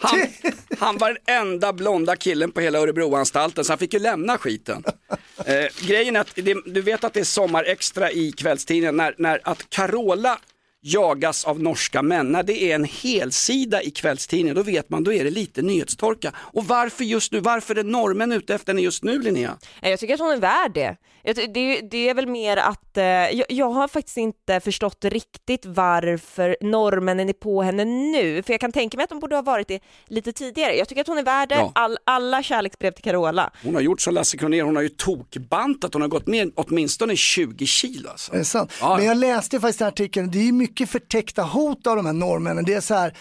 Han, 0.00 0.20
han 0.78 0.98
var 0.98 1.08
den 1.08 1.36
enda 1.40 1.72
blonda 1.72 2.16
killen 2.16 2.50
på 2.52 2.60
hela 2.60 2.78
Örebroanstalten 2.78 3.64
så 3.64 3.72
han 3.72 3.78
fick 3.78 3.92
ju 3.92 3.98
lämna 3.98 4.38
skiten. 4.38 4.84
Eh, 5.44 5.86
grejen 5.86 6.16
är 6.16 6.20
att 6.20 6.30
det, 6.34 6.56
du 6.66 6.80
vet 6.80 7.04
att 7.04 7.14
det 7.14 7.20
är 7.20 7.24
sommarextra 7.24 8.10
i 8.10 8.32
kvällstidningen 8.32 8.96
när, 8.96 9.14
när 9.18 9.40
att 9.44 9.70
Carola 9.70 10.38
jagas 10.92 11.44
av 11.44 11.60
norska 11.62 12.02
män. 12.02 12.32
När 12.32 12.42
det 12.42 12.62
är 12.62 12.74
en 12.74 12.84
helsida 12.84 13.82
i 13.82 13.90
kvällstidningen 13.90 14.56
då 14.56 14.62
vet 14.62 14.90
man 14.90 15.04
då 15.04 15.12
är 15.12 15.24
det 15.24 15.30
lite 15.30 15.62
nyhetstorka. 15.62 16.32
Och 16.36 16.64
varför 16.64 17.04
just 17.04 17.32
nu, 17.32 17.40
varför 17.40 17.74
är 17.74 17.84
norrmän 17.84 18.32
ute 18.32 18.54
efter 18.54 18.72
henne 18.72 18.82
just 18.82 19.04
nu 19.04 19.22
Linnea? 19.22 19.58
Nej, 19.82 19.90
Jag 19.90 20.00
tycker 20.00 20.14
att 20.14 20.20
hon 20.20 20.30
är 20.30 20.36
värd 20.36 20.72
det. 20.74 20.96
Det 21.22 21.40
är, 21.78 21.90
det 21.90 22.08
är 22.08 22.14
väl 22.14 22.26
mer 22.26 22.56
att, 22.56 22.96
eh, 22.96 23.04
jag, 23.04 23.44
jag 23.48 23.70
har 23.70 23.88
faktiskt 23.88 24.16
inte 24.16 24.60
förstått 24.60 25.04
riktigt 25.04 25.66
varför 25.66 26.56
norrmännen 26.60 27.28
är 27.28 27.32
på 27.32 27.62
henne 27.62 27.84
nu, 27.84 28.42
för 28.42 28.52
jag 28.52 28.60
kan 28.60 28.72
tänka 28.72 28.96
mig 28.96 29.04
att 29.04 29.10
de 29.10 29.20
borde 29.20 29.34
ha 29.36 29.42
varit 29.42 29.68
det 29.68 29.80
lite 30.06 30.32
tidigare. 30.32 30.76
Jag 30.76 30.88
tycker 30.88 31.00
att 31.00 31.06
hon 31.06 31.18
är 31.18 31.22
värd 31.22 31.48
det, 31.48 31.54
Ja. 31.54 31.72
All, 31.74 31.98
alla 32.04 32.42
kärleksbrev 32.42 32.90
till 32.90 33.04
Carola. 33.04 33.50
Hon 33.64 33.74
har 33.74 33.82
gjort 33.82 34.00
som 34.00 34.14
Lasse 34.14 34.36
Kronér, 34.36 34.62
hon 34.62 34.76
har 34.76 34.82
ju 34.82 34.88
tokbantat, 34.88 35.92
hon 35.92 36.02
har 36.02 36.08
gått 36.08 36.26
ner 36.26 36.50
åtminstone 36.54 37.16
20 37.16 37.66
kilo. 37.66 38.08
Alltså. 38.10 38.32
Är 38.32 38.38
det 38.38 38.44
sant? 38.44 38.72
Ja. 38.80 38.96
Men 38.96 39.06
jag 39.06 39.16
läste 39.16 39.60
faktiskt 39.60 39.82
artikeln, 39.82 40.30
det 40.30 40.38
är 40.38 40.42
ju 40.42 40.52
mycket 40.78 40.90
förtäckta 40.92 41.42
hot 41.42 41.86
av 41.86 41.96
de 41.96 42.06
här 42.06 42.12
norrmännen. 42.12 42.64
Det 42.64 42.74
är 42.74 42.80
så 42.80 42.94
här, 42.94 43.12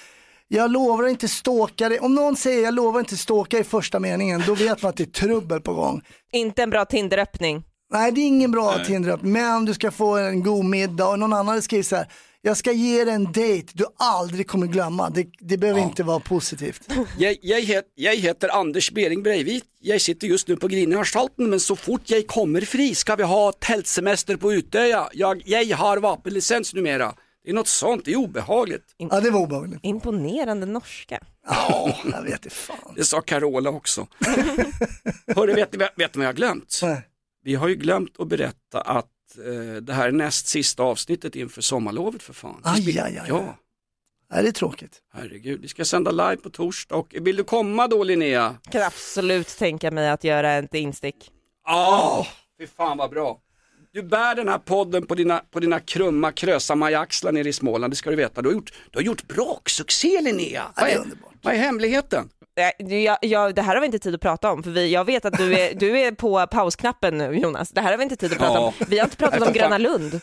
jag 0.48 0.72
lovar 0.72 1.08
inte 1.08 1.28
stalka 1.28 1.90
dig. 1.90 2.00
Om 2.00 2.16
någon 2.16 2.36
säger 2.36 2.64
jag 2.64 2.74
lovar 2.74 3.00
inte 3.00 3.18
stalka 3.18 3.60
i 3.60 3.64
första 3.64 4.00
meningen, 4.00 4.44
då 4.48 4.56
vet 4.56 4.82
man 4.82 4.90
att 4.90 4.98
det 4.98 5.04
är 5.04 5.28
trubbel 5.28 5.62
på 5.62 5.74
gång. 5.74 6.02
Inte 6.32 6.64
en 6.64 6.70
bra 6.70 6.86
Tinderöppning. 6.86 7.64
Nej, 7.92 8.12
det 8.12 8.22
är 8.22 8.28
ingen 8.28 8.52
bra 8.52 8.86
Tinder 8.86 9.20
men 9.22 9.66
du 9.66 9.74
ska 9.74 9.92
få 9.92 10.18
en 10.18 10.44
god 10.44 10.66
middag 10.66 11.08
och 11.08 11.20
någon 11.20 11.34
annan 11.34 11.62
skrivit 11.62 11.88
så 11.88 11.96
här, 11.96 12.08
jag 12.42 12.58
ska 12.58 12.72
ge 12.72 13.04
dig 13.04 13.14
en 13.14 13.32
dejt 13.32 13.72
du 13.74 13.86
aldrig 13.98 14.48
kommer 14.48 14.68
glömma. 14.68 15.10
Det, 15.10 15.28
det 15.40 15.58
behöver 15.58 15.82
inte 15.82 16.04
vara 16.04 16.20
positivt. 16.20 16.82
Jag, 17.18 17.38
jag, 17.42 17.62
het, 17.62 17.86
jag 17.96 18.16
heter 18.16 18.50
Anders 18.50 18.92
Bering 18.92 19.24
Breivik. 19.24 19.64
Jag 19.80 20.02
sitter 20.02 20.28
just 20.28 20.48
nu 20.48 20.56
på 20.58 20.68
Grinneanstalten 20.68 21.50
men 21.50 21.60
så 21.60 21.76
fort 21.76 22.02
jag 22.06 22.28
kommer 22.28 22.62
fri 22.62 22.96
ska 22.96 23.16
vi 23.16 23.24
ha 23.24 23.52
tältsemester 23.52 24.36
på 24.36 24.54
Utöja. 24.54 25.10
Jag, 25.14 25.42
jag 25.46 25.78
har 25.78 25.98
vapenlicens 25.98 26.74
numera. 26.74 27.14
Det 27.48 27.52
är 27.52 27.56
något 27.56 27.68
sånt, 27.68 28.06
det 28.06 28.12
är 28.12 28.16
obehagligt. 28.16 28.96
Ja, 28.98 29.20
det 29.22 29.30
var 29.32 29.40
obehagligt. 29.40 29.80
Imponerande 29.84 30.66
norska. 30.66 31.20
Ja, 31.48 31.98
jag 32.12 32.22
vet 32.22 32.34
inte 32.34 32.50
fan. 32.50 32.94
Det 32.96 33.04
sa 33.06 33.22
Carola 33.22 33.70
också. 33.70 34.08
Hörru, 35.36 35.54
vet 35.54 35.72
ni 35.72 35.78
vet, 35.78 35.98
ni 35.98 36.04
vad 36.14 36.24
jag 36.24 36.28
har 36.30 36.34
glömt? 36.34 36.80
Nej. 36.84 37.02
Vi 37.44 37.56
har 37.56 37.68
ju 37.68 37.76
glömt 37.76 38.20
att 38.20 38.28
berätta 38.28 38.82
att 38.82 39.06
eh, 39.38 39.76
det 39.82 39.94
här 39.94 40.08
är 40.08 40.12
näst 40.12 40.48
sista 40.48 40.84
avsnittet 40.84 41.36
inför 41.36 41.62
sommarlovet 41.62 42.24
för 42.24 42.34
fan. 42.34 42.62
Aj, 42.64 43.00
aj, 43.00 43.18
aj. 43.18 43.26
Ja, 43.28 43.58
Nej, 44.32 44.44
det 44.44 44.50
är 44.50 44.52
tråkigt. 44.52 45.02
herregud. 45.14 45.62
Vi 45.62 45.68
ska 45.68 45.86
sända 45.86 46.12
live 46.12 46.38
på 46.38 46.50
torsdag 46.50 46.96
och 46.96 47.16
vill 47.22 47.36
du 47.36 47.44
komma 47.44 47.88
då 47.88 48.04
Linnea? 48.04 48.56
Kan 48.72 48.82
absolut 48.84 49.48
tänka 49.58 49.92
mig 49.92 50.10
att 50.10 50.24
göra 50.24 50.54
ett 50.54 50.74
instick. 50.74 51.32
Ja, 51.66 52.28
fy 52.60 52.68
fan 52.68 52.98
vad 52.98 53.10
bra. 53.10 53.40
Du 53.98 54.04
bär 54.04 54.36
den 54.36 54.48
här 54.48 54.58
podden 54.58 55.06
på 55.06 55.16
dina, 55.16 55.42
på 55.52 55.60
dina 55.60 55.80
krumma 55.80 56.32
krösa-majaxlar 56.32 57.32
nere 57.32 57.50
i 57.50 57.54
Småland, 57.54 57.92
det 57.94 57.98
ska 57.98 58.10
du 58.10 58.16
veta. 58.16 58.42
Du 58.42 58.50
har 58.50 58.54
gjort, 58.54 58.74
du 58.92 58.98
har 59.00 59.04
gjort 59.04 59.28
braksuccé 59.28 60.22
Linnea. 60.22 60.64
Vad 60.76 60.90
är, 60.90 61.02
vad 61.42 61.54
är 61.54 61.58
hemligheten? 61.58 62.30
Jag, 62.78 63.18
jag, 63.22 63.56
det 63.56 63.62
här 63.62 63.74
har 63.74 63.82
vi 63.82 63.86
inte 63.86 64.00
tid 64.00 64.16
att 64.16 64.22
prata 64.22 64.52
om, 64.52 64.64
för 64.64 64.72
vi, 64.72 64.94
jag 64.94 65.06
vet 65.06 65.26
att 65.26 65.38
du 65.38 65.60
är, 65.60 65.74
du 65.76 66.00
är 66.00 66.12
på 66.12 66.48
pausknappen 66.48 67.18
nu 67.18 67.34
Jonas. 67.40 67.70
Det 67.72 67.82
här 67.82 67.92
har 67.92 67.98
vi 67.98 68.04
inte 68.04 68.16
tid 68.16 68.32
att 68.32 68.38
prata 68.38 68.54
Ja. 68.54 68.60
om. 68.60 68.74
Vi 68.88 68.98
har 69.00 69.06
inte 69.06 69.18
pratat 69.18 69.42
om. 69.48 69.54
Gröna 69.54 69.78
Lund. 69.78 70.20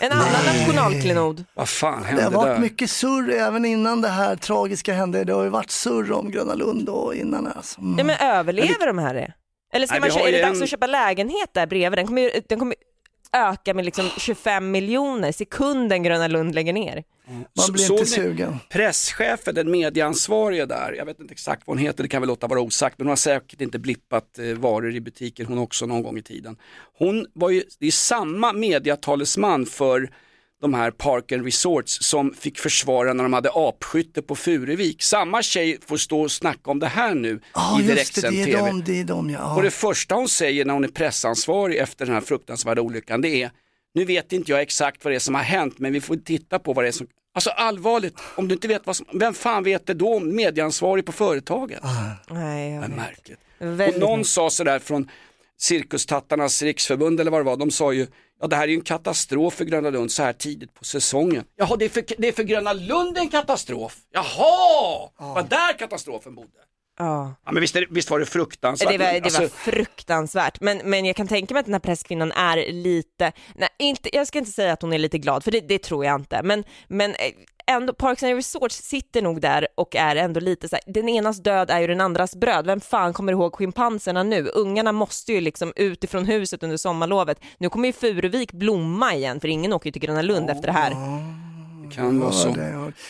En 0.00 0.12
annan 0.12 0.44
nationalklenod. 0.46 1.44
Vad 1.54 1.68
fan 1.68 2.00
Det 2.02 2.06
hände 2.08 2.22
har 2.24 2.30
varit 2.30 2.46
där? 2.54 2.58
mycket 2.58 2.90
surr 2.90 3.30
även 3.32 3.64
innan 3.64 4.00
det 4.00 4.08
här 4.08 4.36
tragiska 4.36 4.92
hände. 4.94 5.24
Det 5.24 5.32
har 5.32 5.42
ju 5.44 5.48
varit 5.50 5.70
surr 5.70 6.12
om 6.12 6.30
Gröna 6.30 6.54
Lund 6.54 6.88
och 6.88 7.14
innan. 7.14 7.46
Alltså. 7.46 7.80
Mm. 7.80 7.98
Ja, 7.98 8.04
men 8.04 8.16
överlever 8.36 8.86
de 8.86 8.98
här 8.98 9.14
det? 9.14 9.32
Eller 9.72 9.86
ska 9.86 9.94
Nej, 9.94 10.00
man, 10.00 10.08
vi 10.08 10.14
köpa- 10.14 10.28
är 10.28 10.32
det 10.32 10.38
ju 10.38 10.44
dags 10.44 10.56
en- 10.58 10.62
att 10.62 10.68
köpa 10.70 10.86
lägenhet 10.86 11.48
där 11.52 11.66
bredvid? 11.66 11.98
Den 11.98 12.06
kommer, 12.06 12.30
den 12.48 12.58
kommer 12.58 12.74
öka 13.32 13.74
med 13.74 13.84
liksom 13.84 14.08
25 14.18 14.70
miljoner 14.70 15.32
sekunden 15.32 16.02
Gröna 16.02 16.28
Lund 16.28 16.54
lägger 16.54 16.72
ner. 16.72 17.04
Man 17.28 17.72
blir 17.72 17.84
Såg 17.84 17.98
inte 17.98 18.10
sugen. 18.10 18.56
Presschefen, 18.70 19.54
den 19.54 19.70
medieansvarige 19.70 20.66
där, 20.66 20.92
jag 20.98 21.04
vet 21.06 21.20
inte 21.20 21.32
exakt 21.32 21.62
vad 21.66 21.76
hon 21.76 21.86
heter, 21.86 22.02
det 22.02 22.08
kan 22.08 22.22
väl 22.22 22.28
låta 22.28 22.46
vara 22.46 22.60
osagt, 22.60 22.98
men 22.98 23.06
hon 23.06 23.10
har 23.10 23.16
säkert 23.16 23.60
inte 23.60 23.78
blippat 23.78 24.38
eh, 24.38 24.44
varor 24.44 24.94
i 24.94 25.00
butiker 25.00 25.44
hon 25.44 25.58
också 25.58 25.86
någon 25.86 26.02
gång 26.02 26.18
i 26.18 26.22
tiden. 26.22 26.56
Hon 26.98 27.26
var 27.32 27.50
ju, 27.50 27.62
det 27.80 27.86
är 27.86 27.90
samma 27.90 28.52
mediatalesman 28.52 29.66
för 29.66 30.10
de 30.60 30.74
här 30.74 30.90
Park 30.90 31.32
and 31.32 31.44
Resorts 31.44 31.98
som 32.08 32.34
fick 32.34 32.58
försvara 32.58 33.12
när 33.12 33.22
de 33.24 33.32
hade 33.32 33.50
apskytte 33.54 34.22
på 34.22 34.34
Furuvik. 34.36 35.02
Samma 35.02 35.42
tjej 35.42 35.78
får 35.86 35.96
stå 35.96 36.20
och 36.20 36.30
snacka 36.32 36.70
om 36.70 36.78
det 36.78 36.86
här 36.86 37.14
nu 37.14 37.40
Ja, 37.54 37.80
i 37.80 37.82
direktsänd 37.82 38.34
Det 38.36 38.42
är 38.42 38.44
TV. 38.44 38.58
de, 38.58 38.84
det 38.84 39.00
är 39.00 39.04
de 39.04 39.30
ja. 39.30 39.54
Och 39.56 39.62
det 39.62 39.70
första 39.70 40.14
hon 40.14 40.28
säger 40.28 40.64
när 40.64 40.74
hon 40.74 40.84
är 40.84 40.88
pressansvarig 40.88 41.76
efter 41.78 42.06
den 42.06 42.14
här 42.14 42.20
fruktansvärda 42.20 42.82
olyckan 42.82 43.20
det 43.20 43.42
är, 43.42 43.50
nu 43.94 44.04
vet 44.04 44.32
inte 44.32 44.52
jag 44.52 44.60
exakt 44.60 45.04
vad 45.04 45.12
det 45.12 45.16
är 45.16 45.20
som 45.20 45.34
har 45.34 45.42
hänt 45.42 45.78
men 45.78 45.92
vi 45.92 46.00
får 46.00 46.16
titta 46.16 46.58
på 46.58 46.72
vad 46.72 46.84
det 46.84 46.88
är 46.88 46.92
som, 46.92 47.06
alltså 47.34 47.50
allvarligt, 47.50 48.14
om 48.36 48.48
du 48.48 48.54
inte 48.54 48.68
vet 48.68 48.86
vad 48.86 48.96
som, 48.96 49.06
vem 49.12 49.34
fan 49.34 49.64
vet 49.64 49.86
det 49.86 49.94
då 49.94 50.16
om 50.16 50.36
medieansvarig 50.36 51.06
på 51.06 51.12
företaget? 51.12 51.80
Nej, 52.30 52.72
jag 52.74 52.80
vet. 52.80 52.90
märkligt. 52.96 53.38
Och 53.60 53.80
Väldigt 53.80 54.00
någon 54.00 54.18
mycket. 54.18 54.32
sa 54.32 54.50
sådär 54.50 54.78
från 54.78 55.08
Cirkustattarnas 55.58 56.62
riksförbund 56.62 57.20
eller 57.20 57.30
vad 57.30 57.40
det 57.40 57.44
var, 57.44 57.56
de 57.56 57.70
sa 57.70 57.92
ju 57.92 58.06
Ja 58.40 58.46
det 58.46 58.56
här 58.56 58.62
är 58.62 58.68
ju 58.68 58.74
en 58.74 58.80
katastrof 58.80 59.54
för 59.54 59.64
Gröna 59.64 59.90
Lund 59.90 60.12
så 60.12 60.22
här 60.22 60.32
tidigt 60.32 60.74
på 60.74 60.84
säsongen. 60.84 61.44
Jaha 61.56 61.76
det 61.76 61.84
är 61.84 61.88
för, 61.88 62.04
det 62.18 62.28
är 62.28 62.32
för 62.32 62.42
Gröna 62.42 62.72
Lund 62.72 63.18
en 63.18 63.28
katastrof? 63.28 63.96
Jaha, 64.12 65.10
var 65.18 65.42
där 65.42 65.78
katastrofen 65.78 66.34
bodde? 66.34 66.48
Ja. 66.98 67.34
Ja 67.44 67.52
men 67.52 67.60
visst, 67.60 67.76
visst 67.90 68.10
var 68.10 68.18
det 68.18 68.26
fruktansvärt? 68.26 68.88
Det 68.88 68.98
var, 68.98 69.12
det 69.12 69.24
Alltså, 69.24 69.40
var 69.40 69.48
fruktansvärt, 69.48 70.60
men, 70.60 70.80
men 70.84 71.04
jag 71.04 71.16
kan 71.16 71.28
tänka 71.28 71.54
mig 71.54 71.60
att 71.60 71.66
den 71.66 71.74
här 71.74 71.80
presskvinnan 71.80 72.32
är 72.32 72.72
lite, 72.72 73.32
nej, 73.54 73.68
inte, 73.78 74.16
jag 74.16 74.26
ska 74.26 74.38
inte 74.38 74.50
säga 74.50 74.72
att 74.72 74.82
hon 74.82 74.92
är 74.92 74.98
lite 74.98 75.18
glad, 75.18 75.44
för 75.44 75.50
det, 75.50 75.60
det 75.60 75.78
tror 75.78 76.04
jag 76.04 76.20
inte, 76.20 76.42
men, 76.42 76.64
men 76.88 77.10
eh, 77.10 77.16
ändå, 77.70 77.92
Parks 77.92 78.22
and 78.22 78.34
Resorts 78.34 78.76
sitter 78.76 79.22
nog 79.22 79.40
där 79.40 79.66
och 79.74 79.96
är 79.96 80.16
ändå 80.16 80.40
lite 80.40 80.68
så 80.68 80.76
här, 80.76 80.92
den 80.92 81.08
enas 81.08 81.42
död 81.42 81.70
är 81.70 81.80
ju 81.80 81.86
den 81.86 82.00
andras 82.00 82.36
bröd, 82.36 82.66
vem 82.66 82.80
fan 82.80 83.12
kommer 83.12 83.32
ihåg 83.32 83.54
schimpanserna 83.54 84.22
nu? 84.22 84.50
Ungarna 84.54 84.92
måste 84.92 85.32
ju 85.32 85.40
liksom 85.40 85.72
utifrån 85.76 86.24
huset 86.24 86.62
under 86.62 86.76
sommarlovet, 86.76 87.40
nu 87.58 87.68
kommer 87.68 87.86
ju 87.86 87.92
Furuvik 87.92 88.52
blomma 88.52 89.14
igen, 89.14 89.40
för 89.40 89.48
ingen 89.48 89.72
åker 89.72 89.86
ju 89.86 89.92
till 89.92 90.02
Gröna 90.02 90.22
Lund 90.22 90.50
efter 90.50 90.66
det 90.66 90.72
här. 90.72 90.90
Det 91.88 91.94
kan 91.94 92.20
vara 92.20 92.32
så. 92.32 92.56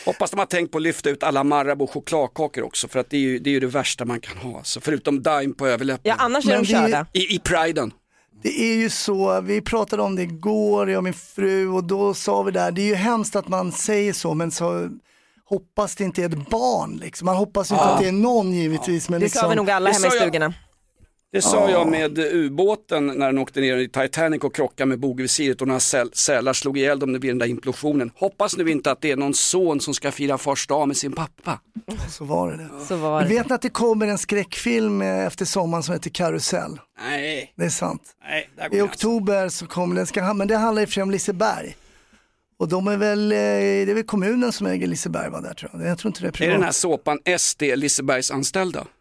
Hoppas 0.05 0.31
de 0.31 0.39
har 0.39 0.45
tänkt 0.45 0.71
på 0.71 0.77
att 0.77 0.81
lyfta 0.81 1.09
ut 1.09 1.23
alla 1.23 1.43
Marabou 1.43 1.87
chokladkakor 1.87 2.63
också 2.63 2.87
för 2.87 2.99
att 2.99 3.09
det 3.09 3.17
är 3.17 3.21
ju 3.21 3.39
det, 3.39 3.49
är 3.49 3.51
ju 3.51 3.59
det 3.59 3.67
värsta 3.67 4.05
man 4.05 4.19
kan 4.19 4.37
ha. 4.37 4.63
Så 4.63 4.81
förutom 4.81 5.21
Daim 5.23 5.53
på 5.53 5.67
överläppen. 5.67 6.01
Ja, 6.03 6.15
annars 6.19 6.45
är 6.45 6.49
Men 6.49 6.61
de 6.61 6.67
körda. 6.67 7.05
I, 7.13 7.35
I 7.35 7.39
priden. 7.39 7.91
Det 8.47 8.61
är 8.61 8.75
ju 8.75 8.89
så, 8.89 9.41
vi 9.41 9.61
pratade 9.61 10.01
om 10.03 10.15
det 10.15 10.21
igår, 10.21 10.89
jag 10.89 10.97
och 10.97 11.03
min 11.03 11.13
fru, 11.13 11.67
och 11.67 11.83
då 11.83 12.13
sa 12.13 12.43
vi 12.43 12.51
där, 12.51 12.71
det 12.71 12.81
är 12.81 12.85
ju 12.85 12.95
hemskt 12.95 13.35
att 13.35 13.47
man 13.47 13.71
säger 13.71 14.13
så, 14.13 14.33
men 14.33 14.51
så 14.51 14.89
hoppas 15.45 15.95
det 15.95 16.03
inte 16.03 16.21
är 16.23 16.25
ett 16.25 16.49
barn 16.49 16.97
liksom. 16.97 17.25
Man 17.25 17.35
hoppas 17.35 17.71
ju 17.71 17.75
inte 17.75 17.85
Ja. 17.87 17.93
att 17.93 18.01
det 18.01 18.07
är 18.07 18.11
någon 18.11 18.53
givetvis. 18.53 19.09
Men 19.09 19.19
Det 19.19 19.25
liksom, 19.25 19.41
sa 19.41 19.47
vi 19.47 19.55
nog 19.55 19.69
alla 19.71 19.89
hemma 19.89 20.07
i 20.07 20.11
stugorna. 20.11 20.53
Det 21.37 21.41
sa 21.41 21.69
jag 21.69 21.87
med 21.87 22.19
ubåten 22.19 23.07
när 23.07 23.25
den 23.25 23.37
åkte 23.37 23.59
ner 23.59 23.77
i 23.77 23.87
Titanic 23.89 24.43
och 24.43 24.55
krockade 24.55 24.89
med 24.89 24.99
bogvisiret 24.99 25.61
och 25.61 25.67
några 25.67 25.79
säl, 25.79 26.09
sälar 26.13 26.53
slog 26.53 26.77
ihjäl 26.77 26.99
dem 26.99 27.13
vid 27.13 27.21
den 27.31 27.37
där 27.37 27.45
implosionen. 27.45 28.11
Hoppas 28.15 28.57
nu 28.57 28.71
inte 28.71 28.91
att 28.91 29.01
det 29.01 29.11
är 29.11 29.15
någon 29.15 29.33
son 29.33 29.79
som 29.79 29.93
ska 29.93 30.11
fira 30.11 30.37
fars 30.37 30.67
dag 30.67 30.87
med 30.87 30.97
sin 30.97 31.11
pappa. 31.11 31.59
Så 32.09 32.25
var 32.25 32.51
det. 32.51 32.85
Så 32.85 32.95
var 32.95 33.21
det. 33.21 33.27
vet 33.27 33.49
ni 33.49 33.55
att 33.55 33.61
det 33.61 33.69
kommer 33.69 34.07
en 34.07 34.17
skräckfilm 34.17 35.01
eh, 35.01 35.25
efter 35.25 35.45
sommaren 35.45 35.83
som 35.83 35.93
heter 35.93 36.09
Karusell? 36.09 36.79
Nej, 37.01 37.53
Det 37.57 37.65
är 37.65 37.69
sant. 37.69 38.01
nej, 38.29 38.49
I 38.71 38.81
oktober 38.81 39.49
så 39.49 39.67
kommer 39.67 39.95
den, 39.95 40.07
ska, 40.07 40.33
men 40.33 40.47
det 40.47 40.57
handlar 40.57 40.81
i 40.81 40.85
och 40.85 40.89
för 40.89 40.93
sig 40.93 41.03
om 41.03 41.11
Liseberg. 41.11 41.75
Och 42.59 42.67
de 42.67 42.87
är 42.87 42.97
väl, 42.97 43.31
eh, 43.31 43.37
det 43.37 43.91
är 43.91 43.93
väl 43.93 44.03
kommunen 44.03 44.51
som 44.51 44.67
äger 44.67 44.87
Liseberg 44.87 45.29
va, 45.29 45.41
där 45.41 45.53
tror 45.53 45.71
jag. 45.73 45.85
Jag 45.91 45.97
tror 45.97 46.09
inte 46.09 46.21
det 46.21 46.25
är 46.25 46.27
Är 46.27 46.31
privat. 46.31 46.51
det 46.51 46.55
den 46.57 46.63
här 46.63 46.71
såpan 46.71 47.19
SD, 47.39 47.61
Lisebergs 47.75 48.31
anställda? 48.31 48.85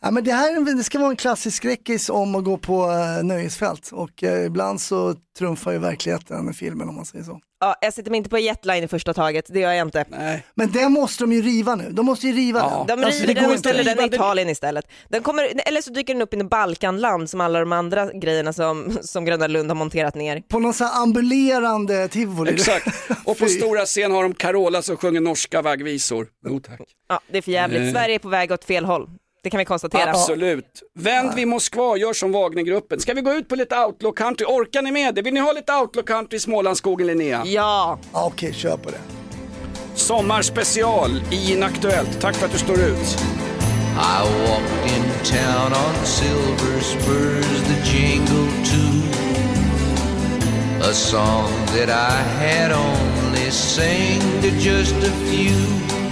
Ja, 0.00 0.10
men 0.10 0.24
det 0.24 0.32
här 0.32 0.52
är 0.52 0.56
en- 0.56 0.64
det 0.76 0.84
ska 0.84 0.98
vara 0.98 1.10
en 1.10 1.16
klassisk 1.16 1.56
skräckis 1.56 2.08
om 2.10 2.34
att 2.34 2.44
gå 2.44 2.56
på 2.58 2.86
uh, 2.86 3.24
nöjesfält 3.24 3.90
och 3.92 4.22
eh, 4.24 4.46
ibland 4.46 4.80
så 4.80 5.14
trumfar 5.38 5.72
ju 5.72 5.78
verkligheten 5.78 6.54
filmen 6.54 6.88
om 6.88 6.94
man 6.94 7.04
säger 7.06 7.24
så. 7.24 7.40
Ja, 7.60 7.74
jag 7.80 7.92
sätter 7.94 8.10
mig 8.10 8.18
inte 8.18 8.30
på 8.30 8.38
jetline 8.38 8.84
i 8.84 8.88
första 8.88 9.14
taget, 9.14 9.44
det 9.48 9.60
gör 9.60 9.72
jag 9.72 9.86
inte. 9.86 10.04
Nej. 10.08 10.46
Men 10.54 10.72
den 10.72 10.92
måste 10.92 11.22
de 11.24 11.32
ju 11.32 11.42
riva 11.42 11.74
nu, 11.74 11.90
de 11.90 12.06
måste 12.06 12.26
ju 12.26 12.32
riva 12.32 12.58
Ja. 12.58 12.84
den. 12.88 13.00
De 13.00 13.06
Alltså, 13.06 13.20
river 13.22 13.34
det 13.34 13.40
den 13.40 13.48
går 13.48 13.54
och 13.54 13.58
ställer 13.58 13.84
den 13.84 14.00
i 14.00 14.06
Italien 14.14 14.48
istället. 14.48 14.84
Den 15.08 15.22
kommer, 15.22 15.68
eller 15.68 15.80
så 15.82 15.90
dyker 15.90 16.14
den 16.14 16.22
upp 16.22 16.34
i 16.34 16.40
en 16.40 16.48
Balkanland 16.48 17.30
som 17.30 17.40
alla 17.40 17.60
de 17.60 17.72
andra 17.72 18.12
grejerna 18.12 18.52
som, 18.52 18.98
som 19.02 19.24
Gröna 19.24 19.46
Lund 19.46 19.70
har 19.70 19.74
monterat 19.74 20.14
ner. 20.14 20.40
På 20.48 20.58
någon 20.58 20.74
sån 20.74 20.86
här 20.86 21.02
ambulerande 21.02 22.08
tivoli. 22.08 22.52
Exakt. 22.52 22.86
Och 23.24 23.38
på 23.38 23.46
stora 23.48 23.84
scen 23.84 24.12
har 24.12 24.22
de 24.22 24.34
Carola 24.34 24.82
som 24.82 24.96
sjunger 24.96 25.20
norska 25.20 25.62
vaggvisor. 25.62 26.26
Jo 26.48 26.60
tack. 26.60 26.80
Ja, 27.08 27.20
det 27.30 27.38
är 27.38 27.42
för 27.42 27.52
jävligt. 27.52 27.82
Eh. 27.82 27.92
Sverige 27.92 28.14
är 28.14 28.18
på 28.18 28.28
väg 28.28 28.52
åt 28.52 28.64
fel 28.64 28.84
håll. 28.84 29.08
Det 29.46 29.50
kan 29.50 29.58
vi 29.58 29.64
konstatera. 29.64 30.10
Absolut. 30.10 30.82
Vänd 30.94 31.34
vid 31.34 31.48
Moskva, 31.48 31.96
gör 31.96 32.12
som 32.12 32.32
Wagnergruppen. 32.32 33.00
Ska 33.00 33.14
vi 33.14 33.20
gå 33.20 33.32
ut 33.32 33.48
på 33.48 33.56
lite 33.56 33.78
outlaw 33.78 34.16
country? 34.16 34.46
Orkar 34.46 34.82
ni 34.82 34.90
med 34.92 35.14
det? 35.14 35.22
Vill 35.22 35.34
ni 35.34 35.40
ha 35.40 35.52
lite 35.52 35.72
outlaw 35.72 36.06
country 36.06 36.36
i 36.36 36.40
Smålandsskogen 36.40 37.06
Linnea? 37.06 37.42
Ja, 37.46 37.98
Ja, 38.12 38.26
Okej, 38.26 38.52
kör 38.52 38.76
på 38.76 38.90
det. 38.90 38.98
Sommarspecial 39.94 41.22
i 41.30 41.52
Inaktuellt. 41.52 42.20
Tack 42.20 42.36
för 42.36 42.46
att 42.46 42.52
du 42.52 42.58
står 42.58 42.80
ut. 42.80 43.18
I 43.96 44.22
walked 44.48 44.96
in 44.96 45.04
town 45.24 45.72
on 45.72 46.04
silver 46.06 46.80
spurs, 46.80 47.62
the 47.66 47.96
jingle 47.96 48.50
too. 48.64 49.02
A 50.90 50.92
song 50.92 51.50
that 51.66 51.88
I 51.88 52.22
had 52.44 52.72
only 52.72 53.50
sang 53.50 54.20
to 54.42 54.48
just 54.48 54.94
a 54.94 55.12
few. 55.30 56.05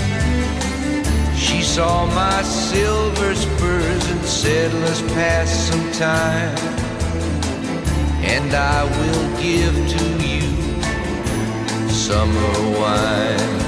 Saw 1.74 2.06
my 2.06 2.42
silver 2.42 3.34
spurs 3.34 4.10
and 4.12 4.24
said, 4.24 4.72
Let's 4.74 5.02
pass 5.12 5.50
some 5.68 5.90
time. 5.90 6.56
And 8.22 8.54
I 8.54 8.84
will 8.84 9.26
give 9.42 9.74
to 9.94 10.04
you 10.22 10.46
summer 11.90 12.52
wine. 12.78 13.60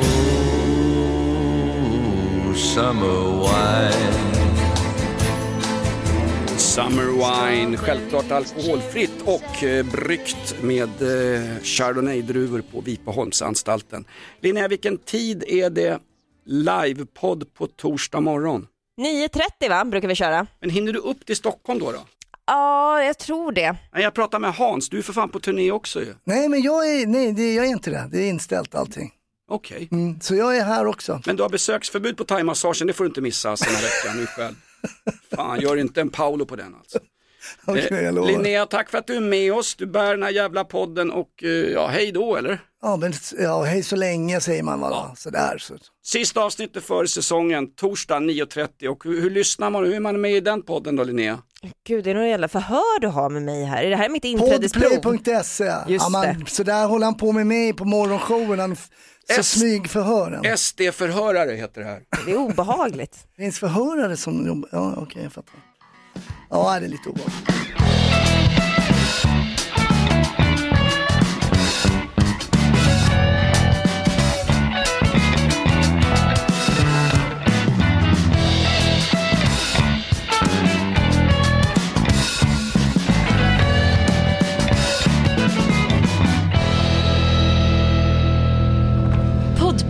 Oh, 0.00 0.84
summer 2.54 3.20
wine. 3.42 4.20
Summer 6.58 7.08
Wine, 7.12 7.76
självklart 7.76 8.30
alkoholfritt 8.30 9.22
och 9.24 9.62
eh, 9.64 9.86
bryggt 9.86 10.62
med 10.62 10.88
eh, 11.02 11.42
Chardonnay-druvor 11.62 12.62
på 12.72 12.80
Vipaholmsanstalten. 12.80 14.04
Linnea, 14.40 14.68
vilken 14.68 14.98
tid 14.98 15.44
är 15.48 15.70
det 15.70 16.00
livepodd 16.44 17.54
på 17.54 17.66
torsdag 17.66 18.20
morgon? 18.20 18.66
9.30 19.00 19.68
va, 19.68 19.84
brukar 19.84 20.08
vi 20.08 20.14
köra. 20.14 20.46
Men 20.60 20.70
hinner 20.70 20.92
du 20.92 20.98
upp 20.98 21.26
till 21.26 21.36
Stockholm 21.36 21.78
då? 21.80 21.92
då? 21.92 21.98
Ja, 22.46 23.02
jag 23.02 23.18
tror 23.18 23.52
det. 23.52 23.76
Nej, 23.92 24.02
jag 24.02 24.14
pratar 24.14 24.38
med 24.38 24.54
Hans, 24.54 24.88
du 24.88 24.98
är 24.98 25.02
för 25.02 25.12
fan 25.12 25.28
på 25.28 25.40
turné 25.40 25.72
också 25.72 26.00
ju. 26.00 26.14
Nej, 26.24 26.48
men 26.48 26.62
jag 26.62 26.90
är, 26.90 27.06
nej, 27.06 27.32
det, 27.32 27.54
jag 27.54 27.66
är 27.66 27.70
inte 27.70 27.90
det. 27.90 28.08
Det 28.12 28.18
är 28.18 28.28
inställt 28.28 28.74
allting. 28.74 29.12
Okej. 29.48 29.88
Mm, 29.92 30.20
så 30.20 30.34
jag 30.34 30.56
är 30.56 30.64
här 30.64 30.86
också. 30.86 31.20
Men 31.26 31.36
du 31.36 31.42
har 31.42 31.50
besöksförbud 31.50 32.16
på 32.16 32.24
thaimassagen, 32.24 32.86
det 32.86 32.92
får 32.92 33.04
du 33.04 33.08
inte 33.08 33.20
missa 33.20 33.56
sen 33.56 33.74
här 33.74 33.82
veckan 33.82 34.20
nu 34.20 34.26
själv. 34.26 34.54
Fan, 35.36 35.60
gör 35.60 35.76
inte 35.76 36.00
en 36.00 36.10
Paolo 36.10 36.46
på 36.46 36.56
den 36.56 36.74
alltså. 36.74 36.98
Okej, 37.66 37.88
Eh, 37.90 38.00
jag 38.00 38.14
lovar. 38.14 38.28
Linnea, 38.28 38.66
tack 38.66 38.90
för 38.90 38.98
att 38.98 39.06
du 39.06 39.14
är 39.16 39.20
med 39.20 39.52
oss. 39.54 39.74
Du 39.74 39.86
bär 39.86 40.10
den 40.10 40.22
här 40.22 40.30
jävla 40.30 40.64
podden 40.64 41.10
och 41.10 41.44
eh, 41.44 41.48
ja, 41.48 41.86
hej 41.86 42.12
då 42.12 42.36
eller? 42.36 42.58
Ja, 42.82 42.96
men 42.96 43.12
ja, 43.38 43.62
hej 43.62 43.82
så 43.82 43.96
länge 43.96 44.40
säger 44.40 44.62
man 44.62 44.80
va? 44.80 45.14
Sådär. 45.16 45.58
Så. 45.58 45.74
Sista 46.04 46.40
avsnittet 46.40 46.84
för 46.84 47.06
säsongen, 47.06 47.74
torsdag 47.74 48.18
9.30 48.18 48.86
och 48.88 49.04
hur, 49.04 49.20
hur 49.20 49.30
lyssnar 49.30 49.70
man, 49.70 49.84
hur 49.84 49.94
är 49.94 50.00
man 50.00 50.20
med 50.20 50.32
i 50.32 50.40
den 50.40 50.62
podden 50.62 50.96
då 50.96 51.04
Linnea? 51.04 51.38
Gud, 51.86 52.04
det 52.04 52.10
är 52.10 52.14
något 52.14 52.26
jävla 52.28 52.48
förhör 52.48 53.00
du 53.00 53.06
har 53.08 53.30
med 53.30 53.42
mig 53.42 53.64
här. 53.64 53.82
Är 53.84 53.90
det 53.90 53.96
här 53.96 54.08
mitt 54.08 54.24
inträdesprov? 54.24 54.96
Podplay.se. 55.02 55.64
Ja, 55.88 56.08
man, 56.08 56.46
så 56.46 56.62
där 56.62 56.86
håller 56.86 57.04
han 57.04 57.14
på 57.16 57.32
med 57.32 57.46
mig 57.46 57.72
på 57.72 57.84
morgonshowen. 57.84 58.76
Så 58.76 59.40
S- 59.40 59.50
smygförhören. 59.58 60.58
SD-förhörare 60.58 61.52
heter 61.56 61.80
det 61.80 61.86
här. 61.86 62.00
Det 62.26 62.32
är 62.32 62.36
obehagligt. 62.36 63.16
Finns 63.36 63.58
förhörare 63.58 64.16
som 64.16 64.46
jobbar? 64.46 64.68
Ja, 64.72 64.94
okej, 64.96 65.22
jag 65.22 65.32
fattar. 65.32 65.54
Ja, 66.50 66.80
det 66.80 66.86
är 66.86 66.90
lite 66.90 67.08
obehagligt. 67.08 68.39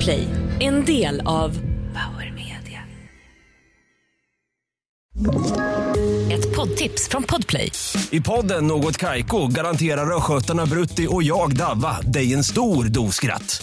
Podplay, 0.01 0.28
en 0.61 0.84
del 0.84 1.20
av 1.20 1.51
Power 1.92 2.32
Media. 2.34 2.80
Ett 6.32 6.57
poddtips 6.57 7.09
från 7.09 7.22
Podplay. 7.22 7.72
I 8.11 8.20
podden 8.20 8.66
Något 8.66 8.96
Kaiko 8.96 9.46
garanterar 9.46 10.16
östgötarna 10.16 10.66
Brutti 10.66 11.07
och 11.11 11.22
jag, 11.22 11.57
Davva, 11.57 12.01
dig 12.01 12.34
en 12.34 12.44
stor 12.44 12.84
dos 12.84 13.14
skratt. 13.14 13.62